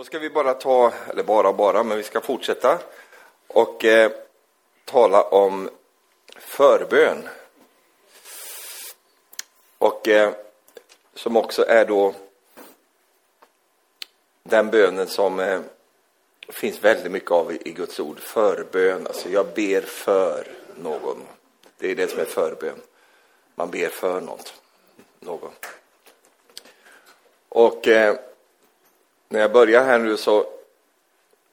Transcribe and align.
Då 0.00 0.04
ska 0.04 0.18
vi 0.18 0.30
bara 0.30 0.54
ta, 0.54 0.92
eller 1.10 1.22
bara 1.22 1.52
bara, 1.52 1.82
men 1.82 1.96
vi 1.96 2.02
ska 2.02 2.20
fortsätta 2.20 2.78
och 3.46 3.84
eh, 3.84 4.12
tala 4.84 5.22
om 5.22 5.70
förbön. 6.36 7.28
Och 9.78 10.08
eh, 10.08 10.32
som 11.14 11.36
också 11.36 11.64
är 11.68 11.84
då 11.84 12.14
den 14.42 14.70
bönen 14.70 15.06
som 15.06 15.40
eh, 15.40 15.60
finns 16.48 16.84
väldigt 16.84 17.12
mycket 17.12 17.30
av 17.30 17.52
i, 17.52 17.58
i 17.64 17.72
Guds 17.72 18.00
ord. 18.00 18.20
Förbön, 18.20 19.06
alltså 19.06 19.28
jag 19.28 19.46
ber 19.54 19.80
för 19.80 20.46
någon. 20.76 21.22
Det 21.78 21.90
är 21.90 21.94
det 21.94 22.10
som 22.10 22.20
är 22.20 22.24
förbön. 22.24 22.80
Man 23.54 23.70
ber 23.70 23.88
för 23.88 24.20
något, 24.20 24.54
någon. 25.20 25.52
Och 27.48 27.88
eh, 27.88 28.16
när 29.32 29.40
jag 29.40 29.52
börjar 29.52 29.84
här 29.84 29.98
nu 29.98 30.16
så 30.16 30.46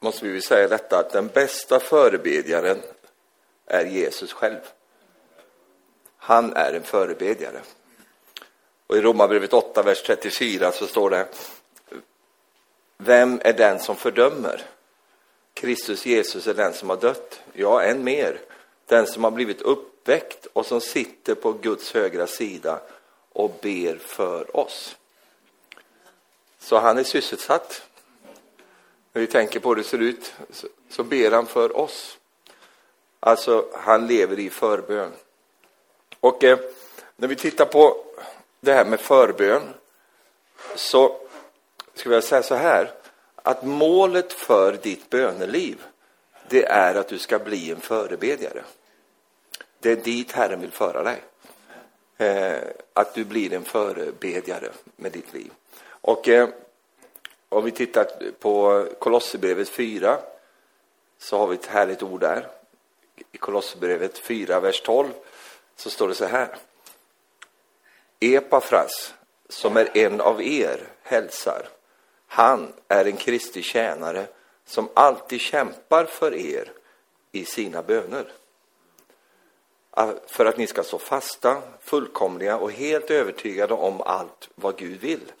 måste 0.00 0.24
vi 0.24 0.40
säga 0.40 0.68
detta 0.68 0.98
att 0.98 1.10
den 1.10 1.28
bästa 1.28 1.80
förebedjaren 1.80 2.82
är 3.66 3.84
Jesus 3.84 4.32
själv. 4.32 4.60
Han 6.16 6.52
är 6.52 6.72
en 6.72 6.82
förebedjare. 6.82 7.60
Och 8.86 8.96
i 8.96 9.00
Romarbrevet 9.00 9.52
8, 9.52 9.82
vers 9.82 10.02
34 10.02 10.72
så 10.72 10.86
står 10.86 11.10
det 11.10 11.26
Vem 12.96 13.40
är 13.44 13.52
den 13.52 13.80
som 13.80 13.96
fördömer? 13.96 14.62
Kristus 15.54 16.06
Jesus 16.06 16.46
är 16.46 16.54
den 16.54 16.72
som 16.72 16.90
har 16.90 16.96
dött. 16.96 17.40
Ja, 17.52 17.82
än 17.82 18.04
mer. 18.04 18.40
Den 18.86 19.06
som 19.06 19.24
har 19.24 19.30
blivit 19.30 19.62
uppväckt 19.62 20.46
och 20.52 20.66
som 20.66 20.80
sitter 20.80 21.34
på 21.34 21.52
Guds 21.52 21.94
högra 21.94 22.26
sida 22.26 22.80
och 23.32 23.58
ber 23.62 23.96
för 23.96 24.56
oss. 24.56 24.96
Så 26.58 26.78
han 26.78 26.98
är 26.98 27.04
sysselsatt. 27.04 27.82
När 29.12 29.20
vi 29.20 29.26
tänker 29.26 29.60
på 29.60 29.68
hur 29.68 29.76
det 29.76 29.84
ser 29.84 29.98
ut 29.98 30.34
så 30.90 31.04
ber 31.04 31.30
han 31.30 31.46
för 31.46 31.76
oss. 31.76 32.18
Alltså, 33.20 33.68
han 33.74 34.06
lever 34.06 34.38
i 34.38 34.50
förbön. 34.50 35.12
Och 36.20 36.44
eh, 36.44 36.58
när 37.16 37.28
vi 37.28 37.36
tittar 37.36 37.64
på 37.64 38.04
det 38.60 38.72
här 38.72 38.84
med 38.84 39.00
förbön 39.00 39.62
så 40.76 41.20
skulle 41.94 42.14
jag 42.14 42.24
säga 42.24 42.42
så 42.42 42.54
här 42.54 42.92
att 43.36 43.64
målet 43.64 44.32
för 44.32 44.72
ditt 44.72 45.10
böneliv 45.10 45.82
det 46.48 46.64
är 46.64 46.94
att 46.94 47.08
du 47.08 47.18
ska 47.18 47.38
bli 47.38 47.70
en 47.70 47.80
förebedjare. 47.80 48.64
Det 49.80 49.90
är 49.90 49.96
dit 49.96 50.32
Herren 50.32 50.60
vill 50.60 50.72
föra 50.72 51.02
dig. 51.02 51.22
Eh, 52.16 52.68
att 52.92 53.14
du 53.14 53.24
blir 53.24 53.52
en 53.52 53.64
förebedjare 53.64 54.70
med 54.96 55.12
ditt 55.12 55.34
liv. 55.34 55.50
Och 56.00 56.28
eh, 56.28 56.48
om 57.48 57.64
vi 57.64 57.70
tittar 57.70 58.30
på 58.38 58.86
Kolosserbrevet 58.98 59.68
4 59.68 60.18
så 61.18 61.38
har 61.38 61.46
vi 61.46 61.54
ett 61.54 61.66
härligt 61.66 62.02
ord 62.02 62.20
där. 62.20 62.48
I 63.32 63.38
Kolosserbrevet 63.38 64.18
4, 64.18 64.60
vers 64.60 64.80
12 64.80 65.08
så 65.76 65.90
står 65.90 66.08
det 66.08 66.14
så 66.14 66.24
här. 66.24 66.56
Epafras, 68.20 69.14
som 69.48 69.76
är 69.76 69.96
en 69.96 70.20
av 70.20 70.42
er, 70.42 70.80
hälsar. 71.02 71.68
Han 72.26 72.72
är 72.88 73.04
en 73.04 73.16
Kristi 73.16 73.62
tjänare 73.62 74.26
som 74.64 74.88
alltid 74.94 75.40
kämpar 75.40 76.04
för 76.04 76.34
er 76.34 76.72
i 77.32 77.44
sina 77.44 77.82
böner. 77.82 78.32
Ah, 79.90 80.12
för 80.26 80.46
att 80.46 80.56
ni 80.56 80.66
ska 80.66 80.82
stå 80.82 80.98
fasta, 80.98 81.62
fullkomliga 81.80 82.56
och 82.56 82.72
helt 82.72 83.10
övertygade 83.10 83.74
om 83.74 84.00
allt 84.00 84.48
vad 84.54 84.76
Gud 84.76 85.00
vill. 85.00 85.32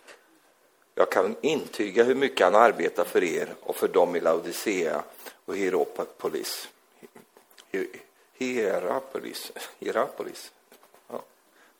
Jag 0.98 1.10
kan 1.10 1.36
intyga 1.40 2.04
hur 2.04 2.14
mycket 2.14 2.44
han 2.44 2.54
arbetar 2.54 3.04
för 3.04 3.24
er 3.24 3.54
och 3.60 3.76
för 3.76 3.88
dem 3.88 4.16
i 4.16 4.20
Laodicea 4.20 5.02
och 5.44 5.56
Hierapolis. 5.56 6.68
Hierapolis. 8.32 9.52
Hierapolis. 9.78 10.52
Ja. 11.08 11.22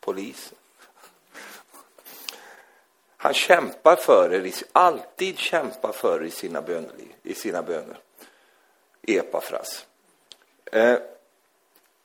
Polis. 0.01 0.53
Han 3.17 3.35
kämpar 3.35 3.97
för 3.97 4.35
er, 4.35 4.53
alltid 4.73 5.39
kämpar 5.39 5.93
för 5.93 6.23
er 6.23 6.27
i 6.27 6.31
sina, 6.31 6.63
böner, 6.63 6.93
i 7.23 7.35
sina 7.35 7.63
böner. 7.63 7.99
Epafras. 9.03 9.87
Eh, 10.65 10.99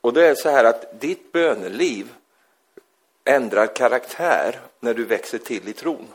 och 0.00 0.12
det 0.12 0.26
är 0.26 0.34
så 0.34 0.48
här 0.48 0.64
att 0.64 1.00
ditt 1.00 1.32
böneliv 1.32 2.14
ändrar 3.24 3.76
karaktär 3.76 4.60
när 4.80 4.94
du 4.94 5.04
växer 5.04 5.38
till 5.38 5.68
i 5.68 5.72
tron. 5.72 6.08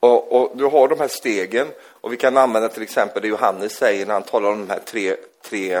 Och, 0.00 0.32
och, 0.32 0.56
du 0.56 0.64
har 0.64 0.88
de 0.88 1.00
här 1.00 1.08
stegen 1.08 1.68
och 1.80 2.12
vi 2.12 2.16
kan 2.16 2.36
använda 2.36 2.68
till 2.68 2.82
exempel 2.82 3.22
det 3.22 3.28
Johannes 3.28 3.72
säger 3.72 4.06
när 4.06 4.14
han 4.14 4.22
talar 4.22 4.50
om 4.50 4.66
de 4.66 4.72
här 4.72 4.80
tre, 4.84 5.16
tre 5.42 5.74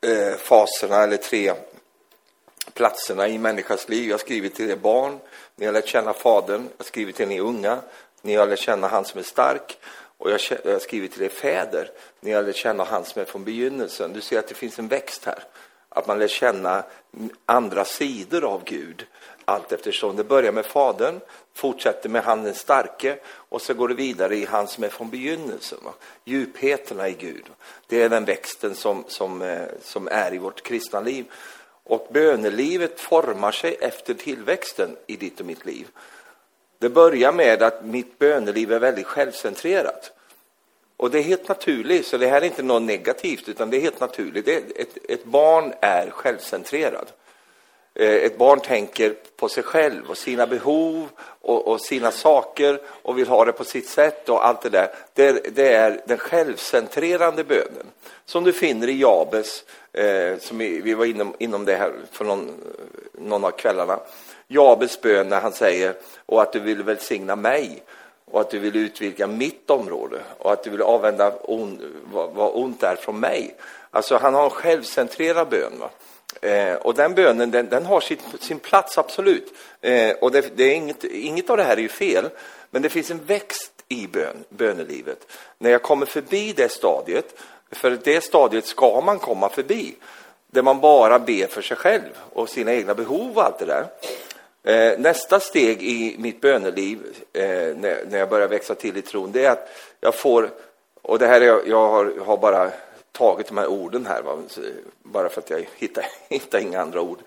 eh, 0.00 0.36
faserna 0.38 1.02
eller 1.02 1.16
tre 1.16 1.52
platserna 2.74 3.28
i 3.28 3.38
människans 3.38 3.88
liv. 3.88 4.08
Jag 4.08 4.14
har 4.14 4.18
skrivit 4.18 4.54
till 4.54 4.70
er 4.70 4.76
barn, 4.76 5.18
ni 5.56 5.66
har 5.66 5.72
lärt 5.72 5.88
känna 5.88 6.12
Fadern. 6.12 6.62
Jag 6.62 6.78
har 6.78 6.84
skrivit 6.84 7.16
till 7.16 7.32
er 7.32 7.40
unga, 7.40 7.78
ni 8.22 8.34
har 8.34 8.46
lärt 8.46 8.58
känna 8.58 8.88
han 8.88 9.04
som 9.04 9.18
är 9.18 9.24
stark. 9.24 9.78
Och 10.18 10.30
jag 10.30 10.40
har 10.64 10.78
skrivit 10.78 11.12
till 11.12 11.22
er 11.22 11.28
fäder, 11.28 11.90
ni 12.20 12.32
har 12.32 12.42
lärt 12.42 12.56
känna 12.56 12.84
han 12.84 13.04
som 13.04 13.22
är 13.22 13.26
från 13.26 13.44
begynnelsen. 13.44 14.12
Du 14.12 14.20
ser 14.20 14.38
att 14.38 14.48
det 14.48 14.54
finns 14.54 14.78
en 14.78 14.88
växt 14.88 15.24
här. 15.24 15.44
Att 15.88 16.06
man 16.06 16.18
lär 16.18 16.28
känna 16.28 16.84
andra 17.46 17.84
sidor 17.84 18.44
av 18.44 18.64
Gud 18.64 19.06
allt 19.44 19.72
eftersom. 19.72 20.16
Det 20.16 20.24
börjar 20.24 20.52
med 20.52 20.66
Fadern, 20.66 21.20
fortsätter 21.54 22.08
med 22.08 22.22
han 22.22 22.44
den 22.44 22.54
starke 22.54 23.18
och 23.26 23.62
så 23.62 23.74
går 23.74 23.88
det 23.88 23.94
vidare 23.94 24.36
i 24.36 24.44
han 24.44 24.68
som 24.68 24.84
är 24.84 24.88
från 24.88 25.10
begynnelsen. 25.10 25.78
Va? 25.84 25.92
Djupheterna 26.24 27.08
i 27.08 27.12
Gud. 27.12 27.44
Det 27.86 28.02
är 28.02 28.08
den 28.08 28.24
växten 28.24 28.74
som, 28.74 29.04
som, 29.08 29.42
eh, 29.42 29.68
som 29.82 30.08
är 30.08 30.34
i 30.34 30.38
vårt 30.38 30.62
kristna 30.62 31.00
liv. 31.00 31.24
Och 31.84 32.08
bönelivet 32.12 33.00
formar 33.00 33.52
sig 33.52 33.76
efter 33.80 34.14
tillväxten 34.14 34.96
i 35.06 35.16
ditt 35.16 35.40
och 35.40 35.46
mitt 35.46 35.66
liv. 35.66 35.88
Det 36.78 36.88
börjar 36.88 37.32
med 37.32 37.62
att 37.62 37.84
mitt 37.84 38.18
böneliv 38.18 38.72
är 38.72 38.78
väldigt 38.78 39.06
självcentrerat. 39.06 40.12
Och 40.96 41.10
det 41.10 41.18
är 41.18 41.22
helt 41.22 41.48
naturligt, 41.48 42.06
så 42.06 42.16
det 42.16 42.26
här 42.26 42.40
är 42.40 42.44
inte 42.44 42.62
något 42.62 42.82
negativt, 42.82 43.48
utan 43.48 43.70
det 43.70 43.76
är 43.76 43.80
helt 43.80 44.00
naturligt. 44.00 44.48
Ett, 44.48 44.96
ett 45.08 45.24
barn 45.24 45.72
är 45.80 46.10
självcentrerad. 46.10 47.06
Eh, 47.94 48.14
ett 48.14 48.38
barn 48.38 48.60
tänker 48.60 49.14
på 49.36 49.48
sig 49.48 49.62
själv 49.62 50.10
och 50.10 50.18
sina 50.18 50.46
behov 50.46 51.08
och, 51.40 51.68
och, 51.68 51.80
sina 51.80 52.10
saker 52.10 52.80
och 52.86 53.18
vill 53.18 53.28
ha 53.28 53.44
det 53.44 53.52
på 53.52 53.64
sitt 53.64 53.88
sätt 53.88 54.28
och 54.28 54.46
allt 54.46 54.62
det 54.62 54.68
där. 54.68 54.88
Det, 55.14 55.54
det 55.54 55.74
är 55.74 56.00
den 56.06 56.18
självcentrerande 56.18 57.44
bönen 57.44 57.86
som 58.24 58.44
du 58.44 58.52
finner 58.52 58.88
i 58.88 59.00
Jabes, 59.00 59.64
eh, 59.92 60.38
som 60.38 60.58
vi, 60.58 60.80
vi 60.80 60.94
var 60.94 61.04
inom, 61.04 61.34
inom 61.38 61.64
det 61.64 61.76
här 61.76 61.92
för 62.12 62.24
någon, 62.24 62.50
någon 63.12 63.44
av 63.44 63.50
kvällarna. 63.50 64.00
Jabes 64.48 65.00
bön 65.00 65.28
när 65.28 65.40
han 65.40 65.52
säger 65.52 65.94
och 66.26 66.42
att 66.42 66.52
du 66.52 66.60
vill 66.60 66.82
välsigna 66.82 67.36
mig 67.36 67.82
och 68.30 68.40
att 68.40 68.50
du 68.50 68.58
vill 68.58 68.76
utvidga 68.76 69.26
mitt 69.26 69.70
område 69.70 70.20
och 70.38 70.52
att 70.52 70.64
du 70.64 70.70
vill 70.70 70.82
avvända 70.82 71.32
on, 71.42 71.80
vad, 72.12 72.30
vad 72.30 72.50
ont 72.54 72.82
är 72.82 72.96
från 72.96 73.20
mig. 73.20 73.56
Alltså 73.90 74.16
han 74.16 74.34
har 74.34 74.44
en 74.44 74.50
självcentrerad 74.50 75.48
bön. 75.48 75.72
Va? 75.80 75.90
Eh, 76.40 76.74
och 76.74 76.94
den 76.94 77.14
bönen, 77.14 77.50
den, 77.50 77.68
den 77.68 77.86
har 77.86 78.00
sin, 78.00 78.18
sin 78.40 78.58
plats, 78.58 78.98
absolut. 78.98 79.54
Eh, 79.80 80.10
och 80.10 80.32
det, 80.32 80.56
det, 80.56 80.64
är 80.64 80.74
inget, 80.74 81.04
inget 81.04 81.50
av 81.50 81.56
det 81.56 81.62
här 81.62 81.76
är 81.76 81.80
ju 81.82 81.88
fel, 81.88 82.28
men 82.70 82.82
det 82.82 82.88
finns 82.88 83.10
en 83.10 83.24
växt 83.26 83.72
i 83.88 84.06
bön, 84.06 84.44
bönelivet. 84.48 85.26
När 85.58 85.70
jag 85.70 85.82
kommer 85.82 86.06
förbi 86.06 86.52
det 86.52 86.68
stadiet, 86.68 87.34
för 87.70 87.98
det 88.04 88.24
stadiet 88.24 88.66
ska 88.66 89.00
man 89.00 89.18
komma 89.18 89.48
förbi, 89.48 89.94
där 90.46 90.62
man 90.62 90.80
bara 90.80 91.18
ber 91.18 91.46
för 91.46 91.62
sig 91.62 91.76
själv 91.76 92.10
och 92.32 92.48
sina 92.48 92.72
egna 92.72 92.94
behov 92.94 93.36
och 93.36 93.44
allt 93.44 93.58
det 93.58 93.64
där. 93.64 93.86
Eh, 94.62 94.98
nästa 94.98 95.40
steg 95.40 95.82
i 95.82 96.16
mitt 96.18 96.40
böneliv, 96.40 96.98
eh, 97.32 97.42
när, 97.76 98.04
när 98.10 98.18
jag 98.18 98.28
börjar 98.28 98.48
växa 98.48 98.74
till 98.74 98.96
i 98.96 99.02
tron, 99.02 99.32
det 99.32 99.44
är 99.44 99.50
att 99.50 99.68
jag 100.00 100.14
får, 100.14 100.50
och 101.02 101.18
det 101.18 101.26
här 101.26 101.40
är, 101.40 101.68
jag 101.68 101.88
har, 101.88 102.12
har 102.26 102.36
bara 102.36 102.70
tagit 103.12 103.46
de 103.46 103.58
här 103.58 103.66
orden 103.66 104.06
här, 104.06 104.22
va? 104.22 104.38
bara 105.02 105.28
för 105.28 105.40
att 105.40 105.50
jag 105.50 105.68
hittar, 105.76 106.06
hittar 106.28 106.58
inga 106.58 106.80
andra 106.80 107.00
ord. 107.00 107.18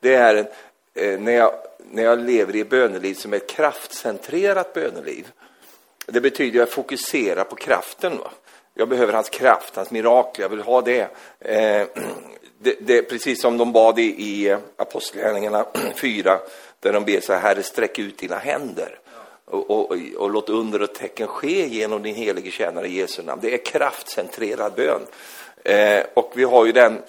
Det 0.00 0.14
är 0.14 0.34
en, 0.34 0.46
eh, 0.94 1.20
när, 1.20 1.32
jag, 1.32 1.54
när 1.90 2.02
jag 2.02 2.18
lever 2.18 2.56
i 2.56 2.64
böneliv 2.64 3.14
som 3.14 3.32
är 3.32 3.36
ett 3.36 3.50
kraftcentrerat 3.50 4.72
böneliv. 4.74 5.32
Det 6.06 6.20
betyder 6.20 6.62
att 6.62 6.68
jag 6.68 6.74
fokuserar 6.74 7.44
på 7.44 7.56
kraften. 7.56 8.18
Va? 8.18 8.30
Jag 8.74 8.88
behöver 8.88 9.12
hans 9.12 9.28
kraft, 9.28 9.76
hans 9.76 9.90
mirakel, 9.90 10.42
jag 10.42 10.48
vill 10.48 10.60
ha 10.60 10.80
det. 10.80 11.08
Eh, 11.40 11.86
det, 12.58 12.76
det 12.80 13.02
precis 13.02 13.40
som 13.40 13.58
de 13.58 13.72
bad 13.72 13.98
i, 13.98 14.02
i 14.02 14.56
Apostlagärningarna 14.76 15.66
4, 15.96 16.38
där 16.80 16.92
de 16.92 17.04
ber 17.04 17.20
så 17.20 17.32
här, 17.32 17.40
Herre 17.40 17.62
sträck 17.62 17.98
ut 17.98 18.18
dina 18.18 18.38
händer. 18.38 18.98
Och, 19.52 19.70
och, 19.70 19.96
och, 20.16 20.30
låt 20.30 20.48
under 20.48 20.82
och 20.82 20.94
tecken 20.94 21.26
ske 21.26 21.66
genom 21.66 22.02
din 22.02 22.14
helige 22.14 22.50
tjänare 22.50 22.88
Jesu 22.88 23.22
namn. 23.22 23.40
Det 23.42 23.54
är 23.54 23.64
kraftcentrerad 23.64 24.72
bön. 24.74 25.00
Eh, 25.64 26.04
och 26.14 26.32
vi 26.34 26.44
har 26.44 26.66
ju 26.66 26.72
den 26.72 27.02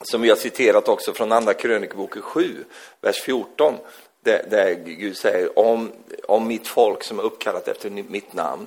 som 0.00 0.22
vi 0.22 0.28
har 0.28 0.36
citerat 0.36 0.88
också 0.88 1.12
från 1.12 1.32
Andra 1.32 1.54
krönikboken 1.54 2.22
7, 2.22 2.64
vers 3.00 3.22
14, 3.22 3.74
där, 4.20 4.46
där 4.50 4.74
Gud 4.74 5.16
säger 5.16 5.58
om, 5.58 5.92
om 6.28 6.48
mitt 6.48 6.68
folk 6.68 7.04
som 7.04 7.18
är 7.18 7.22
uppkallat 7.22 7.68
efter 7.68 7.90
mitt 7.90 8.32
namn 8.32 8.66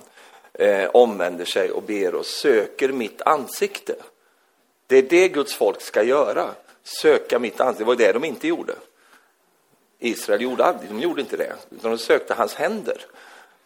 eh, 0.54 0.86
omvänder 0.86 1.46
sig 1.46 1.72
och 1.72 1.84
ber 1.84 2.16
och 2.16 2.26
söker 2.26 2.90
mitt 2.90 3.22
ansikte. 3.22 3.96
Det 4.88 4.98
är 4.98 5.02
det 5.02 5.28
Guds 5.28 5.56
folk 5.56 5.82
ska 5.82 6.04
göra, 6.04 6.50
söka 6.84 7.40
mitt 7.40 7.62
ansikte. 7.62 7.84
Det 7.84 7.88
var 7.88 7.96
det 7.96 8.12
de 8.12 8.24
inte 8.24 8.48
gjorde. 8.48 8.74
Israel 10.06 10.42
gjorde 10.42 10.66
aldrig, 10.66 10.90
de 10.90 11.00
gjorde 11.00 11.22
inte 11.22 11.38
det, 11.38 11.54
utan 11.70 11.92
de 11.92 11.98
sökte 11.98 12.34
hans 12.34 12.56
händer. 12.56 13.06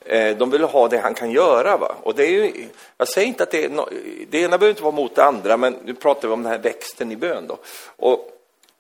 Eh, 0.06 0.38
de 0.38 0.50
ville 0.50 0.66
ha 0.66 0.88
det 0.88 0.98
han 0.98 1.14
kan 1.14 1.32
göra. 1.32 1.78
Va? 1.78 1.96
Och 2.04 2.16
det 2.16 2.24
är 2.24 2.30
ju, 2.30 2.68
jag 2.98 3.08
säger 3.08 3.28
inte 3.28 3.44
att 3.44 3.52
det 3.52 3.66
är 3.66 3.70
no, 3.70 3.90
det 4.30 4.38
ena 4.38 4.58
behöver 4.58 4.70
inte 4.70 4.84
vara 4.84 4.96
mot 4.96 5.16
det 5.16 5.24
andra, 5.24 5.58
men 5.58 5.78
nu 5.84 5.94
pratar 5.94 6.28
vi 6.28 6.34
om 6.34 6.44
den 6.44 6.52
här 6.52 6.60
växten 6.60 7.12
i 7.12 7.16
bön. 7.16 7.48
Då. 7.48 7.58
Och, 7.96 8.32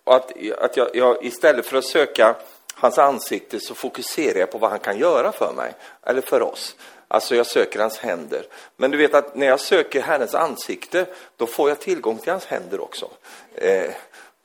och 0.04 0.16
att, 0.16 0.32
att 0.60 0.78
jag, 0.78 0.88
jag, 0.94 1.26
istället 1.26 1.66
för 1.66 1.78
att 1.78 1.86
söka 1.86 2.36
hans 2.74 2.98
ansikte 2.98 3.60
så 3.60 3.76
fokuserar 3.76 4.40
jag 4.40 4.52
på 4.52 4.58
vad 4.58 4.70
han 4.70 4.80
kan 4.80 4.98
göra 4.98 5.32
för 5.32 5.54
mig, 5.54 5.74
eller 6.04 6.22
för 6.22 6.42
oss. 6.42 6.76
Alltså 7.08 7.36
jag 7.36 7.46
söker 7.46 7.80
hans 7.80 7.98
händer. 7.98 8.46
Men 8.78 8.92
du 8.92 8.98
vet 8.98 9.14
att 9.14 9.36
när 9.36 9.48
jag 9.48 9.60
söker 9.60 10.02
Herrens 10.02 10.36
ansikte, 10.36 11.06
då 11.38 11.46
får 11.46 11.70
jag 11.70 11.80
tillgång 11.80 12.18
till 12.18 12.32
hans 12.32 12.46
händer 12.46 12.80
också. 12.80 13.10
Eh, 13.56 13.92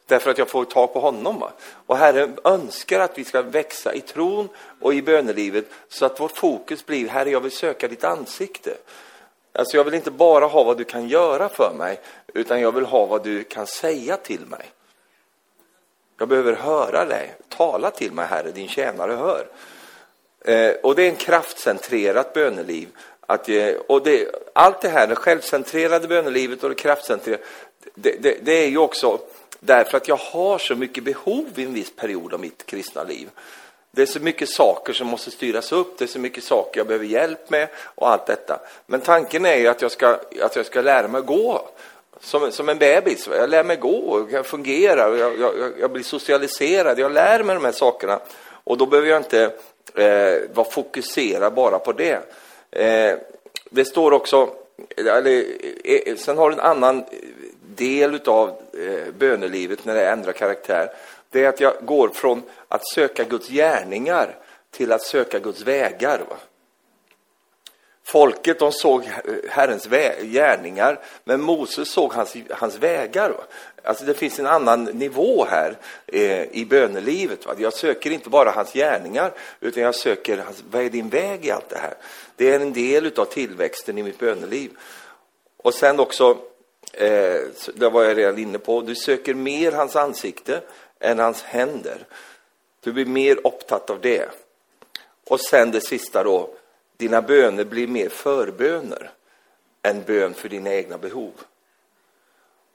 därför 0.07 0.31
att 0.31 0.39
jag 0.39 0.49
får 0.49 0.65
tag 0.65 0.93
på 0.93 1.01
honom. 1.01 1.39
Va? 1.39 1.53
Och 1.87 1.97
Herren 1.97 2.37
önskar 2.45 3.01
att 3.01 3.19
vi 3.19 3.25
ska 3.25 3.43
växa 3.43 3.95
i 3.95 4.01
tron 4.01 4.49
och 4.81 4.95
i 4.95 5.03
bönelivet 5.03 5.65
så 5.89 6.07
att 6.07 6.21
vårt 6.21 6.39
fokus 6.39 6.87
blir, 6.87 7.09
Herre 7.09 7.31
jag 7.31 7.41
vill 7.41 7.53
söka 7.53 7.89
ditt 7.89 8.05
ansikte. 8.05 8.75
Alltså 9.53 9.77
jag 9.77 9.85
vill 9.85 9.95
inte 9.95 10.11
bara 10.11 10.47
ha 10.47 10.65
vad 10.65 10.79
du 10.79 10.85
kan 10.85 11.09
göra 11.09 11.49
för 11.49 11.73
mig, 11.79 12.01
utan 12.35 12.61
jag 12.61 12.73
vill 12.73 12.85
ha 12.85 13.07
vad 13.07 13.25
du 13.25 13.45
kan 13.45 13.67
säga 13.67 14.17
till 14.17 14.47
mig. 14.47 14.71
Jag 16.19 16.29
behöver 16.29 16.53
höra 16.53 17.05
dig. 17.05 17.35
Tala 17.49 17.91
till 17.91 18.13
mig, 18.13 18.27
Herre, 18.27 18.51
din 18.51 18.69
tjänare 18.69 19.13
hör. 19.13 19.47
Eh, 20.45 20.75
och 20.83 20.95
det 20.95 21.03
är 21.03 21.09
en 21.09 21.17
kraftcentrerat 21.17 22.33
böneliv. 22.33 22.89
Att, 23.21 23.49
eh, 23.49 23.75
och 23.89 24.03
det, 24.03 24.29
allt 24.53 24.81
det 24.81 24.89
här, 24.89 25.07
det 25.07 25.15
självcentrerade 25.15 26.09
bönelivet 26.09 26.63
och 26.63 26.69
det 26.69 26.75
kraftcentrerade, 26.75 27.43
det, 27.95 28.23
det, 28.23 28.39
det, 28.43 28.53
är 28.53 28.69
ju 28.69 28.79
också 28.79 29.19
därför 29.67 29.97
att 29.97 30.09
jag 30.09 30.17
har 30.17 30.59
så 30.59 30.75
mycket 30.75 31.05
behov 31.05 31.47
i 31.57 31.65
en 31.65 31.75
viss 31.75 31.97
period 31.97 32.35
av 32.35 32.41
mitt 32.41 32.67
kristna 32.67 33.03
liv. 33.03 33.31
Det 33.91 34.03
är 34.03 34.07
så 34.07 34.21
mycket 34.21 34.49
saker 34.49 34.93
som 34.93 35.07
måste 35.07 35.31
styras 35.31 35.73
upp, 35.73 35.99
det 35.99 36.05
är 36.05 36.09
så 36.09 36.19
mycket 36.19 36.45
saker 36.45 36.81
jag 36.81 36.87
behöver 36.87 37.07
hjälp 37.07 37.51
med 37.51 37.69
och 37.77 38.11
allt 38.11 38.27
detta. 38.27 38.61
Men 38.87 39.01
tanken 39.01 39.47
är 39.47 39.57
ju 39.57 39.69
att 39.69 39.83
jag 39.83 39.91
ska, 39.91 40.19
att 40.43 40.57
jag 40.57 40.67
ska 40.67 40.81
lära 40.81 41.09
mig 41.09 41.23
gå 41.23 41.69
som, 42.21 42.53
som 42.53 42.69
en 42.69 42.79
bebis. 42.79 43.29
Jag 43.31 43.51
lär 43.51 43.65
mig 43.65 43.77
gå, 43.77 44.27
jag 44.31 44.47
fungerar, 44.47 45.17
jag, 45.17 45.41
jag, 45.41 45.73
jag 45.81 45.91
blir 45.91 46.03
socialiserad, 46.03 46.99
jag 46.99 47.13
lär 47.13 47.43
mig 47.43 47.55
de 47.55 47.65
här 47.65 47.73
sakerna. 47.73 48.21
Och 48.65 48.79
då 48.79 48.87
behöver 48.87 49.09
jag 49.09 49.21
inte 49.21 49.43
eh, 49.95 50.55
vara 50.55 50.71
fokuserad 50.71 51.55
bara 51.55 51.79
på 51.79 51.93
det. 51.93 52.19
Eh, 52.71 53.19
det 53.71 53.85
står 53.85 54.13
också, 54.13 54.51
eller, 54.97 55.45
eh, 55.85 56.01
eh 56.07 56.17
sen 56.17 56.39
har 56.39 56.51
du 56.51 56.55
en 56.55 56.61
annan 56.61 57.05
del 57.77 58.21
av 58.27 58.64
Eh, 58.79 59.13
bönelivet 59.19 59.85
när 59.85 59.95
det 59.95 60.09
ändrar 60.09 60.33
karaktär. 60.33 60.93
Det 61.31 61.45
är 61.45 61.49
att 61.49 61.61
jag 61.61 61.75
går 61.81 62.09
från 62.09 62.43
att 62.69 62.89
söka 62.89 63.25
Guds 63.25 63.49
gärningar 63.49 64.37
till 64.71 64.93
att 64.93 65.03
söka 65.03 65.39
Guds 65.39 65.61
vägar. 65.61 66.19
Va? 66.29 66.37
Folket 68.05 68.59
de 68.59 68.73
såg 68.73 69.05
Herrens 69.49 69.87
gärningar, 70.23 71.01
men 71.25 71.41
Moses 71.41 71.89
såg 71.89 72.13
hans, 72.13 72.37
hans 72.51 72.77
vägar. 72.77 73.35
Alltså 73.83 74.05
det 74.05 74.15
finns 74.15 74.39
en 74.39 74.47
annan 74.47 74.85
nivå 74.85 75.45
här 75.51 75.77
eh, 76.07 76.43
i 76.43 76.67
bönelivet. 76.71 77.47
Va? 77.47 77.55
Jag 77.59 77.73
söker 77.73 78.11
inte 78.11 78.31
bara 78.31 78.51
hans 78.51 78.73
gärningar, 78.73 79.33
utan 79.61 79.83
jag 79.83 79.95
söker 79.95 80.39
hans, 80.39 80.65
vad 80.71 80.83
är 80.83 80.91
din 80.91 81.09
väg 81.09 81.47
i 81.47 81.51
allt 81.51 81.69
det 81.69 81.79
här? 81.79 81.95
Det 82.37 82.53
är 82.53 82.61
en 82.61 82.73
del 82.73 83.13
av 83.17 83.25
tillväxten 83.25 83.99
i 83.99 84.03
mitt 84.03 84.19
böneliv. 84.19 84.71
Och 85.57 85.75
sen 85.75 86.01
också, 86.01 86.39
eh, 86.93 87.41
det 87.75 87.89
var 87.89 88.05
jag 88.05 88.17
redan 88.17 88.39
inne 88.39 88.59
på, 88.59 88.81
du 88.81 88.95
söker 88.95 89.35
mer 89.35 89.73
hans 89.73 89.97
ansikte 89.97 90.61
än 91.01 91.19
hans 91.19 91.43
händer. 91.43 92.07
Du 92.81 92.93
blir 92.93 93.07
mer 93.07 93.47
upptatt 93.47 93.91
av 93.91 94.01
det. 94.01 94.29
Och 95.29 95.41
sen 95.41 95.71
det 95.71 95.81
sista 95.81 96.25
då, 96.25 96.51
dina 96.97 97.23
böner 97.23 97.65
blir 97.65 97.87
mer 97.87 98.09
förböner 98.09 99.11
än 99.83 100.03
bön 100.03 100.35
för 100.35 100.49
dina 100.49 100.75
egna 100.75 100.99
behov. 100.99 101.33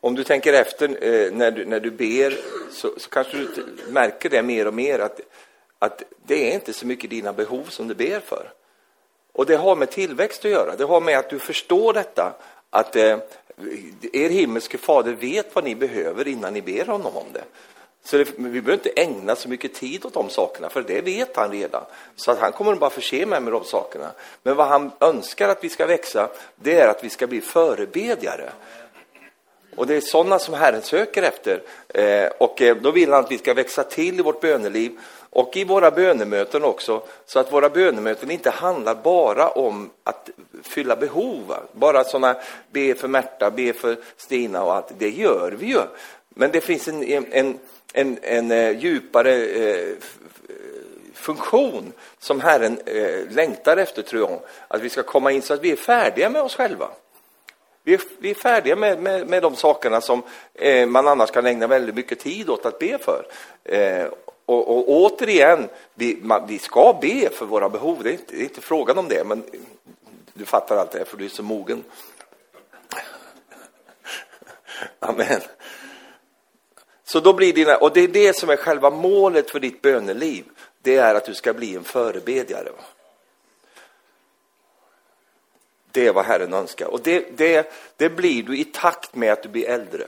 Om 0.01 0.15
du 0.15 0.23
tänker 0.23 0.53
efter 0.53 1.03
eh, 1.03 1.31
när, 1.31 1.51
du, 1.51 1.65
när 1.65 1.79
du 1.79 1.91
ber 1.91 2.37
så, 2.71 2.93
så, 2.97 3.09
kanske 3.09 3.37
du 3.37 3.47
märker 3.87 4.29
det 4.29 4.43
mer 4.43 4.67
och 4.67 4.73
mer 4.73 4.99
att, 4.99 5.19
att 5.79 6.03
det 6.25 6.49
är 6.49 6.53
inte 6.53 6.73
så 6.73 6.85
mycket 6.85 7.09
dina 7.09 7.33
behov 7.33 7.63
som 7.63 7.87
du 7.87 7.95
ber 7.95 8.19
för. 8.19 8.51
Och 9.31 9.45
det 9.45 9.55
har 9.55 9.75
med 9.75 9.91
tillväxt 9.91 10.45
att 10.45 10.51
göra. 10.51 10.75
Det 10.75 10.83
har 10.83 11.01
med 11.01 11.17
att 11.17 11.29
du 11.29 11.39
förstår 11.39 11.93
detta 11.93 12.33
att 12.69 12.95
eh, 12.95 13.17
er 14.13 14.29
himmelske 14.29 14.77
fader 14.77 15.13
vet 15.13 15.55
vad 15.55 15.63
ni 15.63 15.75
behöver 15.75 16.27
innan 16.27 16.53
ni 16.53 16.61
ber 16.61 16.85
honom 16.85 17.17
om 17.17 17.25
det. 17.33 17.43
Så 18.03 18.17
det, 18.17 18.23
vi 18.37 18.61
behöver 18.61 18.73
inte 18.73 19.01
ägna 19.01 19.35
så 19.35 19.49
mycket 19.49 19.73
tid 19.73 20.05
åt 20.05 20.13
de 20.13 20.29
sakerna, 20.29 20.69
för 20.69 20.81
det 20.81 21.01
vet 21.01 21.35
han 21.35 21.51
redan. 21.51 21.83
Så 22.15 22.31
att 22.31 22.39
han 22.39 22.51
kommer 22.51 22.75
bara 22.75 22.89
förse 22.89 23.25
mig 23.25 23.41
med 23.41 23.53
de 23.53 23.63
sakerna. 23.63 24.11
Men 24.43 24.55
vad 24.55 24.67
han 24.67 24.91
önskar 24.99 25.49
att 25.49 25.63
vi 25.63 25.69
ska 25.69 25.85
växa, 25.85 26.29
det 26.55 26.79
är 26.79 26.87
att 26.87 27.03
vi 27.03 27.09
ska 27.09 27.27
bli 27.27 27.41
förebedjare. 27.41 28.49
Och 29.75 29.87
det 29.87 29.95
är 29.95 30.01
sådana 30.01 30.39
som 30.39 30.53
Herren 30.53 30.81
söker 30.81 31.23
efter. 31.23 31.61
Eh, 31.87 32.29
och 32.39 32.61
eh, 32.61 32.77
då 32.77 32.91
vill 32.91 33.11
han 33.11 33.23
att 33.23 33.31
vi 33.31 33.37
ska 33.37 33.53
växa 33.53 33.83
till 33.83 34.19
i 34.19 34.23
vårt 34.23 34.41
böneliv 34.41 34.99
och 35.29 35.57
i 35.57 35.63
våra 35.63 35.91
bönemöten 35.91 36.63
också, 36.63 37.01
så 37.25 37.39
att 37.39 37.53
våra 37.53 37.69
bönemöten 37.69 38.31
inte 38.31 38.49
handlar 38.49 38.95
bara 38.95 39.49
om 39.49 39.89
att 40.03 40.29
fylla 40.63 40.95
behov. 40.95 41.55
Bara 41.71 42.03
sådana, 42.03 42.35
be 42.71 42.95
för 42.95 43.07
Märta, 43.07 43.51
be 43.51 43.73
för 43.73 43.97
Stina 44.17 44.63
och 44.63 44.73
allt. 44.73 44.91
Det 44.97 45.09
gör 45.09 45.51
vi 45.59 45.65
ju. 45.65 45.81
Men 46.29 46.51
det 46.51 46.61
finns 46.61 46.87
en, 46.87 47.03
en 47.31 47.59
en, 47.93 48.17
en 48.21 48.51
eh, 48.51 48.77
djupare 48.79 49.35
eh, 49.45 49.95
funktion 51.13 51.93
som 52.19 52.41
Herren 52.41 52.79
eh, 52.85 53.31
längtar 53.31 53.77
efter, 53.77 54.01
tror 54.01 54.29
jag. 54.29 54.39
Att 54.67 54.81
vi 54.81 54.89
ska 54.89 55.03
komma 55.03 55.31
in 55.31 55.41
så 55.41 55.53
att 55.53 55.63
vi 55.63 55.71
är 55.71 55.75
färdiga 55.75 56.29
med 56.29 56.41
oss 56.41 56.55
själva. 56.55 56.89
Vi 57.83 57.93
är, 57.93 58.01
vi 58.19 58.29
är 58.29 58.35
färdiga 58.35 58.75
med, 58.75 59.01
med, 59.01 59.27
med 59.27 59.41
de 59.41 59.55
sakerna 59.55 60.01
som 60.01 60.23
eh, 60.53 60.87
man 60.87 61.07
annars 61.07 61.31
kan 61.31 61.45
ägna 61.45 61.67
väldigt 61.67 61.95
mycket 61.95 62.19
tid 62.19 62.49
åt 62.49 62.65
att 62.65 62.79
be 62.79 62.97
för. 62.97 63.25
Eh, 63.63 64.07
och, 64.49 64.77
och, 64.77 64.89
återigen, 64.89 65.69
vi, 65.93 66.19
man, 66.21 66.47
vi 66.47 66.59
ska 66.59 66.97
be 67.01 67.29
för 67.29 67.45
våra 67.45 67.69
behov, 67.69 68.03
det 68.03 68.09
är, 68.09 68.11
inte, 68.11 68.35
det 68.35 68.41
är 68.41 68.43
inte 68.43 68.61
frågan 68.61 68.97
om 68.97 69.07
det, 69.07 69.23
men 69.23 69.43
du 70.33 70.45
fattar 70.45 70.77
allt 70.77 70.91
det 70.91 70.97
här 70.97 71.05
för 71.05 71.17
du 71.17 71.25
är 71.25 71.29
så 71.29 71.43
mogen. 71.43 71.83
Amen. 74.99 75.41
Så 77.03 77.19
då 77.19 77.33
blir 77.33 77.53
dina, 77.53 77.77
och 77.77 77.93
det 77.93 78.01
är 78.01 78.07
det 78.07 78.35
som 78.35 78.49
är 78.49 78.55
själva 78.55 78.89
målet 78.89 79.49
för 79.49 79.59
ditt 79.59 79.81
böneliv. 79.81 80.45
Det 80.81 80.95
är 80.95 81.15
att 81.15 81.25
du 81.25 81.33
ska 81.33 81.53
bli 81.53 81.75
en 81.75 81.83
förebedjare. 81.83 82.71
Det 85.91 86.07
är 86.07 86.13
vad 86.13 86.25
Herren 86.25 86.53
önskar. 86.53 86.87
Och 86.87 87.01
det, 87.01 87.37
det, 87.37 87.73
det 87.95 88.09
blir 88.09 88.43
du 88.43 88.57
i 88.57 88.65
takt 88.65 89.15
med 89.15 89.33
att 89.33 89.43
du 89.43 89.49
blir 89.49 89.69
äldre. 89.69 90.07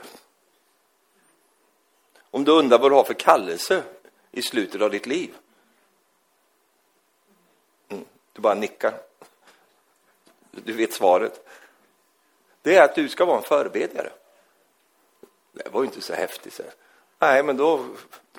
Om 2.30 2.44
du 2.44 2.52
undrar 2.52 2.78
vad 2.78 2.90
du 2.90 2.94
har 2.94 3.04
för 3.04 3.14
kallelse 3.14 3.82
i 4.32 4.42
slutet 4.42 4.82
av 4.82 4.90
ditt 4.90 5.06
liv. 5.06 5.34
Mm, 7.88 8.04
du 8.32 8.42
bara 8.42 8.54
nickar. 8.54 8.94
Du 10.50 10.72
vet 10.72 10.92
svaret. 10.92 11.48
Det 12.62 12.76
är 12.76 12.84
att 12.84 12.94
du 12.94 13.08
ska 13.08 13.24
vara 13.24 13.38
en 13.38 13.44
förebedjare. 13.44 14.10
Det 15.52 15.68
var 15.68 15.82
ju 15.82 15.86
inte 15.86 16.00
så 16.00 16.14
häftigt. 16.14 16.52
Så. 16.52 16.62
Nej, 17.18 17.42
men 17.42 17.56
då, 17.56 17.86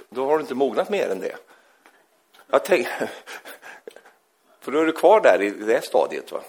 då 0.10 0.26
har 0.26 0.38
du 0.38 0.42
inte 0.42 0.56
mognat 0.56 0.90
mer 0.90 1.10
än 1.10 1.20
det. 1.20 1.38
Jag 2.48 2.66
tänk, 2.66 2.88
för 4.60 4.72
då 4.72 4.80
är 4.80 4.86
du 4.86 4.92
kvar 4.92 5.22
där 5.22 5.42
i 5.42 5.50
det 5.50 5.86
stadiet. 5.86 6.32
Va? 6.32 6.44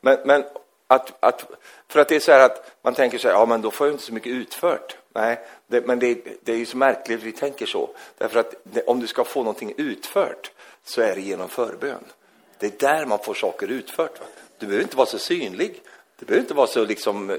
Men, 0.00 0.18
men 0.24 0.44
att, 0.86 1.24
att, 1.24 1.50
för 1.88 2.00
att 2.00 2.08
det 2.08 2.16
är 2.16 2.20
så 2.20 2.32
här 2.32 2.44
att 2.44 2.70
man 2.82 2.94
tänker 2.94 3.18
så 3.18 3.28
här, 3.28 3.34
ja 3.34 3.46
men 3.46 3.62
då 3.62 3.70
får 3.70 3.86
jag 3.86 3.94
inte 3.94 4.04
så 4.04 4.12
mycket 4.12 4.32
utfört. 4.32 4.96
Nej, 5.14 5.40
det, 5.66 5.86
men 5.86 5.98
det, 5.98 6.18
det 6.44 6.52
är 6.52 6.56
ju 6.56 6.66
så 6.66 6.76
märkligt 6.76 7.18
att 7.18 7.24
vi 7.24 7.32
tänker 7.32 7.66
så. 7.66 7.90
Därför 8.18 8.40
att 8.40 8.54
det, 8.62 8.82
om 8.82 9.00
du 9.00 9.06
ska 9.06 9.24
få 9.24 9.40
någonting 9.40 9.74
utfört 9.76 10.50
så 10.84 11.00
är 11.00 11.14
det 11.14 11.20
genom 11.20 11.48
förbön. 11.48 12.04
Det 12.58 12.66
är 12.66 12.88
där 12.88 13.06
man 13.06 13.18
får 13.18 13.34
saker 13.34 13.68
utfört. 13.68 14.20
Va? 14.20 14.26
Du 14.58 14.66
behöver 14.66 14.82
inte 14.82 14.96
vara 14.96 15.06
så 15.06 15.18
synlig. 15.18 15.82
Det 16.18 16.26
behöver 16.26 16.42
inte 16.42 16.54
vara 16.54 16.66
så 16.66 16.84
liksom, 16.84 17.30
eh, 17.30 17.36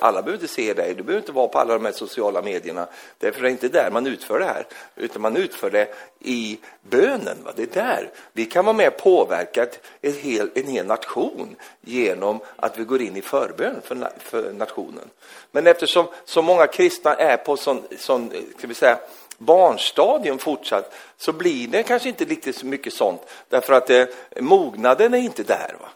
alla 0.00 0.22
behöver 0.22 0.42
inte 0.42 0.54
se 0.54 0.74
dig, 0.74 0.94
du 0.94 1.02
behöver 1.02 1.22
inte 1.22 1.32
vara 1.32 1.48
på 1.48 1.58
alla 1.58 1.74
de 1.74 1.84
här 1.84 1.92
sociala 1.92 2.42
medierna. 2.42 2.86
Därför 3.18 3.40
är 3.40 3.44
det 3.44 3.50
inte 3.50 3.68
där 3.68 3.90
man 3.90 4.06
utför 4.06 4.38
det 4.38 4.44
här, 4.44 4.66
utan 4.96 5.22
man 5.22 5.36
utför 5.36 5.70
det 5.70 5.94
i 6.20 6.58
bönen. 6.82 7.36
Va? 7.44 7.52
Det 7.56 7.62
är 7.62 7.82
där 7.82 8.10
vi 8.32 8.44
kan 8.44 8.64
vara 8.64 8.76
med 8.76 8.88
och 8.88 8.96
påverka 8.96 9.66
ett 10.02 10.16
hel, 10.16 10.50
en 10.54 10.66
hel 10.66 10.86
nation 10.86 11.56
genom 11.80 12.40
att 12.56 12.78
vi 12.78 12.84
går 12.84 13.02
in 13.02 13.16
i 13.16 13.22
förbön 13.22 13.80
för, 13.84 14.10
för 14.18 14.52
nationen. 14.52 15.10
Men 15.52 15.66
eftersom 15.66 16.06
så 16.24 16.42
många 16.42 16.66
kristna 16.66 17.14
är 17.14 17.36
på 17.36 17.56
sån, 17.56 17.82
sån 17.98 18.32
eh, 18.32 18.40
ska 18.58 18.66
vi 18.66 18.74
säga, 18.74 18.98
barnstadium 19.38 20.38
fortsatt 20.38 20.94
så 21.16 21.32
blir 21.32 21.68
det 21.68 21.82
kanske 21.82 22.08
inte 22.08 22.24
riktigt 22.24 22.56
så 22.56 22.66
mycket 22.66 22.92
sånt 22.92 23.20
därför 23.48 23.72
att 23.72 23.90
eh, 23.90 24.04
mognaden 24.40 25.14
är 25.14 25.18
inte 25.18 25.42
där. 25.42 25.76
Va? 25.80 25.88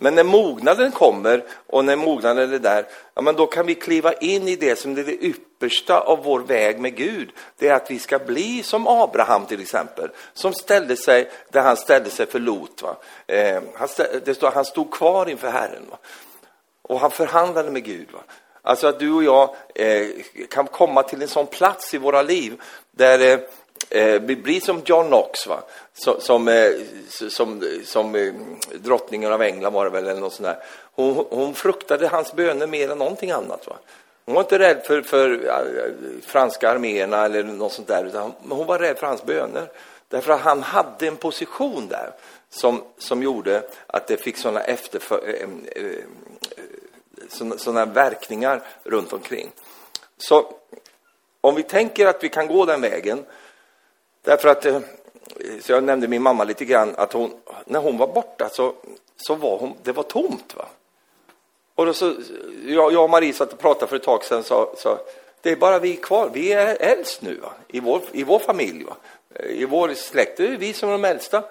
Men 0.00 0.14
när 0.14 0.24
mognaden 0.24 0.92
kommer 0.92 1.44
och 1.66 1.84
när 1.84 1.96
mognaden 1.96 2.52
är 2.52 2.58
där, 2.58 2.86
ja, 3.14 3.22
men 3.22 3.36
då 3.36 3.46
kan 3.46 3.66
vi 3.66 3.74
kliva 3.74 4.12
in 4.12 4.48
i 4.48 4.56
det 4.56 4.78
som 4.78 4.98
är 4.98 5.04
det 5.04 5.24
yppersta 5.24 6.00
av 6.00 6.24
vår 6.24 6.40
väg 6.40 6.80
med 6.80 6.96
Gud. 6.96 7.30
Det 7.58 7.68
är 7.68 7.74
att 7.74 7.90
vi 7.90 7.98
ska 7.98 8.18
bli 8.18 8.62
som 8.62 8.86
Abraham 8.86 9.46
till 9.46 9.60
exempel, 9.60 10.10
som 10.32 10.52
ställde 10.52 10.96
sig 10.96 11.30
där 11.48 11.60
han 11.60 11.76
ställde 11.76 12.10
sig 12.10 12.26
för 12.26 12.38
Lot. 12.38 12.82
Va? 12.82 12.96
Eh, 13.26 13.62
han, 13.74 13.88
ställde, 13.88 14.20
det 14.20 14.34
stod, 14.34 14.52
han 14.52 14.64
stod 14.64 14.90
kvar 14.90 15.28
inför 15.28 15.50
Herren 15.50 15.86
va? 15.90 15.98
och 16.82 17.00
han 17.00 17.10
förhandlade 17.10 17.70
med 17.70 17.84
Gud. 17.84 18.08
Va? 18.12 18.20
Alltså 18.62 18.86
att 18.86 18.98
du 18.98 19.12
och 19.12 19.24
jag 19.24 19.56
eh, 19.74 20.06
kan 20.50 20.66
komma 20.66 21.02
till 21.02 21.22
en 21.22 21.28
sån 21.28 21.46
plats 21.46 21.94
i 21.94 21.98
våra 21.98 22.22
liv 22.22 22.60
där 22.90 23.32
eh, 23.32 23.38
eh, 23.90 24.20
bli 24.20 24.60
som 24.60 24.82
John 24.84 25.06
Knox, 25.06 25.46
va? 25.46 25.62
som, 25.94 26.20
som, 26.20 26.48
eh, 26.48 26.70
som, 27.28 27.62
som 27.84 28.14
eh, 28.14 28.32
drottningen 28.74 29.32
av 29.32 29.42
England 29.42 29.72
var 29.72 29.84
det 29.84 29.90
väl, 29.90 30.06
eller 30.06 30.20
något 30.20 30.32
sånt 30.32 30.46
där. 30.46 30.58
Hon, 30.94 31.26
hon 31.30 31.54
fruktade 31.54 32.08
hans 32.08 32.32
böner 32.32 32.66
mer 32.66 32.90
än 32.90 32.98
någonting 32.98 33.30
annat. 33.30 33.66
Va? 33.66 33.76
Hon 34.24 34.34
var 34.34 34.42
inte 34.42 34.58
rädd 34.58 34.82
för, 34.84 35.02
för 35.02 35.46
eh, 35.46 35.92
franska 36.22 36.70
arméerna 36.70 37.24
eller 37.24 37.42
något 37.42 37.72
sånt 37.72 37.88
där, 37.88 38.04
utan 38.04 38.32
hon 38.48 38.66
var 38.66 38.78
rädd 38.78 38.98
för 38.98 39.06
hans 39.06 39.24
böner. 39.24 39.70
Därför 40.08 40.32
att 40.32 40.40
han 40.40 40.62
hade 40.62 41.06
en 41.06 41.16
position 41.16 41.88
där 41.88 42.10
som, 42.50 42.82
som 42.98 43.22
gjorde 43.22 43.62
att 43.86 44.06
det 44.06 44.16
fick 44.16 44.36
sådana 44.36 44.60
efterför, 44.60 45.20
eh, 45.26 45.84
eh, 45.84 46.04
sådana 47.56 47.84
verkningar 47.84 48.62
runt 48.84 49.12
omkring. 49.12 49.50
Så 50.18 50.54
om 51.40 51.54
vi 51.54 51.62
tänker 51.62 52.06
att 52.06 52.24
vi 52.24 52.28
kan 52.28 52.46
gå 52.46 52.64
den 52.64 52.80
vägen 52.80 53.24
Därför 54.28 54.48
att, 54.48 54.66
eh, 54.66 54.80
så 55.60 55.72
jag 55.72 55.84
nämnde 55.84 56.08
min 56.08 56.22
mamma 56.22 56.44
lite 56.44 56.64
grann, 56.64 56.94
att 56.96 57.12
hon, 57.12 57.30
när 57.64 57.80
hon 57.80 57.98
var 57.98 58.06
borta 58.06 58.48
så, 58.48 58.74
så 59.16 59.34
var 59.34 59.58
hon, 59.58 59.74
det 59.82 59.92
var 59.92 60.02
tomt. 60.02 60.54
Va? 60.56 60.64
Och 61.74 61.86
då 61.86 61.92
så, 61.92 62.14
jag, 62.66 62.92
jag 62.92 63.04
och 63.04 63.10
Marie 63.10 63.32
satt 63.32 63.52
och 63.52 63.58
pratade 63.58 63.86
för 63.86 63.96
ett 63.96 64.02
tag 64.02 64.24
sedan, 64.24 64.44
så, 64.44 64.74
så 64.76 64.98
det 65.42 65.50
är 65.50 65.56
bara 65.56 65.78
vi 65.78 65.96
kvar, 65.96 66.30
vi 66.32 66.52
är 66.52 66.76
äldst 66.80 67.22
nu 67.22 67.34
va? 67.34 67.52
I, 67.68 67.80
vår, 67.80 68.02
i 68.12 68.24
vår 68.24 68.38
familj. 68.38 68.84
Va? 68.84 68.96
I 69.44 69.64
vår 69.64 69.94
släkt, 69.94 70.36
det 70.36 70.46
är 70.46 70.56
vi 70.56 70.72
som 70.72 70.88
är 70.88 70.92
de 70.92 71.04
äldsta 71.04 71.42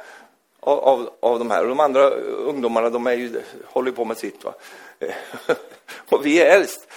av, 0.60 0.80
av, 0.80 1.10
av 1.20 1.40
de 1.40 1.52
här. 1.52 1.62
Och 1.62 1.70
de 1.70 1.80
andra 1.80 2.10
ungdomarna, 2.10 2.90
de 2.90 3.08
är 3.08 3.14
ju, 3.14 3.42
håller 3.66 3.92
på 3.92 4.06
med 4.06 4.18
sitt. 4.18 4.44
Va? 4.44 4.54
och 6.10 6.26
vi 6.26 6.42
är 6.42 6.56
äldst. 6.56 6.88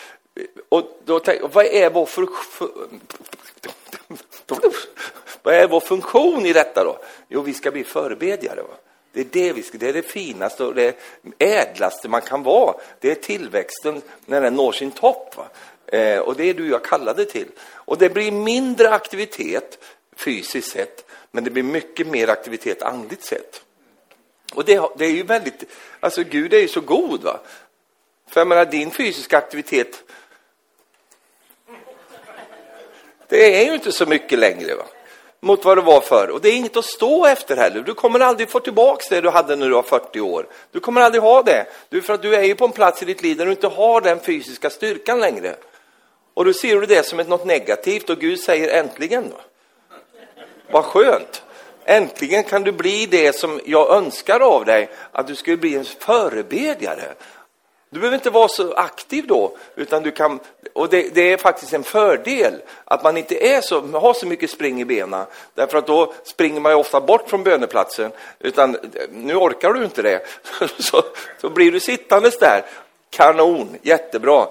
Och 0.69 0.99
då 1.05 1.19
tänk, 1.19 1.55
vad 1.55 1.65
är 1.65 1.91
vår 1.91 2.07
för, 2.07 2.27
för, 2.51 2.69
vad 5.43 5.55
är 5.55 5.69
vår 5.69 5.81
funktion 5.81 6.47
i 6.47 6.53
detta 6.53 6.85
då? 6.85 6.99
Jo, 7.29 7.43
vi 7.43 7.55
ska 7.55 7.71
bli 7.71 7.85
förebedjare. 7.85 8.63
Va? 8.63 8.75
Det 9.13 9.21
är 9.21 9.27
det, 9.31 9.53
vi 9.53 9.63
ska, 9.63 9.79
det 9.79 9.89
är 9.89 9.93
det 9.93 10.03
finaste 10.03 10.65
och 10.65 10.75
det 10.75 10.97
ädlaste 11.39 12.09
man 12.09 12.21
kan 12.21 12.43
vara. 12.43 12.75
Det 13.01 13.11
är 13.11 13.15
tillväxten 13.15 14.03
när 14.27 14.41
den 14.41 14.55
når 14.55 14.73
sin 14.73 14.91
topp. 14.91 15.35
Eh, 15.87 16.19
och 16.19 16.37
det 16.37 16.45
är 16.45 16.55
du 16.55 16.69
jag 16.69 16.85
kallade 16.85 17.25
till. 17.25 17.49
Och 17.61 17.99
det 17.99 18.09
blir 18.09 18.33
mindre 18.33 18.91
aktivitet 18.91 19.79
fysiskt 20.17 20.71
sett, 20.71 21.05
men 21.31 21.45
det 21.45 21.51
blir 21.51 21.63
mycket 21.63 22.07
mer 22.07 22.29
aktivitet 22.29 22.83
andligt 22.83 23.25
sett. 23.25 23.63
Och 24.55 24.65
det, 24.65 24.83
det 24.99 25.05
är 25.05 25.11
ju 25.11 25.23
väldigt, 25.23 25.65
alltså 26.01 26.23
Gud 26.23 26.55
är 26.55 26.59
ju 26.59 26.69
så 26.69 26.81
god 26.81 27.23
va. 27.23 27.41
För 28.29 28.41
jag 28.41 28.49
menar, 28.49 28.65
din 28.65 28.91
fysiska 28.91 29.39
aktivitet, 29.39 30.05
det 33.31 33.61
är 33.61 33.65
ju 33.65 33.75
inte 33.75 33.93
så 33.93 34.07
mycket 34.07 34.39
längre 34.39 34.75
va 34.75 34.85
mot 35.41 35.65
vad 35.65 35.79
det 35.79 35.83
var 35.83 36.01
förr. 36.01 36.31
Och 36.31 36.41
det 36.41 36.49
är 36.49 36.57
inget 36.57 36.77
att 36.77 36.85
stå 36.85 37.27
efter 37.27 37.57
heller. 37.57 37.81
Du 37.81 37.95
kommer 37.95 38.21
aldrig 38.21 38.49
få 38.49 38.61
tillbaks 38.61 39.09
det 39.09 39.21
du 39.21 39.29
hade 39.31 39.57
när 39.57 39.67
du 39.67 39.75
var 39.75 39.83
40 39.83 40.21
år. 40.21 40.47
Du 40.73 40.81
kommer 40.81 41.01
aldrig 41.01 41.23
ha 41.23 41.43
det. 41.43 41.67
Du, 41.89 42.03
för 42.03 42.15
att 42.15 42.23
du 42.23 42.35
är 42.35 42.43
ju 42.43 42.55
på 42.55 42.65
en 42.65 42.73
plats 42.73 43.03
i 43.03 43.05
ditt 43.05 43.23
liv 43.23 43.37
där 43.37 43.47
du 43.47 43.51
inte 43.51 43.67
har 43.67 44.01
den 44.01 44.21
fysiska 44.21 44.71
styrkan 44.71 45.21
längre. 45.21 45.57
Och 46.35 46.45
då 46.45 46.53
ser 46.53 46.81
du 46.81 46.87
det 46.87 47.07
som 47.07 47.21
ett 47.21 47.29
något 47.29 47.47
negativt 47.47 48.11
och 48.11 48.19
Gud 48.19 48.41
säger 48.41 48.69
äntligen. 48.69 49.25
Då. 49.31 49.41
Vad 50.71 50.85
skönt. 50.85 51.43
Äntligen 51.85 52.45
kan 52.45 52.63
du 52.63 52.73
bli 52.73 53.07
det 53.07 53.37
som 53.37 53.61
jag 53.65 53.91
önskar 53.97 54.41
av 54.41 54.65
dig, 54.65 54.89
att 55.13 55.27
du 55.27 55.37
ska 55.37 55.57
bli 55.57 55.75
en 55.75 55.85
förebedjare. 55.85 57.15
Du 57.93 58.01
behöver 58.01 58.15
inte 58.15 58.31
vara 58.31 58.49
så 58.49 58.73
aktiv 58.73 59.27
då, 59.27 59.57
utan 59.77 60.03
du 60.03 60.11
kan, 60.11 60.41
och 60.73 60.89
det, 60.89 61.15
det, 61.15 61.33
är 61.33 61.37
faktiskt 61.37 61.73
en 61.73 61.83
fördel 61.83 62.55
att 62.85 63.05
man 63.05 63.17
inte 63.17 63.47
är 63.47 63.61
så, 63.61 63.81
har 63.81 64.15
så 64.15 64.27
mycket 64.27 64.51
spring 64.51 64.81
i 64.81 64.85
benen, 64.85 65.27
därför 65.55 65.79
att 65.79 65.87
då 65.87 66.13
springer 66.25 66.61
man 66.61 66.73
ju 66.73 66.77
ofta 66.77 67.01
bort 67.01 67.29
från 67.29 67.43
böneplatsen, 67.43 68.13
utan 68.39 68.77
nu 69.11 69.35
orkar 69.35 69.73
du 69.73 69.85
inte 69.85 70.03
det, 70.03 70.27
så, 70.79 71.03
så 71.41 71.51
blir 71.51 71.73
du 71.73 71.81
sittandes 71.81 72.39
där. 72.39 72.65
Kanon, 73.11 73.77
jättebra. 73.83 74.47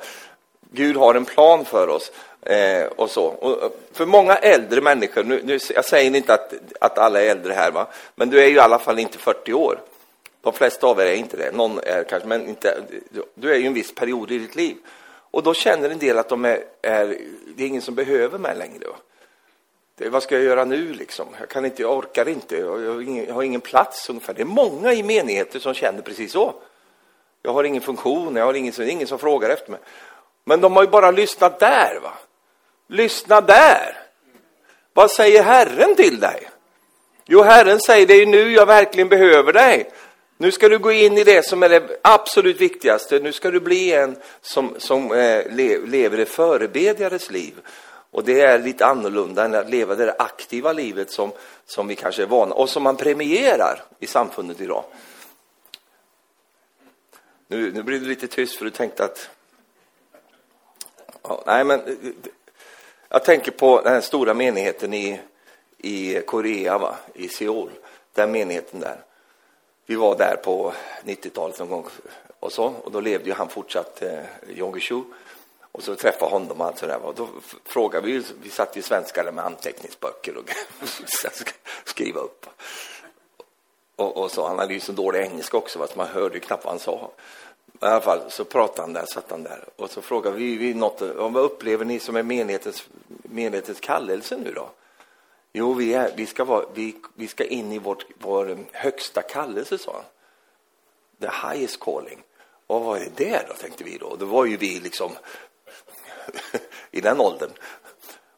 Gud 0.72 0.98
har 0.98 1.16
en 1.16 1.26
plan 1.26 1.66
för 1.66 1.88
oss. 1.88 2.12
Eh, 2.42 2.86
och 2.86 3.10
så. 3.10 3.26
Och 3.26 3.80
för 3.94 4.06
många 4.06 4.36
äldre 4.36 4.82
människor, 4.82 5.24
nu, 5.24 5.42
nu, 5.44 5.60
jag 5.76 5.86
säger 5.86 6.16
inte 6.16 6.34
att, 6.34 6.54
att 6.82 6.98
alla 6.98 7.22
är 7.22 7.30
äldre 7.30 7.54
här, 7.54 7.72
va? 7.72 7.88
men 8.16 8.30
du 8.30 8.44
är 8.44 8.48
ju 8.48 8.56
i 8.56 8.60
alla 8.60 8.80
fall 8.80 9.00
inte 9.00 9.18
40 9.18 9.54
år. 9.54 9.80
De 10.42 10.54
flesta 10.54 10.88
av 10.88 11.00
er 11.00 11.06
är 11.06 11.14
inte 11.14 11.38
det, 11.38 11.52
någon 11.52 11.80
är 11.80 12.04
kanske, 12.04 12.28
men 12.28 12.48
inte, 12.48 12.84
du 13.34 13.52
är 13.52 13.58
ju 13.58 13.68
en 13.68 13.74
viss 13.74 13.96
period 13.96 14.32
i 14.32 14.38
ditt 14.38 14.56
liv. 14.56 14.78
Och 15.32 15.44
då 15.44 15.54
känner 15.54 15.90
en 15.90 16.00
del 16.00 16.18
att 16.18 16.30
de 16.30 16.46
är, 16.46 16.64
är 16.82 17.18
det 17.56 17.64
är 17.64 17.68
ingen 17.68 17.82
som 17.82 17.96
behöver 17.96 18.38
mig 18.38 18.56
längre. 18.56 18.86
Det, 19.96 20.10
vad 20.10 20.24
ska 20.24 20.36
jag 20.36 20.44
göra 20.44 20.66
nu 20.66 20.94
liksom? 20.94 21.28
Jag 21.40 21.50
kan 21.50 21.66
inte, 21.66 21.82
jag 21.82 21.98
orkar 21.98 22.30
inte, 22.30 22.58
jag 22.58 22.94
har 22.94 23.02
ingen, 23.02 23.26
jag 23.26 23.34
har 23.34 23.44
ingen 23.44 23.62
plats 23.62 24.10
ungefär. 24.10 24.34
Det 24.34 24.42
är 24.42 24.46
många 24.46 24.94
i 24.94 25.04
menigheter 25.04 25.60
som 25.60 25.74
känner 25.74 26.02
precis 26.02 26.32
så. 26.32 26.54
Jag 27.42 27.54
har 27.54 27.64
ingen 27.64 27.82
funktion, 27.82 28.36
jag 28.36 28.46
har 28.46 28.54
ingen, 28.54 28.90
ingen 28.90 29.08
som 29.08 29.20
frågar 29.20 29.50
efter 29.50 29.72
mig. 29.72 29.80
Men 30.44 30.62
de 30.62 30.76
har 30.76 30.84
ju 30.84 30.90
bara 30.90 31.12
lyssnat 31.12 31.60
där. 31.60 32.00
va? 32.04 32.14
Lyssna 32.88 33.42
där! 33.42 33.98
Vad 34.94 35.12
säger 35.12 35.44
Herren 35.44 35.96
till 35.96 36.20
dig? 36.20 36.50
Jo, 37.26 37.42
Herren 37.42 37.80
säger 37.80 38.08
det 38.08 38.14
är 38.14 38.26
nu 38.26 38.52
jag 38.52 38.66
verkligen 38.66 39.10
behöver 39.10 39.54
dig. 39.54 39.90
Nu 40.42 40.52
ska 40.52 40.70
du 40.70 40.80
gå 40.80 40.92
in 40.92 41.18
i 41.18 41.24
det 41.24 41.46
som 41.46 41.64
är 41.64 41.70
det 41.70 42.00
absolut 42.02 42.62
viktigaste. 42.62 43.20
Nu 43.20 43.34
ska 43.34 43.52
du 43.52 43.60
bli 43.60 43.94
en 43.94 44.18
som, 44.42 44.76
som 44.78 45.12
eh, 45.12 45.52
lever 45.86 46.18
det 46.18 46.26
förebedjares 46.26 47.32
liv. 47.32 47.54
Och 48.12 48.24
det 48.24 48.42
är 48.42 48.60
lite 48.60 48.86
annorlunda 48.86 49.46
än 49.46 49.56
att 49.56 49.70
leva 49.70 49.96
det 49.96 50.16
aktiva 50.20 50.74
livet 50.74 51.12
som, 51.12 51.32
som 51.66 51.88
vi 51.88 51.96
kanske 51.96 52.22
är 52.22 52.28
vana 52.28 52.56
och 52.56 52.70
som 52.70 52.84
man 52.84 52.98
premierar 52.98 53.84
i 54.00 54.08
samfundet 54.08 54.62
idag. 54.62 54.84
Nu, 57.48 57.72
nu 57.72 57.84
blir 57.84 58.00
det 58.00 58.08
lite 58.08 58.28
tyst 58.28 58.56
för 58.56 58.66
du 58.66 58.72
tänkte 58.72 59.04
att... 59.04 59.30
Ja, 61.24 61.44
nej, 61.46 61.64
men 61.64 61.80
eh, 61.80 61.88
eh, 61.88 62.12
jag 63.10 63.24
tänker 63.24 63.52
på 63.52 63.82
den 63.82 63.94
här 63.94 64.02
stora 64.02 64.34
menigheten 64.34 64.94
i, 64.94 65.20
i 65.78 66.22
Korea, 66.22 66.78
va? 66.78 66.96
i 67.14 67.28
Seoul. 67.28 67.70
Den 68.14 68.32
menigheten 68.32 68.80
där. 68.80 69.04
Vi 69.90 69.96
var 69.96 70.16
där 70.16 70.36
på 70.36 70.74
90-talet 71.04 71.60
någon 71.60 71.70
gång 71.70 71.88
och 72.40 72.52
så, 72.52 72.66
och 72.66 72.92
då 72.92 73.00
levde 73.00 73.30
ju 73.30 73.34
han 73.34 73.50
fortsatt, 73.50 74.02
eh, 74.02 74.20
Jong 74.48 74.82
och 75.72 75.84
så 75.84 75.96
träffade 75.96 76.32
honom 76.32 76.62
och 76.62 76.68
allt 76.68 76.78
sådär. 76.78 77.00
Och 77.02 77.16
då 77.16 77.28
frågade 77.66 78.08
vi, 78.08 78.24
vi 78.42 78.50
satt 78.50 78.78
ju 78.78 78.82
svenskar 78.82 79.32
med 79.32 79.46
anteckningsböcker 79.46 80.38
och 80.38 80.44
skriva 81.86 82.20
upp. 82.20 82.46
Och, 83.96 84.18
och, 84.18 84.32
så, 84.32 84.48
han 84.48 84.60
hade 84.60 84.74
ju 84.74 84.80
så 84.80 84.92
dålig 84.92 85.20
engelska 85.20 85.58
också, 85.58 85.88
så 85.88 85.98
man 85.98 86.08
hörde 86.08 86.36
ju 86.36 86.40
knappt 86.40 86.66
vad 86.66 86.74
han 86.74 86.80
sa. 86.80 87.12
I 87.82 87.86
alla 87.86 88.02
fall 88.02 88.22
så 88.32 88.46
pratade 88.46 88.82
han 88.82 88.94
där, 88.94 89.06
satt 89.06 89.32
han 89.32 89.44
där 89.44 89.66
och 89.76 89.90
så 89.90 90.02
frågade 90.02 90.38
vi, 90.38 90.58
vi 90.58 90.74
något, 90.74 91.02
vad 91.02 91.38
upplever 91.38 91.86
ni 91.86 92.00
som 92.00 92.16
är 92.16 92.24
menighetens, 92.24 92.88
menighetens 93.24 93.80
kallelse 93.80 94.38
nu 94.38 94.52
då? 94.54 94.70
Jo, 95.54 95.74
vi, 95.74 95.94
är, 95.94 96.14
vi, 96.16 96.26
ska, 96.26 96.44
vara, 96.44 96.66
vi, 96.74 96.96
vi 97.16 97.28
ska 97.28 97.46
in 97.46 97.72
i 97.72 97.80
vårt, 97.80 98.06
vår 98.18 98.58
högsta 98.72 99.22
kallelse, 99.22 99.78
sa 99.78 99.94
han. 99.94 100.04
The 101.20 101.48
highest 101.48 101.80
calling. 101.80 102.24
Och 102.68 102.84
vad 102.84 103.02
är 103.02 103.12
det 103.16 103.46
då, 103.48 103.54
tänkte 103.54 103.84
vi 103.84 103.98
då. 103.98 104.16
Då 104.16 104.26
var 104.26 104.46
ju 104.46 104.58
vi 104.58 104.80
liksom 104.80 105.12
i 106.92 107.02
den 107.02 107.20
åldern. 107.20 107.52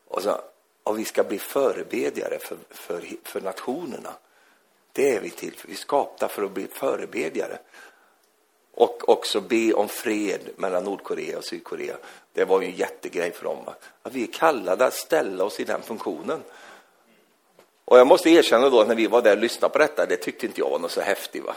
Och, 0.08 0.24
så, 0.24 0.42
och 0.84 1.00
vi 1.00 1.06
ska 1.06 1.24
bli 1.24 1.40
förebedjare 1.40 2.40
för, 2.40 2.58
för, 2.70 3.04
för 3.24 3.42
nationerna. 3.42 4.14
Det 4.92 5.16
är 5.16 5.22
vi 5.22 5.30
till 5.30 5.56
för. 5.56 5.68
Vi 5.68 5.74
är 5.74 5.78
skapta 5.78 6.28
för 6.28 6.44
att 6.44 6.52
bli 6.52 6.68
förebedjare. 6.68 7.58
Och 8.72 9.10
också 9.10 9.42
be 9.42 9.74
om 9.74 9.90
fred 9.90 10.50
mellan 10.56 10.84
Nordkorea 10.84 11.38
och 11.38 11.46
Sydkorea. 11.46 11.98
Det 12.34 12.46
var 12.46 12.62
ju 12.62 12.68
en 12.68 12.76
jättegrej 12.76 13.32
för 13.32 13.44
dem. 13.44 13.58
Att 14.04 14.14
vi 14.14 14.24
är 14.24 14.32
kallade 14.32 14.86
att 14.86 14.94
ställa 14.94 15.44
oss 15.44 15.60
i 15.60 15.64
den 15.64 15.82
funktionen. 15.82 16.44
Och 17.92 17.98
jag 17.98 18.08
måste 18.08 18.30
erkänna 18.30 18.70
då, 18.70 18.84
när 18.84 18.96
vi 18.96 19.08
var 19.08 19.22
där 19.22 19.32
och 19.32 19.42
lyssnade 19.42 19.72
på 19.72 19.80
detta, 19.80 20.06
det 20.06 20.16
tyckte 20.16 20.46
inte 20.46 20.60
jag 20.62 20.70
var 20.70 20.80
något 20.80 20.92
så 20.92 21.02
häftigt. 21.02 21.44
Va? 21.44 21.56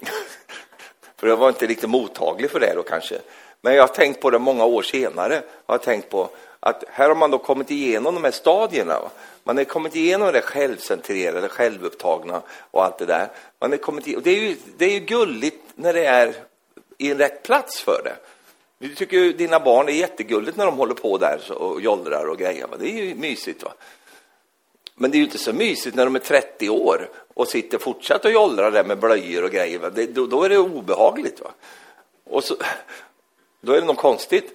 för 1.16 1.26
jag 1.26 1.36
var 1.36 1.48
inte 1.48 1.66
riktigt 1.66 1.90
mottaglig 1.90 2.50
för 2.50 2.60
det 2.60 2.74
då 2.74 2.82
kanske. 2.82 3.18
Men 3.60 3.74
jag 3.74 3.82
har 3.82 3.94
tänkt 3.94 4.20
på 4.20 4.30
det 4.30 4.38
många 4.38 4.64
år 4.64 4.82
senare. 4.82 5.42
Har 5.66 5.78
tänkt 5.78 6.10
på 6.10 6.30
att 6.60 6.84
här 6.88 7.08
har 7.08 7.14
man 7.14 7.30
då 7.30 7.38
kommit 7.38 7.70
igenom 7.70 8.14
de 8.14 8.24
här 8.24 8.30
stadierna. 8.30 8.98
Man 9.44 9.56
har 9.56 9.64
kommit 9.64 9.96
igenom 9.96 10.32
det 10.32 10.42
självcentrerade, 10.42 11.48
självupptagna 11.48 12.42
och 12.70 12.84
allt 12.84 12.98
det 12.98 13.06
där. 13.06 13.28
Man 13.60 13.72
är 13.72 13.76
kommit 13.76 14.06
igenom. 14.06 14.22
Det, 14.24 14.30
är 14.30 14.40
ju, 14.40 14.56
det 14.76 14.84
är 14.84 14.92
ju 14.92 15.00
gulligt 15.00 15.62
när 15.74 15.92
det 15.92 16.04
är 16.04 16.34
i 16.98 17.10
en 17.10 17.18
rätt 17.18 17.42
plats 17.42 17.80
för 17.80 18.00
det. 18.04 18.16
Du 18.78 18.94
tycker 18.94 19.16
ju 19.16 19.32
dina 19.32 19.60
barn 19.60 19.88
är 19.88 19.92
jättegulligt 19.92 20.56
när 20.56 20.66
de 20.66 20.76
håller 20.76 20.94
på 20.94 21.18
där 21.18 21.52
och 21.52 21.80
jollrar 21.80 22.26
och 22.26 22.38
grejer. 22.38 22.66
Va? 22.66 22.76
Det 22.78 22.86
är 22.86 23.04
ju 23.04 23.14
mysigt. 23.14 23.62
Va? 23.62 23.72
Men 25.02 25.10
det 25.10 25.16
är 25.16 25.18
ju 25.18 25.24
inte 25.24 25.38
så 25.38 25.52
mysigt 25.52 25.96
när 25.96 26.04
de 26.04 26.14
är 26.14 26.18
30 26.18 26.68
år 26.68 27.08
och 27.34 27.48
sitter 27.48 27.78
fortsatt 27.78 28.24
och 28.24 28.30
jollrar 28.30 28.70
där 28.70 28.84
med 28.84 28.98
blöjor 28.98 29.44
och 29.44 29.50
grejer. 29.50 29.90
Det, 29.94 30.06
då, 30.06 30.26
då, 30.26 30.42
är 30.42 30.48
det 30.48 30.58
obehagligt. 30.58 31.40
Va? 31.40 31.50
Och 32.24 32.44
så, 32.44 32.56
då 33.60 33.72
är 33.72 33.80
det 33.80 33.86
något 33.86 33.96
konstigt. 33.96 34.54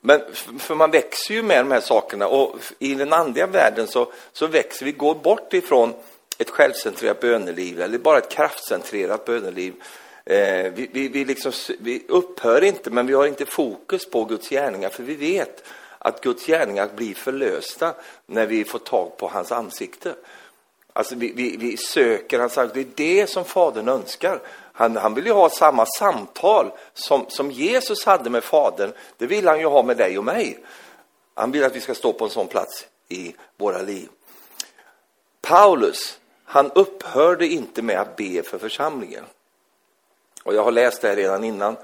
Men 0.00 0.20
för 0.58 0.74
man 0.74 0.90
växer 0.90 1.34
ju 1.34 1.42
med 1.42 1.64
de 1.64 1.70
här 1.70 1.80
sakerna 1.80 2.28
och 2.28 2.56
i 2.78 2.94
den 2.94 3.12
andliga 3.12 3.46
världen 3.46 3.86
så, 3.86 4.12
så 4.32 4.46
växer 4.46 4.86
vi, 4.86 4.92
går 4.92 5.14
bort 5.14 5.54
ifrån 5.54 5.94
ett 6.38 6.50
självcentrerat 6.50 7.20
böneliv 7.20 7.80
eller 7.80 7.98
bara 7.98 8.18
ett 8.18 8.30
kraftcentrerat 8.30 9.24
böneliv. 9.24 9.74
Eh, 10.24 10.72
vi, 10.74 10.90
vi, 10.92 11.08
vi, 11.08 11.24
liksom, 11.24 11.52
vi 11.78 12.02
upphör 12.08 12.64
inte, 12.64 12.90
men 12.90 13.06
vi 13.06 13.14
har 13.14 13.26
inte 13.26 13.46
fokus 13.46 14.10
på 14.10 14.24
Guds 14.24 14.48
gärningar, 14.48 14.88
för 14.88 15.02
vi 15.02 15.14
vet 15.14 15.64
att 15.98 16.20
Guds 16.20 16.46
gärningar 16.46 16.88
blir 16.96 17.14
förlösta 17.14 17.94
när 18.26 18.46
vi 18.46 18.64
får 18.64 18.78
tag 18.78 19.16
på 19.16 19.28
hans 19.28 19.52
ansikte. 19.52 20.14
Alltså 20.92 21.14
vi, 21.14 21.32
vi, 21.32 21.56
vi 21.56 21.76
söker 21.76 22.38
hans 22.38 22.58
ansikte. 22.58 22.92
Det 22.96 23.02
är 23.02 23.20
det 23.20 23.26
som 23.26 23.44
Fadern 23.44 23.88
önskar. 23.88 24.40
Han, 24.72 24.96
han 24.96 25.14
vill 25.14 25.26
ju 25.26 25.32
ha 25.32 25.50
samma 25.50 25.86
samtal 25.86 26.70
som, 26.94 27.26
som 27.28 27.50
Jesus 27.50 28.04
hade 28.04 28.30
med 28.30 28.44
Fadern. 28.44 28.92
Det 29.16 29.26
vill 29.26 29.48
han 29.48 29.60
ju 29.60 29.66
ha 29.66 29.82
med 29.82 29.96
dig 29.96 30.18
och 30.18 30.24
mig. 30.24 30.58
Han 31.34 31.52
vill 31.52 31.64
att 31.64 31.76
vi 31.76 31.80
ska 31.80 31.94
stå 31.94 32.12
på 32.12 32.24
en 32.24 32.30
sån 32.30 32.46
plats 32.46 32.86
i 33.08 33.34
våra 33.56 33.82
liv. 33.82 34.08
Paulus, 35.40 36.18
han 36.44 36.70
upphörde 36.70 37.46
inte 37.46 37.82
med 37.82 38.00
att 38.00 38.16
be 38.16 38.42
för 38.42 38.58
församlingen. 38.58 39.24
Och 40.42 40.54
jag 40.54 40.64
har 40.64 40.72
läst 40.72 41.02
det 41.02 41.08
här 41.08 41.16
redan 41.16 41.44
innan, 41.44 41.76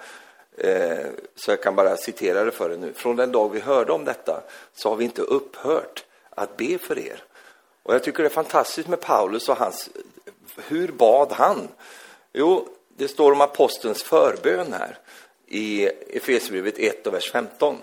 eh, 0.57 1.07
så 1.37 1.51
jag 1.51 1.63
kan 1.63 1.77
bara 1.77 1.97
citera 1.97 2.45
det 2.45 2.51
för 2.51 2.73
er 2.73 2.77
nu. 2.77 2.93
Från 2.93 3.17
den 3.17 3.33
dag 3.33 3.53
vi 3.53 3.61
hörde 3.61 3.93
om 3.93 4.05
detta 4.05 4.43
så 4.75 4.89
har 4.89 4.97
vi 4.97 5.05
inte 5.05 5.23
upphört 5.23 6.05
att 6.31 6.57
be 6.57 6.79
för 6.79 6.99
er. 6.99 7.23
Och 7.83 7.95
jag 7.95 8.03
tycker 8.03 8.23
det 8.23 8.29
är 8.29 8.31
fantastiskt 8.31 8.89
med 8.89 9.01
Paulus 9.01 9.49
och 9.49 9.57
hans, 9.57 9.91
hur 10.57 10.89
bad 10.89 11.33
han? 11.33 11.69
Jo, 12.33 12.69
det 12.97 13.09
står 13.09 13.33
om 13.33 13.41
apostelns 13.41 14.03
förbön 14.03 14.73
här 14.73 14.99
i 15.47 15.87
Efesierbrevet 15.87 16.79
1 16.79 17.07
och 17.07 17.15
vers 17.15 17.31
15. 17.31 17.77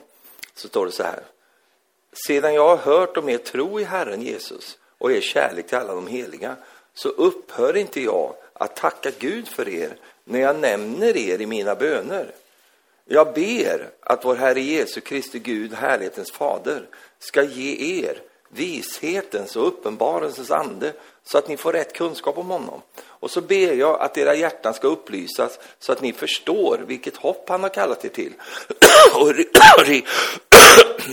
Så 0.56 0.68
står 0.68 0.86
det 0.86 0.92
så 0.92 1.04
här. 1.04 1.24
Sedan 2.28 2.54
jag 2.54 2.68
har 2.68 2.78
hört 2.78 3.18
om 3.18 3.30
er 3.30 3.38
tro 3.38 3.80
i 3.80 3.84
Herren 3.84 4.22
Jesus 4.22 4.78
och 4.98 5.12
er 5.12 5.22
kärlek 5.22 5.68
till 5.68 5.78
alla 5.78 5.94
de 5.94 6.08
heliga 6.08 6.56
så 6.94 7.10
upphör 7.10 7.78
inte 7.78 8.01
jag 8.01 8.36
att 8.54 8.75
tacka 8.75 9.12
Gud 9.20 9.48
för 9.48 9.70
er 9.70 9.98
när 10.24 10.40
jag 10.40 10.60
nämner 10.60 11.18
er 11.18 11.42
i 11.42 11.46
mina 11.46 11.75
böner. 11.75 12.32
Jag 13.13 13.34
ber 13.34 13.89
att 14.01 14.25
vår 14.25 14.36
Herre 14.36 14.62
Jesu 14.62 15.01
Kristi 15.01 15.39
Gud, 15.39 15.74
härlighetens 15.74 16.32
fader, 16.32 16.88
ska 17.20 17.44
ge 17.44 18.03
er 18.06 18.18
vishetens 18.50 19.56
och 19.56 19.68
uppenbarelsens 19.68 20.51
ande 20.51 20.94
så 21.24 21.38
att 21.38 21.48
ni 21.48 21.58
får 21.58 21.74
rätt 21.74 21.94
kunskap 21.94 22.38
om 22.38 22.50
honom. 22.50 22.82
Och 23.03 23.32
så 23.32 23.41
ber 23.41 23.74
jag 23.74 24.01
att 24.01 24.18
era 24.18 24.36
hjärtan 24.36 24.74
ska 24.74 24.88
upplysas 24.88 25.60
så 25.80 25.91
att 25.91 26.01
ni 26.01 26.13
förstår 26.13 26.84
vilket 26.88 27.18
hopp 27.18 27.50
han 27.50 27.63
har 27.63 27.70
kallat 27.70 28.06
er 28.06 28.10
till 28.10 28.34
och 29.15 29.32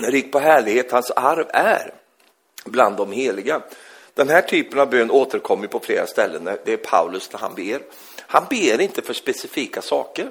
rik 0.11 0.33
på 0.33 0.39
härlighet 0.39 0.93
hans 0.93 1.11
arv 1.11 1.47
är 1.49 1.95
bland 2.65 2.97
de 2.97 3.13
heliga. 3.13 3.63
Den 4.15 4.29
här 4.29 4.43
typen 4.43 4.81
av 4.81 4.91
bön 4.91 5.11
återkommer 5.11 5.67
på 5.67 5.81
flera 5.81 6.07
ställen. 6.07 6.45
Det 6.65 6.73
är 6.73 6.77
Paulus 6.77 7.33
när 7.33 7.41
han 7.41 7.55
ber. 7.55 7.81
Han 8.19 8.47
ber 8.51 8.81
inte 8.81 9.03
för 9.03 9.15
specifika 9.15 9.83
saker. 9.83 10.31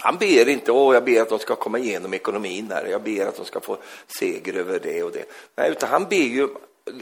Han 0.00 0.16
ber 0.18 0.48
inte, 0.48 0.72
åh, 0.72 0.94
jag 0.94 1.04
ber 1.04 1.22
att 1.22 1.28
de 1.28 1.38
ska 1.38 1.56
komma 1.56 1.78
igenom 1.78 2.14
ekonomin 2.14 2.68
där, 2.68 2.86
jag 2.86 3.02
ber 3.02 3.26
att 3.26 3.36
de 3.36 3.44
ska 3.44 3.60
få 3.60 3.78
seger 4.18 4.54
över 4.54 4.80
det 4.82 5.02
och 5.02 5.12
det. 5.12 5.24
Nej, 5.56 5.70
utan 5.70 5.88
han 5.88 6.04
ber 6.04 6.16
ju 6.16 6.48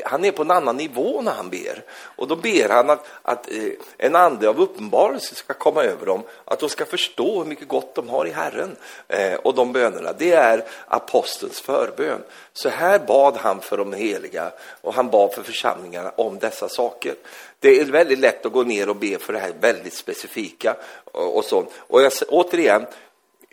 han 0.05 0.25
är 0.25 0.33
på 0.33 0.43
en 0.43 0.51
annan 0.51 0.77
nivå 0.77 1.21
när 1.21 1.33
han 1.33 1.51
ber. 1.51 1.85
Och 1.91 2.29
då 2.29 2.37
ber 2.37 2.69
han 2.69 2.91
att, 2.91 3.07
att 3.23 3.51
eh, 3.51 3.73
en 3.99 4.17
ande 4.17 4.49
av 4.49 4.61
uppenbarelse 4.61 5.35
ska 5.35 5.55
komma 5.55 5.83
över 5.83 6.07
dem, 6.07 6.23
att 6.45 6.61
de 6.61 6.69
ska 6.69 6.85
förstå 6.85 7.39
hur 7.39 7.45
mycket 7.45 7.69
gott 7.69 7.95
de 7.95 8.09
har 8.09 8.27
i 8.27 8.31
Herren. 8.31 8.77
Eh, 9.09 9.35
och 9.35 9.55
de 9.55 9.73
bönerna, 9.73 10.13
det 10.19 10.33
är 10.33 10.65
apostelns 10.89 11.61
förbön. 11.61 12.23
Så 12.53 12.69
här 12.69 12.99
bad 12.99 13.37
han 13.37 13.61
för 13.61 13.77
de 13.77 13.93
heliga 13.93 14.53
och 14.81 14.95
han 14.95 15.11
bad 15.11 15.33
för 15.33 15.43
församlingarna 15.43 16.13
om 16.17 16.39
dessa 16.39 16.69
saker. 16.69 17.15
Det 17.61 17.81
är 17.81 17.85
väldigt 17.85 18.19
lätt 18.19 18.47
att 18.47 18.53
gå 18.53 18.63
ner 18.63 18.89
och 18.89 18.97
be 18.97 19.19
för 19.19 19.33
det 19.33 19.39
här 19.39 19.53
väldigt 19.61 19.95
specifika 19.95 20.77
och, 21.05 21.37
och 21.37 21.45
så. 21.45 21.67
Och 21.77 22.03
jag, 22.03 22.13
återigen, 22.29 22.87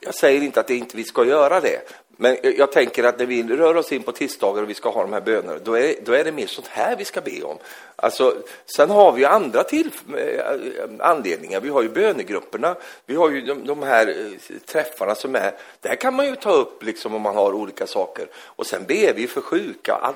jag 0.01 0.15
säger 0.15 0.41
inte 0.41 0.59
att 0.59 0.67
det 0.67 0.75
inte 0.75 0.97
vi 0.97 1.03
ska 1.03 1.25
göra 1.25 1.59
det, 1.59 1.81
men 2.21 2.37
jag 2.57 2.71
tänker 2.71 3.03
att 3.03 3.19
när 3.19 3.25
vi 3.25 3.43
rör 3.43 3.77
oss 3.77 3.91
in 3.91 4.03
på 4.03 4.11
tisdagar 4.11 4.63
och 4.63 4.69
vi 4.69 4.73
ska 4.73 4.89
ha 4.89 5.01
de 5.01 5.13
här 5.13 5.21
bönerna, 5.21 5.59
då 5.63 5.77
är, 5.77 5.95
då 6.05 6.11
är 6.11 6.23
det 6.23 6.31
mer 6.31 6.47
sånt 6.47 6.67
här 6.67 6.95
vi 6.95 7.05
ska 7.05 7.21
be 7.21 7.43
om. 7.43 7.57
Alltså, 7.95 8.35
sen 8.75 8.89
har 8.89 9.11
vi 9.11 9.25
andra 9.25 9.63
till, 9.63 9.91
eh, 10.17 10.39
anledningar. 10.99 11.61
Vi 11.61 11.69
har 11.69 11.81
ju 11.81 11.89
bönegrupperna, 11.89 12.75
vi 13.05 13.15
har 13.15 13.29
ju 13.29 13.41
de, 13.41 13.65
de, 13.65 13.83
här 13.83 14.07
eh, 14.07 14.57
träffarna 14.65 15.15
som 15.15 15.35
är, 15.35 15.51
där 15.79 15.95
kan 15.95 16.15
man 16.15 16.25
ju 16.25 16.35
ta 16.35 16.51
upp 16.51 16.83
liksom 16.83 17.15
om 17.15 17.21
man 17.21 17.35
har 17.35 17.53
olika 17.53 17.87
saker. 17.87 18.27
Och 18.35 18.67
sen 18.67 18.83
ber 18.87 19.13
vi 19.13 19.27
för 19.27 19.41
sjuka. 19.41 20.13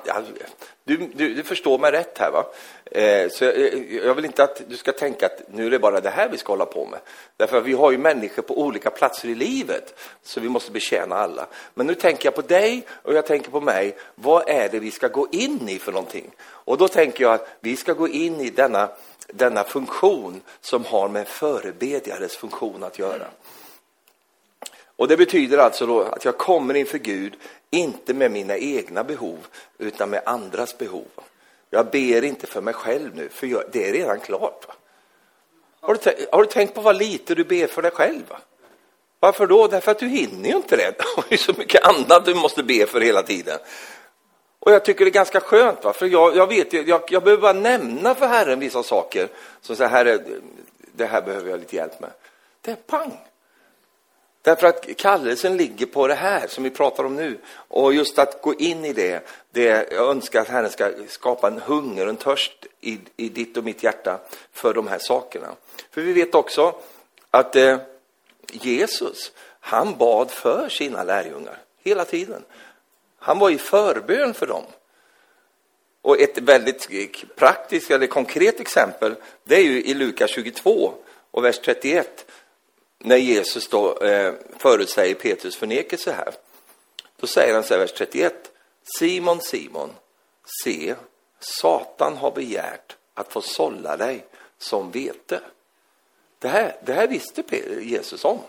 Du, 0.87 0.97
du, 0.97 1.33
du 1.33 1.43
förstår 1.43 1.77
mig 1.77 1.91
rätt 1.91 2.17
här 2.17 2.31
va? 2.31 2.45
Eh, 2.91 3.29
så 3.29 3.43
jag, 3.43 3.91
jag, 3.91 4.15
vill 4.15 4.25
inte 4.25 4.43
att 4.43 4.61
du 4.67 4.77
ska 4.77 4.91
tänka 4.91 5.25
att 5.25 5.41
nu 5.47 5.65
är 5.65 5.71
det 5.71 5.79
bara 5.79 6.01
det 6.01 6.09
här 6.09 6.29
vi 6.29 6.37
ska 6.37 6.51
hålla 6.53 6.65
på 6.65 6.85
med. 6.85 6.99
Därför 7.37 7.57
att 7.57 7.65
vi 7.65 7.73
har 7.73 7.91
ju 7.91 7.97
människor 7.97 8.41
på 8.41 8.61
olika 8.61 8.89
platser 8.89 9.29
i 9.29 9.35
livet, 9.35 9.99
så 10.23 10.39
vi 10.39 10.49
måste 10.49 10.71
betjäna 10.71 11.15
alla. 11.15 11.47
Men 11.73 11.87
nu 11.87 11.95
tänker 11.95 12.25
jag 12.25 12.35
på 12.35 12.41
dig 12.41 12.85
och 12.89 13.13
jag 13.13 13.25
tänker 13.25 13.51
på 13.51 13.61
mig. 13.61 13.97
Vad 14.15 14.49
är 14.49 14.69
det 14.69 14.79
vi 14.79 14.91
ska 14.91 15.07
gå 15.07 15.27
in 15.31 15.69
i 15.69 15.79
för 15.79 15.91
någonting? 15.91 16.31
Och 16.41 16.77
då 16.77 16.87
tänker 16.87 17.23
jag 17.23 17.33
att 17.33 17.47
vi 17.59 17.75
ska 17.75 17.93
gå 17.93 18.07
in 18.07 18.41
i 18.41 18.49
denna, 18.49 18.89
denna 19.27 19.63
funktion 19.63 20.41
som 20.61 20.85
har 20.85 21.09
med 21.09 21.27
förebedjares 21.27 22.37
funktion 22.37 22.83
att 22.83 22.99
göra. 22.99 23.25
Och 24.95 25.07
det 25.07 25.17
betyder 25.17 25.57
alltså 25.57 25.85
då 25.85 26.01
att 26.01 26.25
jag 26.25 26.37
kommer 26.37 26.73
inför 26.73 26.97
Gud, 26.97 27.35
inte 27.69 28.13
med 28.13 28.31
mina 28.31 28.57
egna 28.57 29.03
behov, 29.03 29.47
utan 29.77 30.09
med 30.09 30.21
andras 30.25 30.77
behov. 30.77 31.07
Jag 31.69 31.85
ber 31.85 32.23
inte 32.23 32.47
för 32.47 32.61
mig 32.61 32.73
själv 32.73 33.15
nu, 33.15 33.29
för 33.29 33.47
jag, 33.47 33.63
det 33.71 33.89
är 33.89 33.93
redan 33.93 34.19
klart. 34.19 34.67
Va? 34.67 34.73
Har, 35.79 35.97
du, 36.03 36.25
har 36.31 36.43
du 36.43 36.49
tänkt 36.49 36.75
på 36.75 36.81
vad 36.81 36.97
lite 36.97 37.35
du 37.35 37.43
ber 37.43 37.67
för 37.67 37.81
dig 37.81 37.91
själv? 37.91 38.29
Va? 38.29 38.39
Varför 39.19 39.47
då? 39.47 39.67
Därför 39.67 39.91
att 39.91 39.99
du 39.99 40.07
hinner 40.07 40.49
ju 40.49 40.55
inte 40.55 40.75
det. 40.75 40.93
Det 41.29 41.35
är 41.35 41.37
så 41.37 41.53
mycket 41.57 41.83
annat 41.83 42.25
du 42.25 42.35
måste 42.35 42.63
be 42.63 42.85
för 42.85 43.01
hela 43.01 43.23
tiden. 43.23 43.59
Och 44.59 44.71
jag 44.71 44.85
tycker 44.85 45.05
det 45.05 45.09
är 45.09 45.13
ganska 45.13 45.39
skönt, 45.39 45.83
va? 45.83 45.93
för 45.93 46.05
jag, 46.05 46.35
jag 46.35 46.47
vet 46.47 46.73
jag, 46.73 47.01
jag 47.09 47.23
behöver 47.23 47.41
bara 47.41 47.53
nämna 47.53 48.15
för 48.15 48.27
Herren 48.27 48.59
vissa 48.59 48.83
saker. 48.83 49.27
Som 49.61 49.75
så 49.75 49.83
här, 49.83 50.23
det 50.91 51.05
här 51.05 51.21
behöver 51.21 51.49
jag 51.49 51.59
lite 51.59 51.75
hjälp 51.75 51.99
med. 51.99 52.09
Det 52.61 52.71
är 52.71 52.75
pang! 52.75 53.17
Därför 54.45 54.67
att 54.67 54.97
kallelsen 54.97 55.57
ligger 55.57 55.85
på 55.85 56.07
det 56.07 56.15
här 56.15 56.47
som 56.47 56.63
vi 56.63 56.69
pratar 56.69 57.03
om 57.03 57.15
nu. 57.15 57.37
Och 57.47 57.93
just 57.93 58.19
att 58.19 58.41
gå 58.41 58.53
in 58.53 58.85
i 58.85 58.93
det, 58.93 59.27
det 59.51 59.91
jag 59.91 60.09
önskar 60.09 60.41
att 60.41 60.47
Herren 60.47 60.69
ska 60.69 60.91
skapa 61.07 61.47
en 61.47 61.59
hunger 61.59 62.03
och 62.03 62.09
en 62.09 62.17
törst 62.17 62.65
i, 62.81 62.99
i 63.17 63.29
ditt 63.29 63.57
och 63.57 63.63
mitt 63.63 63.83
hjärta 63.83 64.19
för 64.51 64.73
de 64.73 64.87
här 64.87 64.99
sakerna. 64.99 65.47
För 65.91 66.01
vi 66.01 66.13
vet 66.13 66.35
också 66.35 66.75
att 67.31 67.55
eh, 67.55 67.77
Jesus, 68.51 69.31
han 69.59 69.97
bad 69.97 70.31
för 70.31 70.69
sina 70.69 71.03
lärjungar 71.03 71.57
hela 71.83 72.05
tiden. 72.05 72.43
Han 73.19 73.39
var 73.39 73.49
i 73.49 73.57
förbön 73.57 74.33
för 74.33 74.47
dem. 74.47 74.63
Och 76.01 76.19
ett 76.19 76.37
väldigt 76.37 76.89
praktiskt 77.35 77.91
eller 77.91 78.07
konkret 78.07 78.59
exempel, 78.59 79.15
det 79.43 79.55
är 79.55 79.63
ju 79.63 79.83
i 79.83 79.93
Lukas 79.93 80.31
22 80.31 80.93
och 81.31 81.43
vers 81.43 81.59
31 81.59 82.24
när 82.99 83.17
Jesus 83.17 83.67
då 83.67 83.97
eh, 83.97 84.33
förutsäger 84.57 85.15
Petrus 85.15 85.55
förnekelse 85.55 86.11
här. 86.11 86.33
Då 87.17 87.27
säger 87.27 87.53
han 87.53 87.63
så 87.63 87.73
här, 87.73 87.81
vers 87.81 87.93
31. 87.93 88.51
Simon, 88.99 89.41
Simon, 89.41 89.89
se, 90.63 90.95
Satan 91.39 92.17
har 92.17 92.31
begärt 92.31 92.95
att 93.13 93.33
få 93.33 93.41
sålla 93.41 93.97
dig 93.97 94.25
som 94.57 94.91
vete. 94.91 95.41
Det 96.39 96.47
här, 96.47 96.75
det 96.85 96.93
här 96.93 97.07
visste 97.07 97.43
Jesus 97.81 98.25
om. 98.25 98.39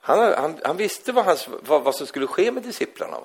Han, 0.00 0.18
han, 0.18 0.56
han 0.64 0.76
visste 0.76 1.12
vad, 1.12 1.24
hans, 1.24 1.48
vad, 1.48 1.82
vad, 1.82 1.94
som 1.94 2.06
skulle 2.06 2.26
ske 2.26 2.52
med 2.52 2.62
disciplarna. 2.62 3.16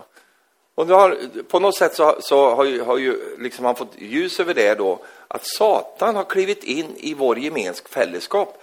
Och 0.75 0.87
har, 0.87 1.43
på 1.43 1.59
något 1.59 1.75
sätt 1.75 1.95
så, 1.95 2.17
så 2.21 2.55
har, 2.55 2.63
ju, 2.63 2.81
har 2.81 2.97
ju 2.97 3.37
liksom 3.39 3.65
han 3.65 3.75
fått 3.75 3.95
ljus 3.97 4.39
över 4.39 4.53
det 4.53 4.75
då, 4.75 4.99
att 5.27 5.45
Satan 5.45 6.15
har 6.15 6.23
klivit 6.23 6.63
in 6.63 6.95
i 6.97 7.13
vår 7.13 7.39
gemensk 7.39 7.89
fällskap 7.89 8.61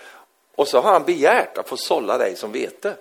och 0.59 0.68
så 0.68 0.81
har 0.81 0.92
han 0.92 1.05
begärt 1.05 1.59
att 1.59 1.68
få 1.68 1.77
sålla 1.77 2.18
dig 2.18 2.37
som 2.37 2.53
vete. 2.53 2.97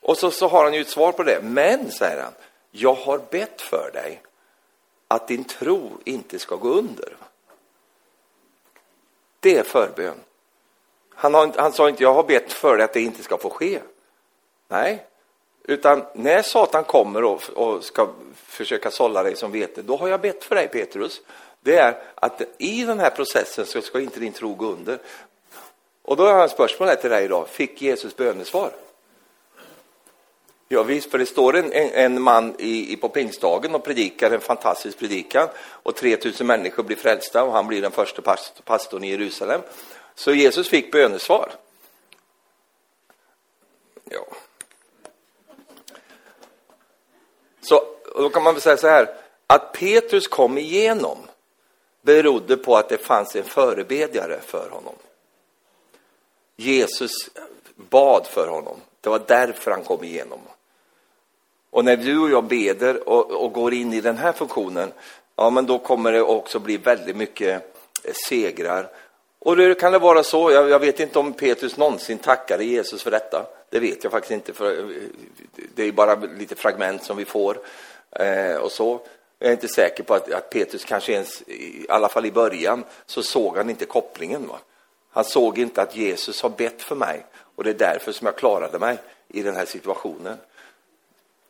Och 0.00 0.18
så, 0.18 0.30
så 0.30 0.48
har 0.48 0.64
han 0.64 0.74
ju 0.74 0.80
ett 0.80 0.88
svar 0.88 1.12
på 1.12 1.22
det. 1.22 1.40
Men, 1.42 1.90
säger 1.90 2.22
han, 2.22 2.32
jag 2.70 2.94
har 2.94 3.20
bett 3.30 3.60
för 3.60 3.90
dig 3.92 4.22
att 5.08 5.28
din 5.28 5.44
tro 5.44 5.90
inte 6.04 6.38
ska 6.38 6.56
gå 6.56 6.68
under. 6.68 7.16
Det 9.40 9.56
är 9.56 9.62
förbön. 9.62 10.20
Han, 11.14 11.34
har, 11.34 11.52
han 11.56 11.72
sa 11.72 11.88
inte, 11.88 12.02
jag 12.02 12.14
har 12.14 12.22
bett 12.22 12.52
för 12.52 12.76
dig 12.76 12.84
att 12.84 12.92
det 12.92 13.02
inte 13.02 13.22
ska 13.22 13.38
få 13.38 13.50
ske. 13.50 13.80
Nej, 14.68 15.06
utan 15.64 16.04
när 16.14 16.42
Satan 16.42 16.84
kommer 16.84 17.24
och, 17.24 17.42
och 17.54 17.84
ska 17.84 18.08
försöka 18.34 18.90
sålla 18.90 19.22
dig 19.22 19.36
som 19.36 19.52
vete, 19.52 19.82
då 19.82 19.96
har 19.96 20.08
jag 20.08 20.20
bett 20.20 20.44
för 20.44 20.54
dig 20.54 20.68
Petrus. 20.68 21.20
Det 21.60 21.76
är 21.76 22.02
att 22.14 22.42
i 22.58 22.84
den 22.84 23.00
här 23.00 23.10
processen 23.10 23.66
så 23.66 23.80
ska 23.80 24.00
inte 24.00 24.20
din 24.20 24.32
tro 24.32 24.54
gå 24.54 24.66
under. 24.66 24.98
Och 26.04 26.16
då 26.16 26.22
har 26.22 26.30
jag 26.30 26.42
en 26.42 26.48
spörsmål 26.48 26.96
till 26.96 27.10
dig 27.10 27.24
idag. 27.24 27.48
Fick 27.48 27.82
Jesus 27.82 28.16
bönesvar? 28.16 28.70
Ja, 30.68 30.82
visst, 30.82 31.10
för 31.10 31.18
det 31.18 31.26
står 31.26 31.56
en, 31.56 31.72
en, 31.72 31.90
en 31.90 32.22
man 32.22 32.54
i, 32.58 32.92
i, 32.92 32.96
på 32.96 33.08
pingstdagen 33.08 33.74
och 33.74 33.84
predikar 33.84 34.30
en 34.30 34.40
fantastisk 34.40 34.98
predikan 34.98 35.48
och 35.58 35.96
3000 35.96 36.46
människor 36.46 36.82
blir 36.82 36.96
frälsta 36.96 37.44
och 37.44 37.52
han 37.52 37.66
blir 37.66 37.82
den 37.82 37.90
första 37.90 38.22
past, 38.22 38.64
pastorn 38.64 39.04
i 39.04 39.10
Jerusalem. 39.10 39.60
Så 40.14 40.32
Jesus 40.32 40.68
fick 40.68 40.92
bönesvar. 40.92 41.52
Ja. 44.10 44.26
Så 47.60 47.82
då 48.16 48.28
kan 48.28 48.42
man 48.42 48.54
väl 48.54 48.62
säga 48.62 48.76
så 48.76 48.88
här, 48.88 49.16
att 49.46 49.72
Petrus 49.72 50.28
kom 50.28 50.58
igenom 50.58 51.18
berodde 52.02 52.56
på 52.56 52.76
att 52.76 52.88
det 52.88 52.98
fanns 52.98 53.36
en 53.36 53.44
förebedjare 53.44 54.40
för 54.40 54.70
honom. 54.70 54.94
Jesus 56.56 57.30
bad 57.76 58.26
för 58.26 58.48
honom. 58.48 58.76
Det 59.00 59.08
var 59.10 59.22
därför 59.26 59.70
han 59.70 59.82
kom 59.82 60.04
igenom. 60.04 60.40
Och 61.70 61.84
när 61.84 61.96
du 61.96 62.18
och 62.18 62.30
jag 62.30 62.44
beder 62.44 63.08
och, 63.08 63.30
och, 63.30 63.52
går 63.52 63.74
in 63.74 63.92
i 63.92 64.00
den 64.00 64.16
här 64.16 64.32
funktionen, 64.32 64.92
ja 65.36 65.50
men 65.50 65.66
då 65.66 65.78
kommer 65.78 66.12
det 66.12 66.22
också 66.22 66.58
bli 66.58 66.76
väldigt 66.76 67.16
mycket 67.16 67.76
eh, 68.04 68.14
segrar. 68.28 68.90
Och 69.38 69.56
det 69.56 69.80
kan 69.80 69.92
det 69.92 69.98
vara 69.98 70.22
så, 70.22 70.50
jag, 70.50 70.70
jag, 70.70 70.78
vet 70.78 71.00
inte 71.00 71.18
om 71.18 71.32
Petrus 71.32 71.76
någonsin 71.76 72.18
tackade 72.18 72.64
Jesus 72.64 73.02
för 73.02 73.10
detta. 73.10 73.46
Det 73.70 73.80
vet 73.80 74.04
jag 74.04 74.12
faktiskt 74.12 74.32
inte, 74.32 74.52
för 74.52 74.78
eh, 74.78 74.84
det 75.74 75.82
är 75.82 75.92
bara 75.92 76.14
lite 76.14 76.54
fragment 76.54 77.04
som 77.04 77.16
vi 77.16 77.24
får. 77.24 77.58
Eh, 78.10 78.56
och 78.56 78.72
så. 78.72 79.00
Jag 79.38 79.48
är 79.48 79.52
inte 79.52 79.68
säker 79.68 80.02
på 80.02 80.14
att, 80.14 80.32
att 80.32 80.50
Petrus 80.50 80.84
kanske 80.84 81.12
ens, 81.12 81.42
i 81.42 81.86
alla 81.88 82.08
fall 82.08 82.26
i 82.26 82.32
början, 82.32 82.84
så 83.06 83.22
såg 83.22 83.56
han 83.56 83.70
inte 83.70 83.84
kopplingen. 83.84 84.48
Va? 84.48 84.58
Han 85.14 85.24
såg 85.24 85.58
inte 85.58 85.82
att 85.82 85.96
Jesus 85.96 86.42
har 86.42 86.50
bett 86.50 86.82
för 86.82 86.94
mig 86.94 87.24
och 87.54 87.64
det 87.64 87.70
är 87.70 87.74
därför 87.74 88.12
som 88.12 88.26
jag 88.26 88.36
klarade 88.36 88.78
mig 88.78 88.98
i 89.28 89.42
den 89.42 89.56
här 89.56 89.64
situationen. 89.64 90.38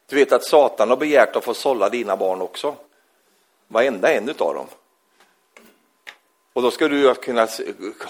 Du 0.06 0.16
vet 0.16 0.32
att 0.32 0.44
Satan 0.44 0.90
har 0.90 0.96
begärt 0.96 1.36
att 1.36 1.44
få 1.44 1.54
sålla 1.54 1.88
dina 1.88 2.16
barn 2.16 2.40
också. 2.40 2.74
Varenda 3.68 4.12
en 4.12 4.28
utav 4.28 4.54
dem. 4.54 4.66
Och 6.52 6.62
då 6.62 6.70
ska 6.70 6.88
du 6.88 7.14
kunna 7.14 7.48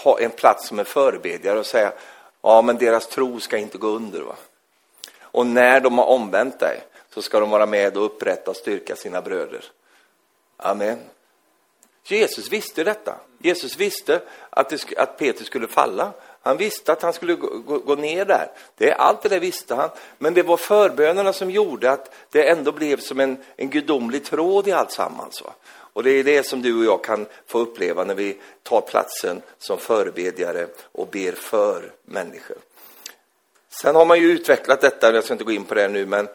ha 0.04 0.20
en 0.20 0.30
plats 0.30 0.68
som 0.68 0.78
en 0.78 0.84
förebedjare 0.84 1.58
och 1.58 1.66
säga, 1.66 1.92
ja 2.42 2.62
men 2.62 2.78
deras 2.78 3.06
tro 3.06 3.40
ska 3.40 3.58
inte 3.58 3.78
gå 3.78 3.86
under. 3.86 4.20
Va? 4.20 4.36
Och 5.20 5.46
när 5.46 5.80
de 5.80 5.98
har 5.98 6.06
omvänt 6.06 6.58
dig 6.58 6.80
så 7.10 7.22
ska 7.22 7.40
de 7.40 7.50
vara 7.50 7.66
med 7.66 7.96
och 7.96 8.04
upprätta 8.04 8.50
och 8.50 8.56
styrka 8.56 8.96
sina 8.96 9.22
bröder. 9.22 9.64
Amen. 10.56 10.98
Jesus 12.08 12.52
visste 12.52 12.84
detta. 12.84 13.16
Jesus 13.38 13.76
visste 13.76 14.22
att, 14.50 14.68
det, 14.68 14.96
att 14.96 15.18
Peter 15.18 15.44
skulle 15.44 15.68
falla. 15.68 16.12
Han 16.42 16.56
visste 16.56 16.92
att 16.92 17.02
han 17.02 17.12
skulle 17.12 17.34
gå, 17.34 17.58
gå, 17.58 17.78
gå, 17.78 17.94
ner 17.94 18.24
där. 18.24 18.50
Det, 18.76 18.92
allt 18.92 19.22
det 19.22 19.28
där 19.28 19.40
visste 19.40 19.74
han. 19.74 19.90
Men 20.18 20.34
det 20.34 20.42
var 20.42 20.56
förbönerna 20.56 21.32
som 21.32 21.50
gjorde 21.50 21.90
att 21.90 22.14
det 22.30 22.48
ändå 22.48 22.72
blev 22.72 23.00
som 23.00 23.20
en, 23.20 23.36
en 23.56 23.70
gudomlig 23.70 24.24
tråd 24.24 24.68
i 24.68 24.72
allt 24.72 24.92
sammans. 24.92 25.42
Och 25.66 26.02
det 26.02 26.10
är 26.10 26.24
det 26.24 26.46
som 26.46 26.62
du 26.62 26.78
och 26.78 26.84
jag 26.84 27.04
kan 27.04 27.26
få 27.46 27.58
uppleva 27.58 28.04
när 28.04 28.14
vi 28.14 28.36
tar 28.62 28.80
platsen 28.80 29.42
som 29.58 29.78
förebedjare 29.78 30.66
och 30.92 31.08
ber 31.08 31.32
för 31.32 31.92
människor. 32.04 32.56
Sen 33.68 33.94
har 33.94 34.06
man 34.06 34.20
ju 34.20 34.30
utvecklat 34.32 34.80
detta, 34.80 35.14
jag 35.14 35.24
ska 35.24 35.34
inte 35.34 35.44
gå 35.44 35.52
in 35.52 35.64
på 35.64 35.74
det 35.74 35.88
nu, 35.88 36.06
men 36.06 36.28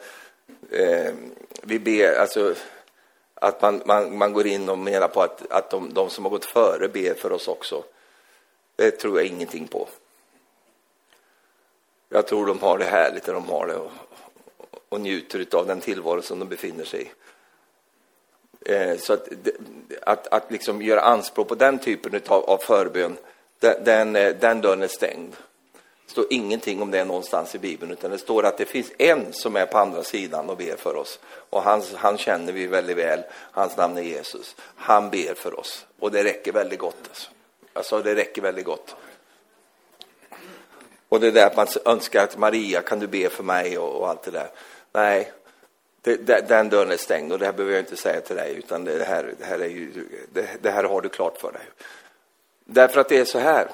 eh, 0.72 1.14
vi 1.62 1.80
ber, 1.80 2.20
alltså 2.20 2.56
att 3.40 3.62
man, 3.62 3.82
man, 3.86 4.18
man 4.18 4.34
går 4.34 4.48
in 4.48 4.70
och 4.70 4.78
menar 4.78 5.08
på 5.08 5.22
att, 5.22 5.52
att 5.52 5.70
de, 5.70 5.94
de 5.94 6.10
som 6.10 6.26
har 6.26 6.30
gått 6.30 6.46
före 6.46 6.88
ber 6.88 7.14
för 7.14 7.32
oss 7.32 7.48
också. 7.48 7.84
Det 8.76 8.92
tror 8.92 9.18
jag 9.18 9.28
ingenting 9.28 9.68
på. 9.68 9.88
Jag 12.10 12.28
tror 12.28 12.46
de 12.46 12.60
har 12.60 12.78
det 12.78 12.86
härligt 12.86 13.24
där 13.24 13.34
de 13.34 13.50
har 13.50 13.68
det 13.68 13.76
och, 13.76 13.92
och 14.90 15.02
njuter 15.02 15.46
av 15.52 15.68
den 15.68 15.82
tillvaro 15.82 16.22
som 16.22 16.40
de 16.40 16.50
befinner 16.50 16.84
sig 16.84 17.02
i. 17.02 17.12
Eh, 18.74 18.98
så 18.98 19.14
att, 19.14 19.28
att, 20.02 20.28
att 20.28 20.52
liksom 20.52 20.82
göra 20.82 21.02
anspråk 21.02 21.48
på 21.48 21.56
den 21.56 21.80
typen 21.80 22.22
av, 22.28 22.44
av 22.44 22.58
förbön, 22.58 23.18
den, 23.60 23.84
den, 23.84 24.16
eh, 24.16 24.36
den 24.36 24.62
dörren 24.62 24.84
är 24.84 24.88
stängd. 24.88 25.36
Det 26.10 26.12
står 26.12 26.26
ingenting 26.30 26.82
om 26.82 26.92
det 26.92 27.06
någonstans 27.06 27.56
i 27.56 27.60
Bibeln, 27.60 27.92
utan 27.92 28.12
det 28.12 28.18
står 28.18 28.46
att 28.46 28.58
det 28.58 28.66
finns 28.66 28.92
en 28.98 29.34
som 29.34 29.56
är 29.56 29.66
på 29.66 29.78
andra 29.78 30.04
sidan 30.04 30.50
och 30.50 30.58
ber 30.58 30.76
för 30.76 30.96
oss. 30.96 31.20
Och 31.50 31.64
han, 31.64 31.84
han 31.96 32.18
känner 32.18 32.54
vi 32.54 32.68
väldigt 32.68 32.98
väl, 32.98 33.24
hans 33.32 33.78
namn 33.78 33.98
är 33.98 34.02
Jesus. 34.02 34.56
Han 34.76 35.10
ber 35.10 35.34
för 35.34 35.60
oss 35.60 35.86
och 36.00 36.12
det 36.12 36.24
räcker 36.24 36.52
väldigt 36.52 36.80
gott. 36.80 36.96
Alltså, 37.08 37.30
alltså 37.74 38.02
det 38.02 38.16
räcker 38.16 38.42
väldigt 38.42 38.66
gott. 38.66 38.96
Och 41.10 41.20
det 41.20 41.32
där 41.32 41.48
att 41.48 41.56
man 41.56 41.68
önskar 41.86 42.24
att 42.24 42.38
Maria, 42.38 42.82
kan 42.82 43.00
du 43.00 43.08
be 43.08 43.30
för 43.30 43.44
mig 43.44 43.78
och, 43.78 44.02
och 44.02 44.10
allt 44.10 44.24
det 44.24 44.32
där. 44.32 44.50
Nej, 44.92 45.32
det, 46.02 46.16
det, 46.16 46.46
den 46.48 46.70
dörren 46.70 46.92
är 46.92 46.98
stängd 46.98 47.32
och 47.32 47.40
det 47.40 47.46
här 47.46 47.54
behöver 47.54 47.74
jag 47.74 47.82
inte 47.82 47.96
säga 47.96 48.22
till 48.22 48.36
dig, 48.36 48.56
utan 48.56 48.84
det 48.84 49.04
här, 49.04 49.34
det 49.40 49.46
här, 49.46 49.60
är 49.60 49.70
ju, 49.70 50.08
det, 50.34 50.48
det 50.62 50.72
här 50.72 50.84
har 50.84 51.02
du 51.02 51.10
klart 51.10 51.38
för 51.38 51.52
dig. 51.52 51.70
Därför 52.66 53.02
att 53.02 53.10
det 53.10 53.18
är 53.18 53.26
så 53.26 53.40
här, 53.40 53.72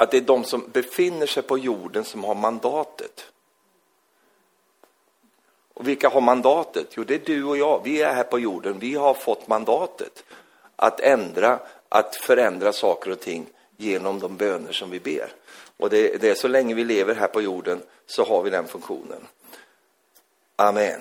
att 0.00 0.10
det 0.10 0.16
är 0.16 0.20
de 0.20 0.44
som 0.44 0.68
befinner 0.72 1.26
sig 1.26 1.42
på 1.42 1.58
jorden 1.58 2.04
som 2.04 2.24
har 2.24 2.34
mandatet. 2.34 3.32
Och 5.74 5.88
vilka 5.88 6.08
har 6.08 6.20
mandatet? 6.20 6.86
Jo, 6.94 7.04
det 7.04 7.14
är 7.14 7.34
du 7.34 7.44
och 7.44 7.56
jag. 7.56 7.80
Vi 7.84 8.02
är 8.02 8.14
här 8.14 8.24
på 8.24 8.38
jorden. 8.38 8.78
Vi 8.78 8.94
har 8.94 9.14
fått 9.14 9.48
mandatet 9.48 10.24
att 10.76 11.00
ändra, 11.00 11.58
att 11.88 12.16
förändra 12.16 12.72
saker 12.72 13.10
och 13.10 13.20
ting 13.20 13.46
genom 13.76 14.18
de 14.18 14.36
böner 14.36 14.72
som 14.72 14.90
vi 14.90 15.00
ber. 15.00 15.32
Och 15.76 15.90
det, 15.90 16.20
det 16.20 16.30
är 16.30 16.34
så 16.34 16.48
länge 16.48 16.74
vi 16.74 16.84
lever 16.84 17.14
här 17.14 17.28
på 17.28 17.42
jorden 17.42 17.82
så 18.06 18.24
har 18.24 18.42
vi 18.42 18.50
den 18.50 18.66
funktionen. 18.66 19.26
Amen. 20.56 21.00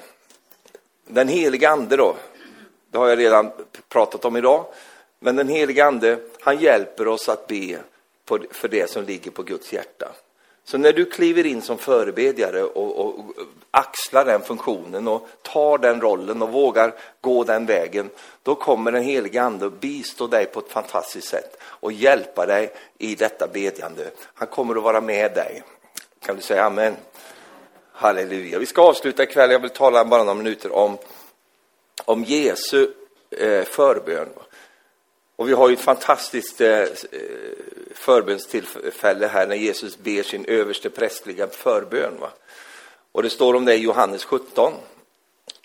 Den 1.07 1.27
heliga 1.27 1.69
ande 1.69 1.95
då, 1.95 2.15
det 2.91 2.97
har 2.97 3.07
jag 3.07 3.19
redan 3.19 3.51
pratat 3.89 4.25
om 4.25 4.37
idag. 4.37 4.65
Men 5.19 5.35
den 5.35 5.47
heliga 5.47 5.85
ande, 5.85 6.19
han 6.41 6.59
hjälper 6.59 7.07
oss 7.07 7.29
att 7.29 7.47
be 7.47 7.79
för 8.51 8.67
det 8.67 8.89
som 8.89 9.03
ligger 9.03 9.31
på 9.31 9.43
Guds 9.43 9.73
hjärta. 9.73 10.11
Så 10.63 10.77
när 10.77 10.93
du 10.93 11.05
kliver 11.05 11.45
in 11.45 11.61
som 11.61 11.77
förebedjare 11.77 12.63
och, 12.63 12.99
och, 12.99 13.19
och, 13.19 13.25
axlar 13.71 14.25
den 14.25 14.41
funktionen 14.41 15.07
och 15.07 15.27
tar 15.41 15.77
den 15.77 16.01
rollen 16.01 16.41
och 16.41 16.51
vågar 16.51 16.93
gå 17.21 17.43
den 17.43 17.65
vägen, 17.65 18.09
då 18.43 18.55
kommer 18.55 18.91
den 18.91 19.03
helige 19.03 19.41
ande 19.41 19.65
att 19.65 19.79
bistå 19.79 20.27
dig 20.27 20.45
på 20.45 20.59
ett 20.59 20.71
fantastiskt 20.71 21.27
sätt 21.27 21.57
och 21.61 21.91
hjälpa 21.91 22.45
dig 22.45 22.73
i 22.97 23.15
detta 23.15 23.47
bedjande. 23.47 24.11
Han 24.33 24.47
kommer 24.47 24.75
att 24.75 24.83
vara 24.83 25.01
med 25.01 25.33
dig. 25.33 25.63
Kan 26.25 26.35
du 26.35 26.41
säga 26.41 26.65
amen? 26.65 26.95
Halleluja. 27.91 28.59
Vi 28.59 28.65
ska 28.65 28.81
avsluta 28.81 29.23
ikväll, 29.23 29.51
jag 29.51 29.59
vill 29.59 29.69
tala 29.69 30.05
bara 30.05 30.23
några 30.23 30.37
minuter 30.37 30.75
om, 30.75 30.97
om 32.05 32.23
Jesu 32.23 32.91
eh, 33.31 33.63
förbön. 33.63 34.29
Och 35.39 35.49
vi 35.49 35.53
har 35.53 35.69
ju 35.69 35.73
ett 35.73 35.79
fantastiskt 35.79 36.61
eh, 36.61 36.79
eh 36.79 36.87
förbönstillfälle 37.93 39.27
här 39.27 39.47
när 39.47 39.55
Jesus 39.55 39.97
ber 39.97 40.23
sin 40.23 40.45
överste 40.45 40.89
prästliga 40.89 41.47
förbön. 41.47 42.19
Va? 42.19 42.31
Och 43.11 43.23
det 43.23 43.29
står 43.29 43.53
om 43.53 43.65
det 43.65 43.75
i 43.75 43.77
Johannes 43.77 44.25
17. 44.25 44.73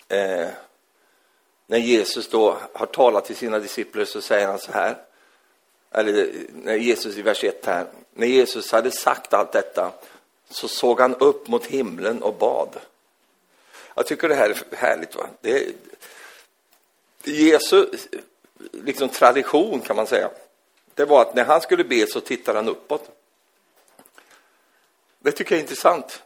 Eh, 0.07 0.47
när 1.67 1.77
Jesus 1.77 2.29
då 2.29 2.57
har 2.73 2.85
talat 2.85 3.25
till 3.25 3.35
sina 3.35 3.59
discipler 3.59 4.05
så 4.05 4.21
säger 4.21 4.47
han 4.47 4.59
så 4.59 4.71
här, 4.71 4.97
eller 5.91 6.29
när 6.53 6.75
Jesus 6.75 7.17
i 7.17 7.21
vers 7.21 7.43
1 7.43 7.65
här, 7.65 7.85
när 8.13 8.27
Jesus 8.27 8.71
hade 8.71 8.91
sagt 8.91 9.33
allt 9.33 9.51
detta 9.51 9.91
så 10.49 10.67
såg 10.67 10.99
han 10.99 11.15
upp 11.15 11.47
mot 11.47 11.65
himlen 11.65 12.23
och 12.23 12.33
bad. 12.33 12.79
Jag 13.95 14.05
tycker 14.05 14.29
det 14.29 14.35
här 14.35 14.49
är 14.49 14.75
härligt. 14.75 15.15
Va? 15.15 15.27
Det 15.41 15.73
Jesus 17.23 18.07
liksom 18.71 19.09
tradition 19.09 19.81
kan 19.81 19.95
man 19.95 20.07
säga, 20.07 20.29
det 20.93 21.05
var 21.05 21.21
att 21.21 21.35
när 21.35 21.45
han 21.45 21.61
skulle 21.61 21.83
be 21.83 22.07
så 22.07 22.21
tittade 22.21 22.57
han 22.57 22.69
uppåt. 22.69 23.11
Det 25.19 25.31
tycker 25.31 25.55
jag 25.55 25.59
är 25.59 25.63
intressant. 25.63 26.23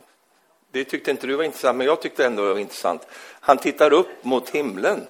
Det 0.72 0.84
tyckte 0.84 1.12
inte 1.12 1.28
du 1.28 1.36
var 1.36 1.44
intressant, 1.44 1.78
men 1.78 1.88
jag 1.88 2.02
tyckte 2.02 2.26
ändå 2.26 2.46
det 2.46 2.54
var 2.54 2.60
intressant. 2.60 3.08
Han 3.40 3.58
tittar 3.58 3.94
upp 3.94 4.24
mot 4.24 4.50
himlen. 4.50 5.08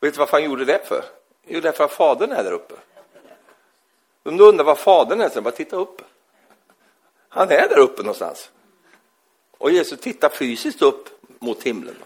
Vet 0.00 0.14
du 0.14 0.18
varför 0.18 0.32
han 0.32 0.44
gjorde 0.44 0.64
det 0.64 0.86
för? 0.86 1.04
Jo, 1.46 1.60
därför 1.60 1.84
att 1.84 1.92
Fadern 1.92 2.32
är 2.32 2.44
där 2.44 2.52
uppe. 2.52 2.74
Om 4.22 4.36
du 4.36 4.44
undrar 4.44 4.64
var 4.64 4.74
Fadern 4.74 5.20
är, 5.20 5.28
så 5.28 5.40
bara 5.40 5.54
titta 5.54 5.76
upp. 5.76 6.02
Han 7.28 7.50
är 7.50 7.68
där 7.68 7.78
uppe 7.78 8.02
någonstans. 8.02 8.50
Och 9.58 9.70
Jesus 9.70 10.00
tittar 10.00 10.28
fysiskt 10.28 10.82
upp 10.82 11.08
mot 11.38 11.62
himlen. 11.62 11.96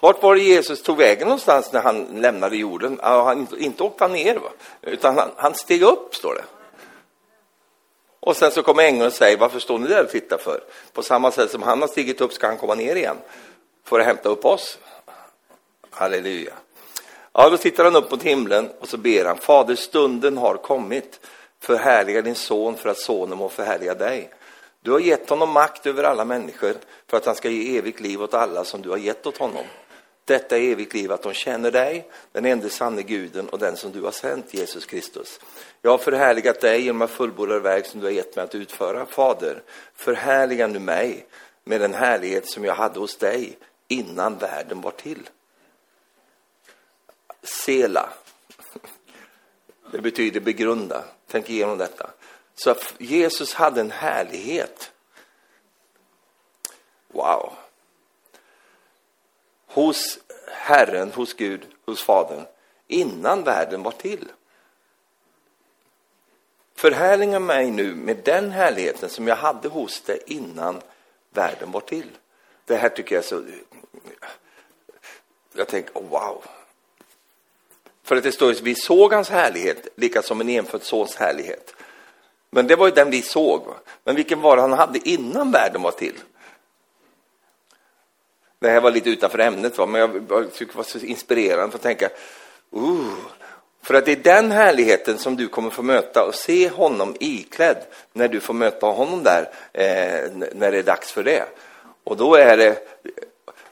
Vart 0.00 0.22
var 0.22 0.34
det 0.34 0.42
Jesus 0.42 0.82
tog 0.82 0.96
vägen 0.96 1.28
någonstans 1.28 1.72
när 1.72 1.80
han 1.80 2.04
lämnade 2.04 2.56
jorden? 2.56 2.98
Han, 3.02 3.46
inte 3.58 3.82
åkte 3.82 4.04
han 4.04 4.12
ner, 4.12 4.36
va? 4.36 4.50
utan 4.82 5.18
han, 5.18 5.30
han 5.36 5.54
steg 5.54 5.82
upp, 5.82 6.14
står 6.14 6.34
det. 6.34 6.44
Och 8.20 8.36
sen 8.36 8.50
så 8.50 8.62
kommer 8.62 8.82
ängeln 8.82 9.06
och 9.06 9.12
säger, 9.12 9.36
varför 9.36 9.58
står 9.58 9.78
ni 9.78 9.86
där 9.86 10.04
och 10.04 10.10
tittar 10.10 10.38
för? 10.38 10.60
På 10.92 11.02
samma 11.02 11.30
sätt 11.30 11.50
som 11.50 11.62
han 11.62 11.80
har 11.80 11.88
stigit 11.88 12.20
upp 12.20 12.32
ska 12.32 12.46
han 12.46 12.56
komma 12.56 12.74
ner 12.74 12.96
igen 12.96 13.16
för 13.84 14.00
att 14.00 14.06
hämta 14.06 14.28
upp 14.28 14.44
oss. 14.44 14.78
Halleluja. 15.90 16.52
Ja, 17.32 17.50
då 17.50 17.56
tittar 17.56 17.84
han 17.84 17.96
upp 17.96 18.10
mot 18.10 18.22
himlen 18.22 18.70
och 18.80 18.88
så 18.88 18.96
ber 18.96 19.24
han, 19.24 19.38
Fader, 19.38 19.74
stunden 19.74 20.36
har 20.36 20.56
kommit. 20.56 21.20
Förhärliga 21.60 22.22
din 22.22 22.34
son 22.34 22.76
för 22.76 22.88
att 22.88 22.98
sonen 22.98 23.38
må 23.38 23.48
förhärliga 23.48 23.94
dig. 23.94 24.30
Du 24.80 24.92
har 24.92 25.00
gett 25.00 25.30
honom 25.30 25.50
makt 25.50 25.86
över 25.86 26.04
alla 26.04 26.24
människor 26.24 26.74
för 27.06 27.16
att 27.16 27.26
han 27.26 27.34
ska 27.34 27.48
ge 27.48 27.78
evigt 27.78 28.00
liv 28.00 28.22
åt 28.22 28.34
alla 28.34 28.64
som 28.64 28.82
du 28.82 28.90
har 28.90 28.96
gett 28.96 29.26
åt 29.26 29.38
honom. 29.38 29.64
Detta 30.24 30.58
är 30.58 30.72
evigt 30.72 30.94
liv, 30.94 31.12
att 31.12 31.22
de 31.22 31.32
känner 31.32 31.70
dig, 31.70 32.10
den 32.32 32.44
enda 32.44 32.68
sanne 32.68 33.02
guden 33.02 33.48
och 33.48 33.58
den 33.58 33.76
som 33.76 33.92
du 33.92 34.02
har 34.02 34.10
sänt, 34.10 34.54
Jesus 34.54 34.86
Kristus. 34.86 35.40
Jag 35.82 35.90
har 35.90 35.98
förhärligat 35.98 36.60
dig 36.60 36.82
genom 36.82 37.02
att 37.02 37.10
fullborda 37.10 37.58
verk 37.58 37.86
som 37.86 38.00
du 38.00 38.06
har 38.06 38.12
gett 38.12 38.36
mig 38.36 38.44
att 38.44 38.54
utföra. 38.54 39.06
Fader, 39.06 39.62
förhärliga 39.94 40.66
nu 40.66 40.78
mig 40.78 41.26
med 41.64 41.80
den 41.80 41.94
härlighet 41.94 42.46
som 42.46 42.64
jag 42.64 42.74
hade 42.74 43.00
hos 43.00 43.16
dig 43.16 43.58
innan 43.88 44.38
världen 44.38 44.80
var 44.80 44.90
till. 44.90 45.28
Sela. 47.42 48.10
Det 49.92 49.98
betyder 49.98 50.40
begrunda. 50.40 51.04
Tänk 51.30 51.50
igenom 51.50 51.78
detta. 51.78 52.10
Så 52.54 52.74
Jesus 52.98 53.54
hade 53.54 53.80
en 53.80 53.90
härlighet. 53.90 54.92
Wow. 57.08 57.52
Hos 59.72 60.18
Herren, 60.46 61.12
hos 61.12 61.34
Gud, 61.34 61.66
hos 61.86 62.02
Fadern, 62.02 62.44
innan 62.86 63.44
världen 63.44 63.82
var 63.82 63.92
till. 63.92 64.28
Förhärliga 66.74 67.40
mig 67.40 67.70
nu 67.70 67.94
med 67.94 68.16
den 68.24 68.50
härligheten 68.50 69.08
som 69.08 69.28
jag 69.28 69.36
hade 69.36 69.68
hos 69.68 70.00
dig 70.00 70.22
innan 70.26 70.80
världen 71.30 71.70
var 71.70 71.80
till. 71.80 72.10
Det 72.64 72.76
här 72.76 72.88
tycker 72.88 73.14
jag 73.14 73.24
är 73.24 73.28
så... 73.28 73.44
Jag 75.52 75.68
tänker, 75.68 75.92
oh, 75.94 76.08
wow. 76.08 76.44
För 78.02 78.16
att 78.16 78.22
det 78.22 78.32
står 78.32 78.50
att 78.50 78.60
vi 78.60 78.74
såg 78.74 79.12
hans 79.12 79.28
härlighet, 79.28 79.88
lika 79.96 80.22
som 80.22 80.40
en 80.40 80.48
enfödd 80.48 80.82
sons 80.82 81.16
härlighet. 81.16 81.74
Men 82.50 82.66
det 82.66 82.76
var 82.76 82.86
ju 82.86 82.92
den 82.92 83.10
vi 83.10 83.22
såg. 83.22 83.74
Men 84.04 84.16
vilken 84.16 84.40
var 84.40 84.56
det 84.56 84.62
han 84.62 84.72
hade 84.72 85.08
innan 85.08 85.50
världen 85.50 85.82
var 85.82 85.90
till? 85.90 86.14
Det 88.60 88.70
här 88.70 88.80
var 88.80 88.90
lite 88.90 89.10
utanför 89.10 89.38
ämnet, 89.38 89.78
va? 89.78 89.86
men 89.86 90.00
jag 90.00 90.52
tycker 90.52 90.72
det 90.72 90.76
var 90.76 90.84
så 90.84 90.98
inspirerande 90.98 91.70
för 91.70 91.78
att 91.78 91.82
tänka, 91.82 92.08
uh, 92.76 93.14
för 93.82 93.94
att 93.94 94.04
det 94.04 94.12
är 94.12 94.16
den 94.16 94.50
härligheten 94.50 95.18
som 95.18 95.36
du 95.36 95.48
kommer 95.48 95.70
få 95.70 95.82
möta 95.82 96.24
och 96.24 96.34
se 96.34 96.68
honom 96.68 97.16
iklädd 97.20 97.84
när 98.12 98.28
du 98.28 98.40
får 98.40 98.54
möta 98.54 98.86
honom 98.86 99.22
där, 99.22 99.50
eh, 99.72 100.30
när 100.54 100.70
det 100.70 100.78
är 100.78 100.82
dags 100.82 101.12
för 101.12 101.22
det. 101.22 101.44
Och 102.04 102.16
då 102.16 102.34
är 102.34 102.56
det 102.56 102.78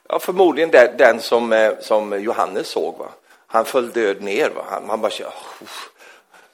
ja, 0.08 0.18
förmodligen 0.18 0.70
den 0.98 1.20
som, 1.20 1.52
eh, 1.52 1.72
som 1.80 2.22
Johannes 2.22 2.68
såg. 2.68 2.98
Va? 2.98 3.08
Han 3.46 3.64
föll 3.64 3.90
död 3.90 4.22
ner. 4.22 4.50
Va? 4.50 4.64
Han, 4.70 4.90
han 4.90 5.00
bara 5.00 5.12
oh. 5.12 5.66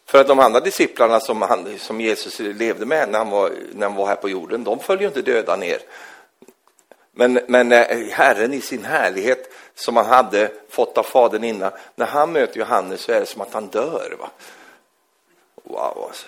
För 0.07 0.21
att 0.21 0.29
de 0.29 0.41
andra 0.41 0.61
disciplarna 0.61 1.21
som, 1.21 1.43
han, 1.43 1.79
som 1.79 2.01
Jesus 2.01 2.39
levde 2.39 2.87
med 2.87 3.09
när 3.09 3.19
han, 3.19 3.31
var, 3.31 3.53
när 3.73 3.87
han 3.87 3.97
var 3.97 4.07
här 4.07 4.17
på 4.17 4.29
jorden, 4.29 4.65
de 4.65 4.79
föll 4.79 5.01
ju 5.01 5.07
inte 5.07 5.23
döda 5.23 5.57
ner. 5.57 5.79
Men, 7.15 7.41
men 7.49 7.73
eh, 7.73 8.09
Herren 8.11 8.53
i 8.53 8.61
sin 8.61 8.85
härlighet 8.85 9.53
som 9.75 9.97
han 9.97 10.07
hade 10.07 10.53
fått 10.69 10.99
av 10.99 11.03
Fadern 11.03 11.45
innan, 11.45 11.73
när 11.95 12.07
han 12.07 12.33
möter 12.33 12.59
Johannes 12.59 13.01
så 13.01 13.13
är 13.13 13.21
det 13.21 13.27
som 13.27 13.41
att 13.41 13.53
han 13.53 13.67
dör. 13.67 14.17
Va? 14.19 14.31
Wow, 15.63 16.05
alltså. 16.09 16.27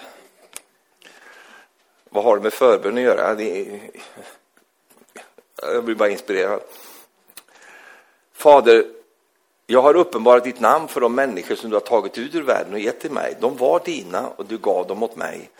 Vad 2.10 2.24
har 2.24 2.36
det 2.36 2.42
med 2.42 2.52
förbön 2.52 2.96
att 2.96 3.02
göra? 3.02 3.28
Jag 5.62 5.84
blir 5.84 5.94
bara 5.94 6.08
inspirerad. 6.08 6.60
Fader, 8.32 8.84
jag 9.66 9.82
har 9.82 9.96
uppenbarat 9.96 10.44
ditt 10.44 10.60
namn 10.60 10.88
för 10.88 11.00
de 11.00 11.14
människor 11.14 11.54
som 11.54 11.70
du 11.70 11.76
har 11.76 11.80
tagit 11.80 12.18
ut 12.18 12.34
ur 12.34 12.42
världen 12.42 12.72
och 12.72 12.80
gett 12.80 13.00
till 13.00 13.10
mig. 13.10 13.36
De 13.40 13.56
var 13.56 13.80
dina 13.84 14.28
och 14.28 14.46
du 14.46 14.58
gav 14.58 14.86
dem 14.86 15.02
åt 15.02 15.16
mig 15.16 15.50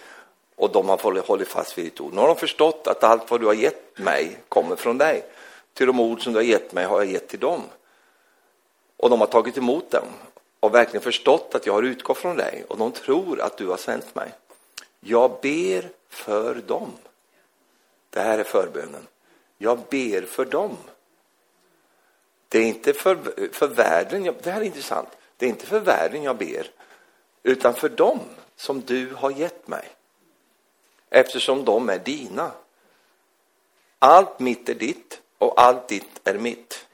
och 0.57 0.73
de 0.73 0.89
har 0.89 1.27
hållit 1.27 1.49
fast 1.49 1.79
vid 1.79 1.85
ditt 1.85 2.01
ord. 2.01 2.13
Nu 2.13 2.21
har 2.21 2.29
de 2.29 2.37
förstått 2.37 2.87
att 2.87 3.05
allt 3.05 3.31
vad 3.31 3.41
du 3.41 3.47
har 3.47 3.55
gett 3.55 3.99
mig 3.99 4.39
kommer 4.49 4.77
från 4.77 4.99
dig. 4.99 5.25
Till 5.73 5.87
de 5.87 6.01
ord 6.01 6.23
som 6.23 6.33
du 6.33 6.39
har 6.39 6.45
gett 6.45 6.73
mig 6.73 6.85
har 6.85 7.03
jag 7.03 7.13
gett 7.13 7.29
till 7.29 7.41
dem. 7.41 7.63
Och 8.97 9.11
de 9.11 9.21
har 9.21 9.27
tagit 9.27 9.59
emot 9.59 9.91
dem 9.91 10.07
och 10.61 10.75
verkligen 10.75 11.03
förstått 11.03 11.55
att 11.55 11.67
jag 11.67 11.73
har 11.73 11.83
utgått 11.83 12.19
från 12.19 12.37
dig 12.37 12.65
och 12.69 12.79
de 12.79 12.93
tror 12.93 13.41
att 13.41 13.57
du 13.57 13.67
har 13.67 13.77
sänt 13.77 14.15
mig. 14.15 14.33
Jag 15.01 15.31
ber 15.43 15.91
för 16.09 16.55
dem. 16.55 16.93
Det 18.11 18.21
här 18.21 18.39
är 18.39 18.45
förbönen. 18.45 19.07
Jag 19.59 19.79
ber 19.91 20.23
för 20.23 20.45
dem. 20.45 20.77
Det 22.49 22.59
är 22.59 22.65
inte 22.65 22.93
för, 22.93 23.19
för 23.53 23.67
världen, 23.67 24.25
jag, 24.25 24.35
det 24.43 24.51
här 24.51 24.61
är 24.61 24.65
intressant, 24.65 25.09
det 25.37 25.47
är 25.47 25.51
inte 25.51 25.67
för 25.67 25.81
världen 25.81 26.23
jag 26.23 26.37
ber, 26.37 26.71
utan 27.43 27.75
för 27.75 27.89
dem 27.89 28.21
som 28.57 28.81
du 28.81 29.15
har 29.15 29.31
gett 29.31 29.69
mig. 29.69 29.89
Eftersom 31.17 31.65
de 31.65 31.89
är 31.89 31.99
dina. 31.99 32.51
Allt 33.99 34.41
mitt 34.41 34.69
är 34.69 34.75
ditt 34.75 35.21
och 35.39 35.61
allt 35.61 35.89
ditt 35.89 36.21
är 36.25 36.39
mitt. 36.39 36.87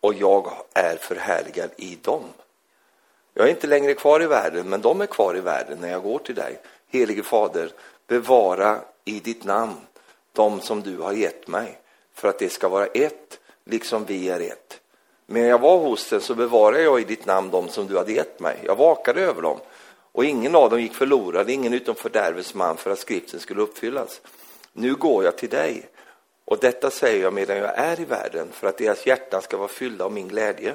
Och 0.00 0.14
jag 0.14 0.52
är 0.72 0.96
förhärligad 0.96 1.70
i 1.76 1.98
dem. 2.02 2.24
Jag 3.34 3.46
är 3.46 3.50
inte 3.50 3.66
längre 3.66 3.94
kvar 3.94 4.22
i 4.22 4.26
världen, 4.26 4.68
men 4.68 4.80
de 4.80 5.00
är 5.00 5.06
kvar 5.06 5.36
i 5.36 5.40
världen 5.40 5.78
när 5.80 5.90
jag 5.90 6.02
går 6.02 6.18
till 6.18 6.34
dig. 6.34 6.60
Helige 6.88 7.22
Fader, 7.22 7.72
bevara 8.06 8.80
i 9.04 9.20
ditt 9.20 9.44
namn 9.44 9.76
de 10.32 10.60
som 10.60 10.82
du 10.82 10.98
har 10.98 11.12
gett 11.12 11.48
mig, 11.48 11.78
för 12.14 12.28
att 12.28 12.38
det 12.38 12.48
ska 12.48 12.68
vara 12.68 12.86
ett, 12.86 13.40
liksom 13.64 14.04
vi 14.04 14.28
är 14.28 14.40
ett. 14.40 14.80
Men 15.26 15.42
jag 15.42 15.60
var 15.60 15.78
hos 15.78 16.08
dig 16.08 16.20
så 16.20 16.34
bevarade 16.34 16.82
jag 16.82 17.00
i 17.00 17.04
ditt 17.04 17.26
namn 17.26 17.50
de 17.50 17.68
som 17.68 17.86
du 17.86 17.96
hade 17.96 18.12
gett 18.12 18.40
mig. 18.40 18.56
Jag 18.64 18.76
vakade 18.76 19.20
över 19.20 19.42
dem, 19.42 19.60
och 20.16 20.24
ingen 20.24 20.54
av 20.54 20.70
dem 20.70 20.80
gick 20.80 20.94
förlorad, 20.94 21.50
ingen 21.50 21.74
utom 21.74 21.94
fördärvets 21.94 22.54
man, 22.54 22.76
för 22.76 22.90
att 22.90 22.98
skriften 22.98 23.40
skulle 23.40 23.62
uppfyllas. 23.62 24.20
Nu 24.72 24.94
går 24.94 25.24
jag 25.24 25.38
till 25.38 25.48
dig, 25.48 25.88
och 26.44 26.58
detta 26.58 26.90
säger 26.90 27.22
jag 27.22 27.32
medan 27.32 27.56
jag 27.56 27.78
är 27.78 28.00
i 28.00 28.04
världen, 28.04 28.48
för 28.52 28.68
att 28.68 28.78
deras 28.78 29.06
hjärtan 29.06 29.42
ska 29.42 29.56
vara 29.56 29.68
fyllda 29.68 30.04
av 30.04 30.12
min 30.12 30.28
glädje. 30.28 30.74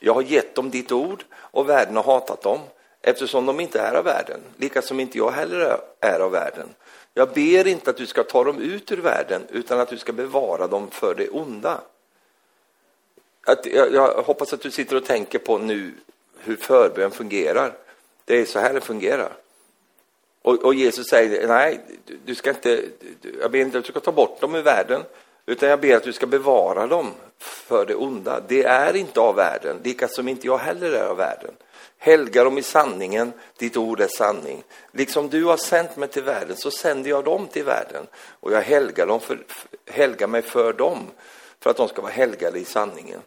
Jag 0.00 0.14
har 0.14 0.22
gett 0.22 0.54
dem 0.54 0.70
ditt 0.70 0.92
ord, 0.92 1.24
och 1.34 1.68
världen 1.68 1.96
har 1.96 2.02
hatat 2.02 2.42
dem, 2.42 2.60
eftersom 3.02 3.46
de 3.46 3.60
inte 3.60 3.80
är 3.80 3.94
av 3.94 4.04
världen, 4.04 4.40
lika 4.56 4.82
som 4.82 5.00
inte 5.00 5.18
jag 5.18 5.30
heller 5.30 5.78
är 6.00 6.20
av 6.20 6.30
världen. 6.30 6.68
Jag 7.14 7.28
ber 7.32 7.66
inte 7.66 7.90
att 7.90 7.96
du 7.96 8.06
ska 8.06 8.22
ta 8.22 8.44
dem 8.44 8.58
ut 8.58 8.92
ur 8.92 9.00
världen, 9.00 9.42
utan 9.50 9.80
att 9.80 9.88
du 9.88 9.98
ska 9.98 10.12
bevara 10.12 10.66
dem 10.66 10.90
för 10.90 11.14
det 11.14 11.28
onda. 11.28 11.80
Att, 13.46 13.66
jag, 13.66 13.92
jag 13.92 14.22
hoppas 14.22 14.52
att 14.52 14.60
du 14.60 14.70
sitter 14.70 14.96
och 14.96 15.04
tänker 15.04 15.38
på 15.38 15.58
nu 15.58 15.92
hur 16.38 16.56
förbön 16.56 17.10
fungerar. 17.10 17.74
Det 18.24 18.40
är 18.40 18.44
så 18.44 18.58
här 18.58 18.74
det 18.74 18.80
fungerar. 18.80 19.36
Och, 20.42 20.64
och 20.64 20.74
Jesus 20.74 21.08
säger, 21.08 21.48
nej, 21.48 21.80
du, 22.04 22.18
du 22.24 22.34
ska 22.34 22.50
inte, 22.50 22.84
jag 23.40 23.50
ber 23.50 23.58
inte 23.58 23.78
att 23.78 23.84
du 23.84 23.90
ska 23.90 24.00
ta 24.00 24.12
bort 24.12 24.40
dem 24.40 24.54
ur 24.54 24.62
världen, 24.62 25.02
utan 25.46 25.68
jag 25.68 25.80
ber 25.80 25.96
att 25.96 26.02
du 26.02 26.12
ska 26.12 26.26
bevara 26.26 26.86
dem 26.86 27.10
för 27.38 27.86
det 27.86 27.94
onda. 27.94 28.40
Det 28.48 28.64
är 28.64 28.96
inte 28.96 29.20
av 29.20 29.34
världen, 29.34 29.76
lika 29.84 30.08
som 30.08 30.28
inte 30.28 30.46
jag 30.46 30.58
heller 30.58 30.92
är 30.92 31.06
av 31.06 31.16
världen. 31.16 31.50
Helga 31.98 32.44
dem 32.44 32.58
i 32.58 32.62
sanningen, 32.62 33.32
ditt 33.58 33.76
ord 33.76 34.00
är 34.00 34.08
sanning. 34.08 34.62
Liksom 34.92 35.28
du 35.28 35.44
har 35.44 35.56
sänt 35.56 35.96
mig 35.96 36.08
till 36.08 36.22
världen 36.22 36.56
så 36.56 36.70
sänder 36.70 37.10
jag 37.10 37.24
dem 37.24 37.46
till 37.46 37.64
världen. 37.64 38.06
Och 38.40 38.52
jag 38.52 38.62
helgar, 38.62 39.06
dem 39.06 39.20
för, 39.20 39.38
helgar 39.86 40.26
mig 40.26 40.42
för 40.42 40.72
dem, 40.72 40.98
för 41.60 41.70
att 41.70 41.76
de 41.76 41.88
ska 41.88 42.02
vara 42.02 42.12
helgade 42.12 42.58
i 42.58 42.64
sanningen. 42.64 43.20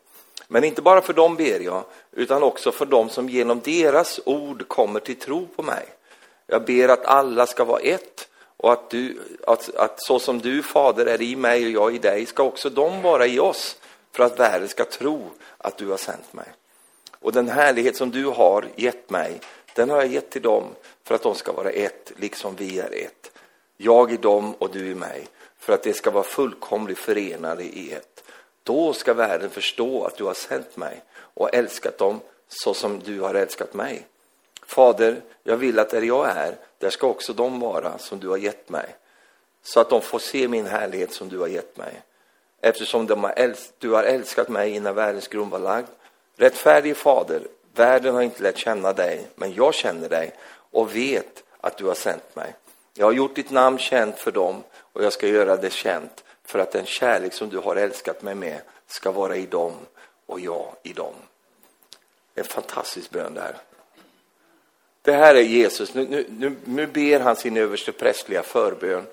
Men 0.48 0.64
inte 0.64 0.82
bara 0.82 1.02
för 1.02 1.14
dem 1.14 1.36
ber 1.36 1.60
jag, 1.60 1.84
utan 2.12 2.44
också 2.44 2.72
för 2.72 2.86
dem 2.86 3.10
som 3.10 3.30
genom 3.30 3.62
deras 3.64 4.20
ord 4.26 4.68
kommer 4.68 5.00
till 5.00 5.16
tro 5.16 5.48
på 5.56 5.64
mig. 5.64 5.86
Jag 6.48 6.66
ber 6.66 6.90
att 6.90 7.06
alla 7.06 7.46
ska 7.46 7.64
vara 7.64 7.80
ett 7.80 8.28
och 8.58 8.74
att, 8.74 8.90
du, 8.90 9.20
att, 9.48 9.76
att 9.76 10.04
så 10.04 10.20
som 10.20 10.40
du, 10.40 10.64
Fader, 10.64 11.06
är 11.06 11.22
i 11.22 11.36
mig 11.36 11.66
och 11.66 11.72
jag 11.72 11.96
i 11.96 11.98
dig, 11.98 12.26
ska 12.26 12.44
också 12.44 12.70
de 12.70 13.02
vara 13.02 13.28
i 13.28 13.40
oss 13.40 13.78
för 14.12 14.24
att 14.24 14.40
världen 14.40 14.68
ska 14.68 14.86
tro 14.86 15.30
att 15.58 15.78
du 15.78 15.88
har 15.88 15.98
sänt 15.98 16.34
mig. 16.34 16.48
Och 17.20 17.32
den 17.32 17.50
härlighet 17.50 17.96
som 17.96 18.12
du 18.12 18.26
har 18.26 18.66
gett 18.76 19.10
mig, 19.10 19.40
den 19.76 19.90
har 19.90 19.98
jag 19.98 20.08
gett 20.08 20.30
till 20.30 20.42
dem 20.42 20.64
för 21.04 21.16
att 21.16 21.24
de 21.24 21.36
ska 21.36 21.52
vara 21.52 21.70
ett, 21.70 22.12
liksom 22.16 22.56
vi 22.56 22.80
är 22.80 22.94
ett. 23.06 23.32
Jag 23.78 24.12
i 24.12 24.18
dem 24.18 24.54
och 24.54 24.72
du 24.72 24.88
i 24.88 24.96
mig, 24.96 25.28
för 25.60 25.74
att 25.74 25.84
det 25.84 25.94
ska 25.94 26.12
vara 26.12 26.24
fullkomligt 26.24 26.98
förenade 26.98 27.64
i 27.64 27.94
ett. 27.94 28.24
Då 28.68 28.94
ska 28.94 29.14
världen 29.14 29.50
förstå 29.50 30.04
att 30.04 30.18
du 30.18 30.24
har 30.24 30.34
sänt 30.34 30.78
mig 30.78 31.02
och 31.18 31.54
älskat 31.54 31.98
dem 31.98 32.20
så 32.48 32.74
som 32.74 33.00
du 33.00 33.20
har 33.20 33.34
älskat 33.34 33.74
mig. 33.74 34.08
Fader, 34.66 35.22
jag 35.44 35.58
vill 35.58 35.80
att 35.80 35.90
där 35.90 36.02
jag 36.02 36.30
är, 36.30 36.56
där 36.78 36.90
ska 36.90 37.08
också 37.08 37.34
de 37.34 37.60
vara 37.60 37.98
som 37.98 38.20
du 38.20 38.28
har 38.28 38.38
gett 38.38 38.70
mig. 38.70 38.96
så 39.64 39.80
att 39.80 39.90
de 39.90 40.02
får 40.02 40.20
se 40.20 40.48
min 40.48 40.66
härlighet 40.66 41.14
som 41.14 41.30
du 41.30 41.40
har 41.40 41.48
gett 41.48 41.78
mig. 41.78 42.02
Eftersom 42.62 43.08
de 43.08 43.24
har 43.24 43.34
älsk, 43.36 43.72
du 43.78 43.90
har 43.90 44.04
älskat 44.04 44.50
mig 44.50 44.72
innan 44.72 44.96
världens 44.96 45.28
grund 45.28 45.52
var 45.52 45.60
lagd. 45.60 45.88
Rättfärdig 46.36 46.98
Fader, 46.98 47.42
världen 47.76 48.16
har 48.16 48.22
inte 48.22 48.44
lärt 48.44 48.58
känna 48.58 48.94
dig, 48.94 49.28
men 49.36 49.54
jag 49.54 49.74
känner 49.74 50.10
dig 50.10 50.32
och 50.72 50.96
vet 50.96 51.44
att 51.62 51.78
du 51.78 51.86
har 51.86 51.96
sänt 51.96 52.36
mig. 52.36 52.56
Jag 52.94 53.06
har 53.06 53.14
gjort 53.14 53.36
ditt 53.36 53.52
namn 53.52 53.78
känt 53.78 54.20
för 54.20 54.32
dem 54.32 54.64
och 54.78 55.04
jag 55.04 55.14
ska 55.14 55.28
göra 55.28 55.58
det 55.58 55.72
känt 55.72 56.24
för 56.48 56.60
att 56.60 56.72
den 56.72 56.86
kärlek 56.86 57.34
som 57.34 57.50
du 57.50 57.58
har 57.58 57.76
älskat 57.76 58.22
mig 58.22 58.36
med 58.36 58.62
ska 58.88 59.12
vara 59.12 59.36
i 59.36 59.46
dem 59.46 59.74
och 60.26 60.40
jag 60.40 60.76
i 60.84 60.94
dem. 60.94 61.14
En 62.36 62.44
fantastisk 62.44 63.10
bön 63.10 63.34
där. 63.34 63.58
Det 65.02 65.12
här 65.12 65.36
är 65.36 65.42
Jesus. 65.42 65.94
Nu, 65.94 66.26
nu, 66.30 66.56
nu 66.66 66.88
ber 66.88 67.20
han 67.20 67.36
sin 67.36 67.58
överste 67.58 67.92
prästliga 67.92 68.44
förbön 68.44 69.06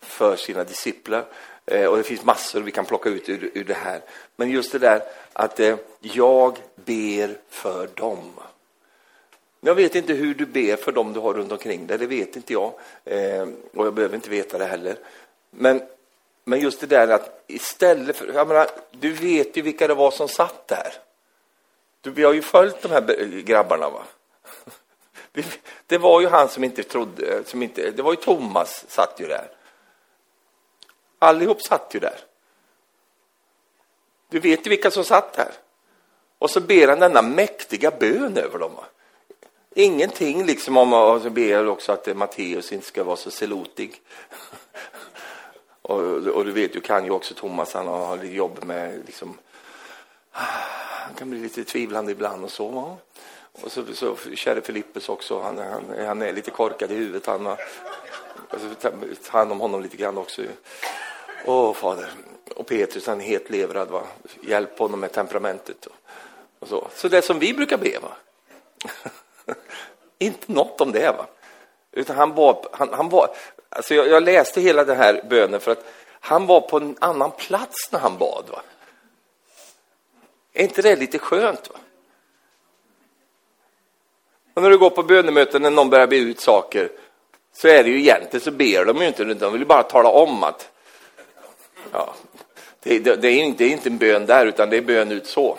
för 0.00 0.36
sina 0.36 0.64
discipler. 0.64 1.24
Eh, 1.66 1.86
och 1.86 1.96
det 1.96 2.02
finns 2.02 2.24
massor 2.24 2.60
vi 2.60 2.70
kan 2.70 2.84
plocka 2.84 3.08
ut 3.08 3.28
ur, 3.28 3.50
ur 3.54 3.64
det 3.64 3.74
här. 3.74 4.00
Men 4.36 4.50
just 4.50 4.72
det 4.72 4.78
där 4.78 5.02
att 5.32 5.60
eh, 5.60 5.76
jag 6.00 6.58
ber 6.74 7.38
för 7.48 7.88
dem. 7.94 8.32
Jag 9.60 9.74
vet 9.74 9.94
inte 9.94 10.12
hur 10.12 10.34
du 10.34 10.46
ber 10.46 10.76
för 10.76 10.92
dem 10.92 11.12
du 11.12 11.20
har 11.20 11.34
runt 11.34 11.52
omkring 11.52 11.86
dig, 11.86 11.98
det 11.98 12.06
vet 12.06 12.36
inte 12.36 12.52
jag. 12.52 12.72
Eh, 13.04 13.48
och 13.74 13.86
jag 13.86 13.94
behöver 13.94 14.14
inte 14.14 14.30
veta 14.30 14.58
det 14.58 14.64
heller. 14.64 14.96
Men, 15.50 15.82
men 16.44 16.60
just 16.60 16.80
det 16.80 16.86
där 16.86 17.08
att 17.08 17.44
istället 17.46 18.16
för, 18.16 18.32
jag 18.34 18.48
menar, 18.48 18.70
du 18.90 19.12
vet 19.12 19.56
ju 19.56 19.62
vilka 19.62 19.88
det 19.88 19.94
var 19.94 20.10
som 20.10 20.28
satt 20.28 20.68
där. 20.68 20.94
Du, 22.00 22.10
vi 22.10 22.24
har 22.24 22.32
ju 22.32 22.42
följt 22.42 22.82
de 22.82 22.90
här 22.90 23.40
grabbarna 23.40 23.90
va. 23.90 24.02
Det 25.86 25.98
var 25.98 26.20
ju 26.20 26.28
han 26.28 26.48
som 26.48 26.64
inte 26.64 26.82
trodde, 26.82 27.44
som 27.44 27.62
inte, 27.62 27.90
det 27.90 28.02
var 28.02 28.12
ju 28.12 28.16
Thomas 28.16 28.84
satt 28.88 29.20
ju 29.20 29.26
där. 29.26 29.50
Allihop 31.18 31.62
satt 31.62 31.94
ju 31.94 32.00
där. 32.00 32.20
Du 34.28 34.40
vet 34.40 34.66
ju 34.66 34.70
vilka 34.70 34.90
som 34.90 35.04
satt 35.04 35.32
där. 35.32 35.52
Och 36.38 36.50
så 36.50 36.60
ber 36.60 36.88
han 36.88 37.00
denna 37.00 37.22
mäktiga 37.22 37.90
bön 37.90 38.36
över 38.36 38.58
dem. 38.58 38.72
Ingenting 39.74 40.46
liksom 40.46 40.76
om 40.76 40.92
att 40.92 41.32
be 41.32 41.66
också 41.66 41.92
att 41.92 42.16
Matteus 42.16 42.72
inte 42.72 42.86
ska 42.86 43.04
vara 43.04 43.16
så 43.16 43.30
selotig. 43.30 44.02
och, 45.88 46.26
och, 46.26 46.44
du 46.44 46.52
vet, 46.52 46.72
du 46.72 46.80
kan 46.80 47.04
ju 47.04 47.10
också 47.10 47.34
Thomas, 47.34 47.74
han 47.74 47.86
har 47.86 48.16
lite 48.16 48.34
jobb 48.34 48.64
med 48.64 49.02
liksom, 49.06 49.38
han 50.30 51.14
kan 51.14 51.30
bli 51.30 51.40
lite 51.40 51.64
tvivlande 51.64 52.12
ibland 52.12 52.44
och 52.44 52.50
så. 52.50 52.68
Va? 52.68 52.96
Och 53.62 53.72
så, 53.72 53.84
så 53.94 54.16
käre 54.34 54.60
Filippus 54.60 55.08
också, 55.08 55.40
han, 55.40 55.58
han, 55.58 56.06
han, 56.06 56.22
är 56.22 56.32
lite 56.32 56.50
korkad 56.50 56.92
i 56.92 56.94
huvudet. 56.94 57.26
Han 57.26 57.46
har, 57.46 57.60
alltså, 58.48 58.90
ta 59.30 59.38
hand 59.38 59.52
om 59.52 59.60
honom 59.60 59.82
lite 59.82 59.96
grann 59.96 60.18
också. 60.18 60.42
Åh, 61.44 61.74
Fader. 61.74 62.10
Och 62.56 62.66
Petrus, 62.66 63.06
han 63.06 63.20
är 63.20 63.24
helt 63.24 63.50
levrad. 63.50 63.88
Va? 63.88 64.02
Hjälp 64.42 64.78
honom 64.78 65.00
med 65.00 65.12
temperamentet. 65.12 65.86
Och, 65.86 65.96
och 66.58 66.68
så. 66.68 66.88
så 66.94 67.08
det 67.08 67.22
som 67.22 67.38
vi 67.38 67.54
brukar 67.54 67.78
be. 67.78 67.98
Va? 67.98 68.16
Inte 70.18 70.52
något 70.52 70.80
om 70.80 70.92
det. 70.92 71.12
Va? 71.16 71.26
Utan 71.92 72.16
han 72.16 72.34
var, 72.34 72.66
han, 72.72 72.92
han 72.92 73.08
var 73.08 73.28
alltså 73.74 73.94
jag, 73.94 74.08
jag, 74.08 74.22
läste 74.22 74.60
hela 74.60 74.84
den 74.84 74.96
här 74.96 75.22
bönen 75.30 75.60
för 75.60 75.72
att 75.72 75.84
han 76.20 76.46
var 76.46 76.60
på 76.60 76.76
en 76.76 76.96
annan 77.00 77.30
plats 77.30 77.92
när 77.92 77.98
han 77.98 78.18
bad. 78.18 78.44
Va? 78.50 78.62
Är 80.52 80.62
inte 80.62 80.82
det 80.82 80.96
lite 80.96 81.18
skönt? 81.18 81.70
Va? 81.70 81.78
Och 84.54 84.62
när 84.62 84.70
du 84.70 84.78
går 84.78 84.90
på 84.90 85.02
bönemöten 85.02 85.62
när 85.62 85.70
någon 85.70 85.90
börjar 85.90 86.06
be 86.06 86.16
ut 86.16 86.40
saker 86.40 86.88
så 87.52 87.68
är 87.68 87.84
det 87.84 87.90
ju 87.90 88.00
egentligen 88.00 88.40
så 88.40 88.50
ber 88.50 88.84
de 88.84 88.96
ju 88.96 89.06
inte, 89.06 89.24
de 89.24 89.52
vill 89.52 89.66
bara 89.66 89.82
tala 89.82 90.08
om 90.08 90.42
att 90.42 90.70
ja, 91.92 92.14
det, 92.82 92.98
det, 92.98 93.16
det, 93.16 93.28
är 93.28 93.42
inte, 93.42 93.64
det 93.64 93.70
är 93.70 93.72
inte 93.72 93.88
en 93.88 93.98
bön 93.98 94.26
där, 94.26 94.46
utan 94.46 94.70
det 94.70 94.76
är 94.76 94.82
bön 94.82 95.12
ut 95.12 95.26
så. 95.26 95.58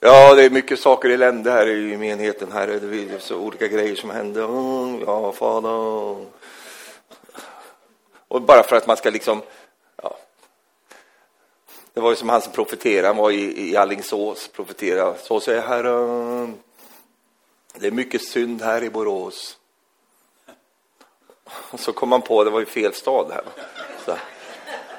Ja, 0.00 0.34
det 0.34 0.44
är 0.44 0.50
mycket 0.50 0.78
saker 0.78 1.10
elände 1.10 1.50
här 1.50 1.68
i 1.68 1.96
menigheten. 1.96 2.52
Här 2.52 2.68
är 2.68 2.80
det 2.80 3.20
så 3.20 3.36
olika 3.36 3.68
grejer 3.68 3.94
som 3.94 4.10
händer. 4.10 4.44
Mm, 4.44 5.00
ja, 5.06 5.32
Fader. 5.32 6.26
Och 8.28 8.42
bara 8.42 8.62
för 8.62 8.76
att 8.76 8.86
man 8.86 8.96
ska 8.96 9.10
liksom... 9.10 9.42
Ja. 10.02 10.16
Det 11.92 12.00
var 12.00 12.10
ju 12.10 12.16
som 12.16 12.28
han 12.28 12.42
som 12.42 12.52
profeterade, 12.52 13.08
han 13.08 13.16
var 13.16 13.30
i, 13.30 13.70
i 13.70 13.76
Allingsås, 13.76 14.48
profeterade. 14.48 15.18
Så 15.18 15.40
säger 15.40 15.62
Herren. 15.62 16.54
Det 17.74 17.86
är 17.86 17.90
mycket 17.90 18.22
synd 18.22 18.62
här 18.62 18.84
i 18.84 18.90
Borås. 18.90 19.58
Och 21.44 21.80
så 21.80 21.92
kom 21.92 22.12
han 22.12 22.22
på, 22.22 22.44
det 22.44 22.50
var 22.50 22.60
ju 22.60 22.66
fel 22.66 22.94
stad 22.94 23.30
här. 23.32 23.44
Så. 24.04 24.16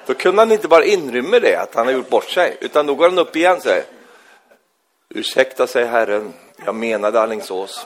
Då 0.05 0.13
kunde 0.13 0.41
han 0.41 0.51
inte 0.51 0.67
bara 0.67 0.85
inrymma 0.85 1.39
det, 1.39 1.55
att 1.55 1.75
han 1.75 1.85
har 1.85 1.93
gjort 1.93 2.09
bort 2.09 2.29
sig, 2.29 2.57
utan 2.61 2.85
då 2.85 2.95
går 2.95 3.09
han 3.09 3.19
upp 3.19 3.35
igen 3.35 3.55
och 3.55 3.63
säger 3.63 3.85
Ursäkta, 5.09 5.67
säger 5.67 5.87
Herren, 5.87 6.33
jag 6.65 6.75
menade 6.75 7.21
Allingsås. 7.21 7.85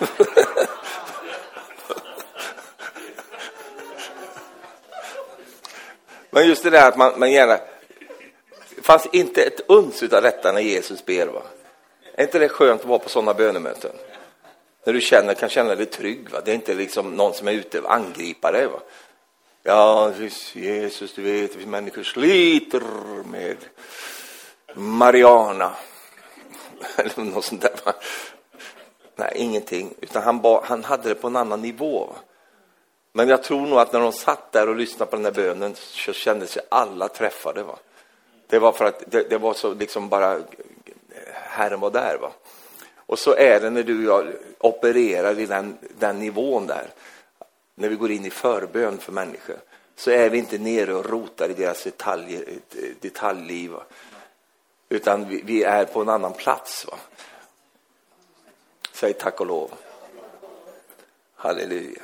Men 6.38 6.46
just 6.46 6.62
det 6.62 6.70
där 6.70 6.88
att 6.88 6.96
man, 6.96 7.18
man 7.18 7.32
gärna... 7.32 7.58
Det 8.76 8.82
fanns 8.82 9.06
inte 9.12 9.42
ett 9.42 9.60
uns 9.66 10.02
av 10.02 10.22
detta 10.22 10.52
när 10.52 10.60
Jesus 10.60 11.04
ber. 11.04 11.26
Va? 11.26 11.42
Är 12.14 12.22
inte 12.22 12.38
det 12.38 12.48
skönt 12.48 12.80
att 12.80 12.86
vara 12.86 12.98
på 12.98 13.08
sådana 13.08 13.34
bönemöten? 13.34 13.90
När 14.84 14.92
du 14.92 15.00
känner, 15.00 15.34
kan 15.34 15.48
känna 15.48 15.74
dig 15.74 15.86
trygg. 15.86 16.30
Va? 16.30 16.40
Det 16.44 16.50
är 16.50 16.54
inte 16.54 16.74
liksom 16.74 17.16
någon 17.16 17.34
som 17.34 17.48
är 17.48 17.52
ute 17.52 17.80
och 17.80 17.94
angriper 17.94 18.52
dig. 18.52 18.66
Va? 18.66 18.80
Ja, 19.62 20.12
Jesus, 20.52 21.14
du 21.14 21.22
vet, 21.22 21.56
vi 21.56 21.66
människor 21.66 22.02
sliter 22.02 22.82
med 23.24 23.56
Mariana. 24.74 25.72
Eller 26.96 27.24
något 27.24 27.44
sånt 27.44 27.62
där. 27.62 27.74
Va? 27.84 27.92
Nej, 29.16 29.32
ingenting. 29.34 29.94
Utan 30.00 30.22
han, 30.22 30.40
ba, 30.40 30.64
han 30.64 30.84
hade 30.84 31.08
det 31.08 31.14
på 31.14 31.26
en 31.26 31.36
annan 31.36 31.62
nivå. 31.62 32.06
Va? 32.06 32.16
Men 33.12 33.28
jag 33.28 33.42
tror 33.42 33.66
nog 33.66 33.78
att 33.78 33.92
när 33.92 34.00
de 34.00 34.12
satt 34.12 34.52
där 34.52 34.68
och 34.68 34.76
lyssnade 34.76 35.10
på 35.10 35.16
den 35.16 35.22
där 35.22 35.32
bönen 35.32 35.74
så 35.74 36.12
kände 36.12 36.46
sig 36.46 36.62
alla 36.68 37.08
träffade. 37.08 37.62
Va? 37.62 37.78
Det 38.46 38.58
var 38.58 38.72
för 38.72 38.84
att 38.84 39.02
det, 39.06 39.30
det 39.30 39.38
var 39.38 39.54
så 39.54 39.74
liksom 39.74 40.08
bara 40.08 40.40
Herren 41.32 41.80
var 41.80 41.90
där. 41.90 42.18
Va? 42.20 42.32
Och 42.96 43.18
så 43.18 43.34
är 43.34 43.60
det 43.60 43.70
när 43.70 43.82
du 43.82 44.10
och 44.10 44.24
jag 44.24 44.32
opererar 44.58 45.38
i 45.38 45.46
den, 45.46 45.78
den 45.98 46.18
nivån 46.18 46.66
där. 46.66 46.86
När 47.74 47.88
vi 47.88 47.96
går 47.96 48.10
in 48.10 48.24
i 48.24 48.30
förbön 48.30 48.98
för 48.98 49.12
människor 49.12 49.56
så 49.96 50.10
är 50.10 50.30
vi 50.30 50.38
inte 50.38 50.58
nere 50.58 50.94
och 50.94 51.10
rotar 51.10 51.48
i 51.48 51.54
deras 51.54 51.84
detaljer, 51.84 52.44
detaljliv. 53.00 53.70
Va? 53.70 53.82
Utan 54.88 55.28
vi, 55.28 55.42
vi, 55.42 55.62
är 55.62 55.84
på 55.84 56.00
en 56.00 56.08
annan 56.08 56.32
plats. 56.32 56.86
Va? 56.86 56.98
Säg 58.92 59.12
tack 59.12 59.40
och 59.40 59.46
lov. 59.46 59.70
Halleluja. 61.34 62.02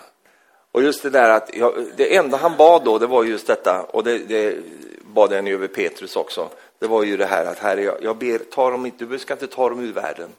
Och 0.75 0.83
just 0.83 1.03
det 1.03 1.11
där 1.11 1.31
att 1.31 1.55
jag, 1.55 1.87
det 1.97 2.17
enda 2.17 2.37
han 2.37 2.57
bad 2.57 2.85
då, 2.85 2.99
det 2.99 3.07
var 3.07 3.25
just 3.25 3.47
detta, 3.47 3.83
och 3.83 4.05
det, 4.05 4.19
det 4.19 4.59
bad 5.01 5.33
han 5.33 5.47
ju 5.47 5.55
över 5.55 5.69
Petrus 5.69 6.17
också. 6.17 6.49
Det 6.79 6.87
var 6.87 7.03
ju 7.03 7.17
det 7.17 7.27
här 7.27 7.47
att 7.47 7.59
Herre, 7.59 7.83
jag, 7.83 8.03
jag 8.03 8.17
ber, 8.17 8.39
ta 8.39 8.71
dem 8.71 8.87
inte, 8.87 9.05
du 9.05 9.19
ska 9.19 9.35
inte 9.35 9.47
ta 9.47 9.69
dem 9.69 9.81
ur 9.81 9.93
världen. 9.93 10.31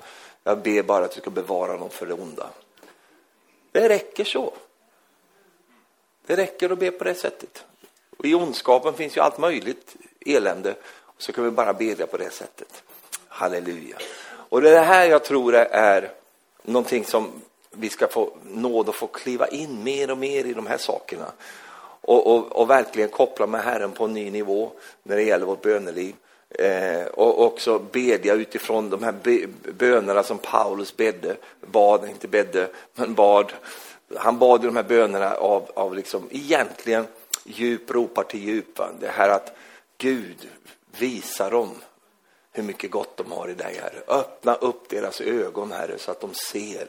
Jag 0.43 0.61
ber 0.61 0.83
bara 0.83 1.05
att 1.05 1.11
du 1.11 1.21
ska 1.21 1.29
bevara 1.29 1.77
dem 1.77 1.89
för 1.89 2.05
det 2.05 2.13
onda. 2.13 2.49
Det 3.71 3.89
räcker 3.89 4.23
så. 4.23 4.53
Det 6.25 6.35
räcker 6.35 6.69
att 6.69 6.79
be 6.79 6.91
på 6.91 7.03
det 7.03 7.15
sättet. 7.15 7.65
Och 8.17 8.25
I 8.25 8.33
ondskapen 8.33 8.93
finns 8.93 9.17
ju 9.17 9.21
allt 9.21 9.37
möjligt 9.37 9.95
elände. 10.25 10.75
Och 11.01 11.21
så 11.21 11.31
kan 11.31 11.43
vi 11.43 11.51
bara 11.51 11.73
bedja 11.73 12.07
på 12.07 12.17
det 12.17 12.29
sättet. 12.29 12.83
Halleluja. 13.27 13.97
Och 14.49 14.61
det 14.61 14.69
är 14.69 14.73
det 14.73 14.85
här 14.85 15.05
jag 15.05 15.23
tror 15.23 15.55
är 15.55 16.11
någonting 16.63 17.05
som 17.05 17.41
vi 17.79 17.89
ska 17.89 18.07
få 18.07 18.31
nåd 18.43 18.89
att 18.89 18.95
få 18.95 19.07
kliva 19.07 19.47
in 19.47 19.83
mer 19.83 20.11
och 20.11 20.17
mer 20.17 20.45
i 20.45 20.53
de 20.53 20.67
här 20.67 20.77
sakerna. 20.77 21.31
Och, 22.01 22.27
och, 22.27 22.61
och 22.61 22.69
verkligen 22.69 23.09
koppla 23.09 23.47
med 23.47 23.61
Herren 23.61 23.91
på 23.91 24.05
en 24.05 24.13
ny 24.13 24.31
nivå 24.31 24.71
när 25.03 25.15
det 25.15 25.23
gäller 25.23 25.45
vårt 25.45 25.61
böneliv. 25.61 26.15
Eh, 26.49 27.05
och 27.05 27.43
också 27.43 27.79
bedja 27.79 28.33
utifrån 28.33 28.89
de 28.89 29.03
här 29.03 29.13
bönerna 29.71 30.23
som 30.23 30.37
Paulus 30.37 30.97
bedde, 30.97 31.35
bad, 31.61 32.09
inte 32.09 32.27
bedde, 32.27 32.69
men 32.93 33.13
bad. 33.13 33.53
Han 34.15 34.39
bad 34.39 34.61
de 34.61 34.75
här 34.75 34.83
bönerna 34.83 35.35
av, 35.35 35.71
av 35.73 35.95
liksom, 35.95 36.27
egentligen 36.31 37.07
djup 37.43 37.91
ropar 37.91 38.23
till 38.23 38.43
djup. 38.43 38.79
Det 38.99 39.07
här 39.07 39.29
att 39.29 39.55
Gud 39.97 40.49
visar 40.99 41.51
dem 41.51 41.69
hur 42.51 42.63
mycket 42.63 42.91
gott 42.91 43.17
de 43.17 43.31
har 43.31 43.49
i 43.49 43.53
dig, 43.53 43.79
Herre. 43.81 44.19
Öppna 44.19 44.55
upp 44.55 44.89
deras 44.89 45.21
ögon, 45.21 45.71
Herre, 45.71 45.97
så 45.97 46.11
att 46.11 46.21
de 46.21 46.33
ser 46.33 46.87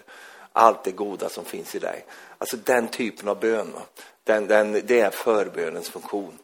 allt 0.57 0.85
det 0.85 0.93
goda 0.93 1.29
som 1.29 1.45
finns 1.45 1.75
i 1.75 1.79
dig. 1.79 2.05
Alltså 2.39 2.57
den 2.57 2.89
typen 2.89 3.29
av 3.29 3.41
bön, 3.41 3.73
den, 4.25 4.47
den, 4.47 4.73
det 4.73 5.01
är 5.01 5.11
förbönens 5.11 5.89
funktion. 5.89 6.39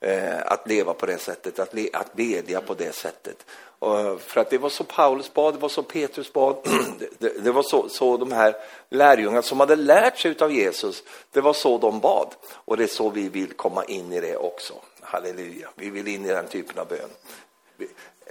Eh, 0.00 0.38
att 0.46 0.68
leva 0.68 0.94
på 0.94 1.06
det 1.06 1.18
sättet, 1.18 1.58
att, 1.58 1.74
le, 1.74 1.88
att 1.92 2.14
bedja 2.14 2.60
på 2.60 2.74
det 2.74 2.94
sättet. 2.94 3.46
Och 3.78 4.20
för 4.20 4.40
att 4.40 4.50
det 4.50 4.58
var 4.58 4.68
så 4.68 4.84
Paulus 4.84 5.34
bad, 5.34 5.54
det 5.54 5.60
var 5.60 5.68
så 5.68 5.82
Petrus 5.82 6.32
bad, 6.32 6.56
det, 6.98 7.08
det, 7.18 7.44
det 7.44 7.52
var 7.52 7.62
så, 7.62 7.88
så 7.88 8.16
de 8.16 8.32
här 8.32 8.56
lärjungarna 8.90 9.42
som 9.42 9.60
hade 9.60 9.76
lärt 9.76 10.18
sig 10.18 10.36
av 10.40 10.52
Jesus, 10.52 11.02
det 11.30 11.40
var 11.40 11.52
så 11.52 11.78
de 11.78 12.00
bad. 12.00 12.34
Och 12.50 12.76
det 12.76 12.82
är 12.82 12.88
så 12.88 13.10
vi 13.10 13.28
vill 13.28 13.52
komma 13.52 13.84
in 13.84 14.12
i 14.12 14.20
det 14.20 14.36
också. 14.36 14.74
Halleluja, 15.00 15.68
vi 15.74 15.90
vill 15.90 16.08
in 16.08 16.24
i 16.24 16.28
den 16.28 16.46
typen 16.46 16.78
av 16.78 16.88
bön. 16.88 17.10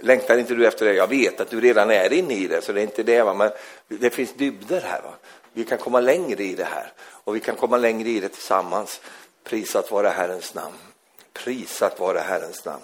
Längtar 0.04 0.38
inte 0.38 0.54
du 0.54 0.66
efter 0.66 0.86
det? 0.86 0.92
Jag 0.92 1.06
vet 1.06 1.40
att 1.40 1.50
du 1.50 1.60
redan 1.60 1.90
är 1.90 2.12
inne 2.12 2.34
i 2.34 2.46
det, 2.46 2.62
så 2.62 2.72
det 2.72 2.80
är 2.80 2.82
inte 2.82 3.02
det. 3.02 3.22
Va? 3.22 3.34
Men 3.34 3.50
det 3.88 4.10
finns 4.10 4.32
dybder 4.32 4.80
här. 4.80 5.02
Va? 5.02 5.14
Vi 5.52 5.64
kan 5.64 5.78
komma 5.78 6.00
längre 6.00 6.44
i 6.44 6.54
det 6.54 6.64
här 6.64 6.92
och 7.24 7.36
vi 7.36 7.40
kan 7.40 7.56
komma 7.56 7.76
längre 7.76 8.08
i 8.08 8.20
det 8.20 8.28
tillsammans. 8.28 9.00
Prisat 9.44 9.90
vare 9.90 10.08
Herrens 10.08 10.54
namn. 10.54 10.76
Prisat 11.32 12.00
vare 12.00 12.18
Herrens 12.18 12.64
namn. 12.64 12.82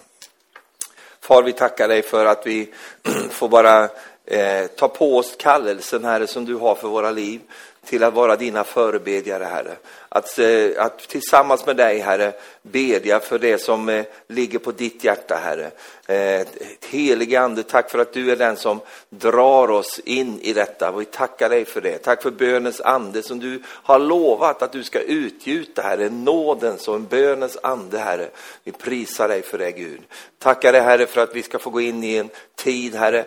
Far, 1.21 1.43
vi 1.43 1.53
tackar 1.53 1.89
dig 1.89 2.03
för 2.03 2.27
att 2.27 2.47
vi 2.47 2.75
får 3.31 3.49
bara 3.49 3.89
eh, 4.25 4.67
ta 4.67 4.89
på 4.89 5.17
oss 5.17 5.37
kallelsen, 5.39 6.05
Herre, 6.05 6.27
som 6.27 6.45
du 6.45 6.55
har 6.55 6.75
för 6.75 6.89
våra 6.89 7.11
liv 7.11 7.41
till 7.85 8.05
att 8.05 8.15
vara 8.15 8.37
dina 8.37 8.65
förebedjare, 8.65 9.45
Herre. 9.45 9.77
Att, 10.11 10.39
eh, 10.39 10.71
att 10.77 10.99
tillsammans 10.99 11.67
med 11.67 11.77
dig, 11.77 11.99
Herre, 11.99 12.33
bedja 12.63 13.21
för 13.21 13.39
det 13.39 13.59
som 13.59 13.89
eh, 13.89 14.05
ligger 14.29 14.59
på 14.59 14.73
ditt 14.73 15.05
hjärta, 15.05 15.41
Herre. 15.45 15.71
Eh, 16.07 16.47
helige 16.89 17.41
Ande, 17.41 17.63
tack 17.63 17.91
för 17.91 17.99
att 17.99 18.13
du 18.13 18.31
är 18.33 18.37
den 18.37 18.57
som 18.57 18.81
drar 19.11 19.71
oss 19.71 20.01
in 20.05 20.41
i 20.41 20.53
detta. 20.53 20.93
Vi 20.93 21.05
tackar 21.05 21.49
dig 21.49 21.65
för 21.65 21.81
det. 21.81 21.99
Tack 21.99 22.23
för 22.23 22.31
bönens 22.31 22.81
ande 22.81 23.23
som 23.23 23.39
du 23.39 23.63
har 23.67 23.99
lovat 23.99 24.63
att 24.63 24.73
du 24.73 24.83
ska 24.83 25.01
utgjuta, 25.01 25.83
Herre. 25.83 26.11
Nådens 26.11 26.89
och 26.89 26.95
en 26.95 27.07
bönens 27.07 27.59
ande, 27.63 27.99
Herre. 27.99 28.29
Vi 28.65 28.73
prisar 28.73 29.29
dig 29.29 29.43
för 29.43 29.59
det, 29.59 29.73
Gud. 29.73 30.01
Tackar 30.39 30.73
dig, 30.73 30.81
Herre, 30.81 31.07
för 31.07 31.21
att 31.21 31.37
vi 31.37 31.43
ska 31.43 31.59
få 31.59 31.71
gå 31.71 31.81
in 31.81 32.05
i 32.05 32.17
en 32.17 32.29
tid, 32.57 32.95
Herre, 32.95 33.25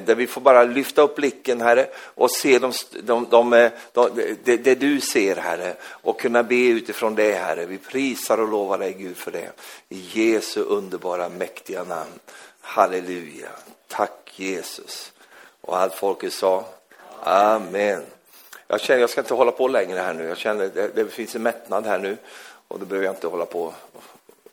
där 0.00 0.14
vi 0.14 0.26
får 0.26 0.40
bara 0.40 0.62
lyfta 0.62 1.02
upp 1.02 1.16
blicken, 1.16 1.60
Herre, 1.60 1.86
och 2.14 2.30
se 2.30 2.58
de, 2.58 2.72
de, 3.02 3.26
de, 3.30 3.70
de 3.92 4.10
det, 4.44 4.56
det 4.56 4.74
du 4.74 5.00
ser, 5.00 5.36
Herre, 5.36 5.74
och 6.02 6.20
kunna 6.20 6.42
be 6.42 6.68
utifrån 6.68 7.14
det, 7.14 7.32
Herre. 7.32 7.66
Vi 7.66 7.78
prisar 7.78 8.38
och 8.38 8.48
lovar 8.48 8.78
dig, 8.78 8.92
Gud, 8.92 9.16
för 9.16 9.30
det. 9.30 9.50
I 9.88 9.98
Jesu 10.12 10.60
underbara, 10.60 11.28
mäktiga 11.28 11.84
namn. 11.84 12.10
Halleluja. 12.60 13.50
Tack 13.88 14.32
Jesus. 14.36 15.12
Och 15.60 15.78
allt 15.78 15.94
folket 15.94 16.32
sa 16.32 16.64
Amen. 17.22 18.02
Jag 18.68 18.80
känner, 18.80 19.00
jag 19.00 19.10
ska 19.10 19.20
inte 19.20 19.34
hålla 19.34 19.52
på 19.52 19.68
längre 19.68 19.98
här 19.98 20.14
nu. 20.14 20.24
Jag 20.24 20.38
känner 20.38 20.70
det, 20.74 20.88
det 20.94 21.06
finns 21.06 21.36
en 21.36 21.42
mättnad 21.42 21.86
här 21.86 21.98
nu 21.98 22.16
och 22.68 22.78
då 22.78 22.86
behöver 22.86 23.06
jag 23.06 23.14
inte 23.14 23.26
hålla 23.26 23.46
på 23.46 23.74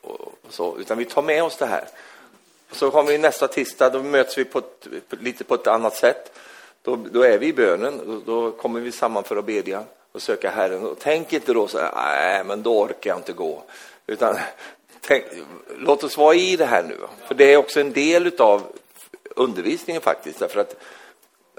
och, 0.00 0.20
och 0.20 0.32
så, 0.48 0.78
utan 0.78 0.98
vi 0.98 1.04
tar 1.04 1.22
med 1.22 1.42
oss 1.44 1.56
det 1.56 1.66
här. 1.66 1.88
Så 2.72 2.90
kommer 2.90 3.12
vi 3.12 3.18
nästa 3.18 3.48
tisdag, 3.48 3.90
då 3.90 4.02
möts 4.02 4.38
vi 4.38 4.44
på 4.44 4.58
ett, 4.58 4.88
lite 5.10 5.44
på 5.44 5.54
ett 5.54 5.66
annat 5.66 5.96
sätt. 5.96 6.32
Då, 6.82 6.96
då 6.96 7.22
är 7.22 7.38
vi 7.38 7.46
i 7.46 7.52
bönen, 7.52 8.00
då, 8.06 8.20
då 8.32 8.52
kommer 8.52 8.80
vi 8.80 8.92
samman 8.92 9.24
för 9.24 9.36
att 9.36 9.44
bedja 9.44 9.84
och 10.12 10.22
söka 10.22 10.50
Herren. 10.50 10.86
Och 10.86 10.98
tänk 10.98 11.32
inte 11.32 11.52
då 11.52 11.68
så 11.68 11.78
här, 11.78 11.92
nej 11.94 12.44
men 12.44 12.62
då 12.62 12.80
orkar 12.80 13.10
jag 13.10 13.18
inte 13.18 13.32
gå. 13.32 13.62
Utan 14.06 14.38
tänk, 15.00 15.24
låt 15.78 16.04
oss 16.04 16.16
vara 16.16 16.34
i 16.34 16.56
det 16.56 16.66
här 16.66 16.82
nu. 16.82 16.96
För 17.26 17.34
det 17.34 17.52
är 17.52 17.56
också 17.56 17.80
en 17.80 17.92
del 17.92 18.32
av 18.38 18.62
undervisningen 19.36 20.02
faktiskt. 20.02 20.38
Därför 20.38 20.60
att, 20.60 20.76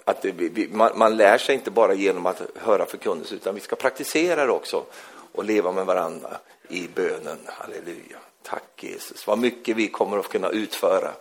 att 0.05 0.21
det, 0.21 0.73
man, 0.73 0.91
man, 0.95 1.17
lär 1.17 1.37
sig 1.37 1.55
inte 1.55 1.71
bara 1.71 1.93
genom 1.93 2.25
att 2.25 2.41
höra 2.55 2.85
förkunnelse 2.85 3.35
utan 3.35 3.55
vi 3.55 3.61
ska 3.61 3.75
praktisera 3.75 4.45
det 4.45 4.51
också 4.51 4.83
och 5.31 5.43
leva 5.43 5.71
med 5.71 5.85
varandra 5.85 6.37
i 6.69 6.87
bönen. 6.95 7.37
Halleluja. 7.45 8.17
Tack 8.43 8.83
Jesus. 8.83 9.27
Vad 9.27 9.39
mycket 9.39 9.75
vi 9.75 9.87
kommer 9.87 10.17
att 10.17 10.29
kunna 10.29 10.49
utföra 10.49 11.11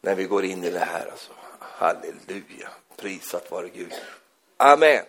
när 0.00 0.14
vi 0.14 0.24
går 0.24 0.44
in 0.44 0.64
i 0.64 0.70
det 0.70 0.78
här. 0.78 1.06
Alltså. 1.10 1.32
Halleluja. 1.58 2.68
Prisat 2.96 3.50
vare 3.50 3.68
Gud. 3.68 3.92
Amen. 4.56 5.04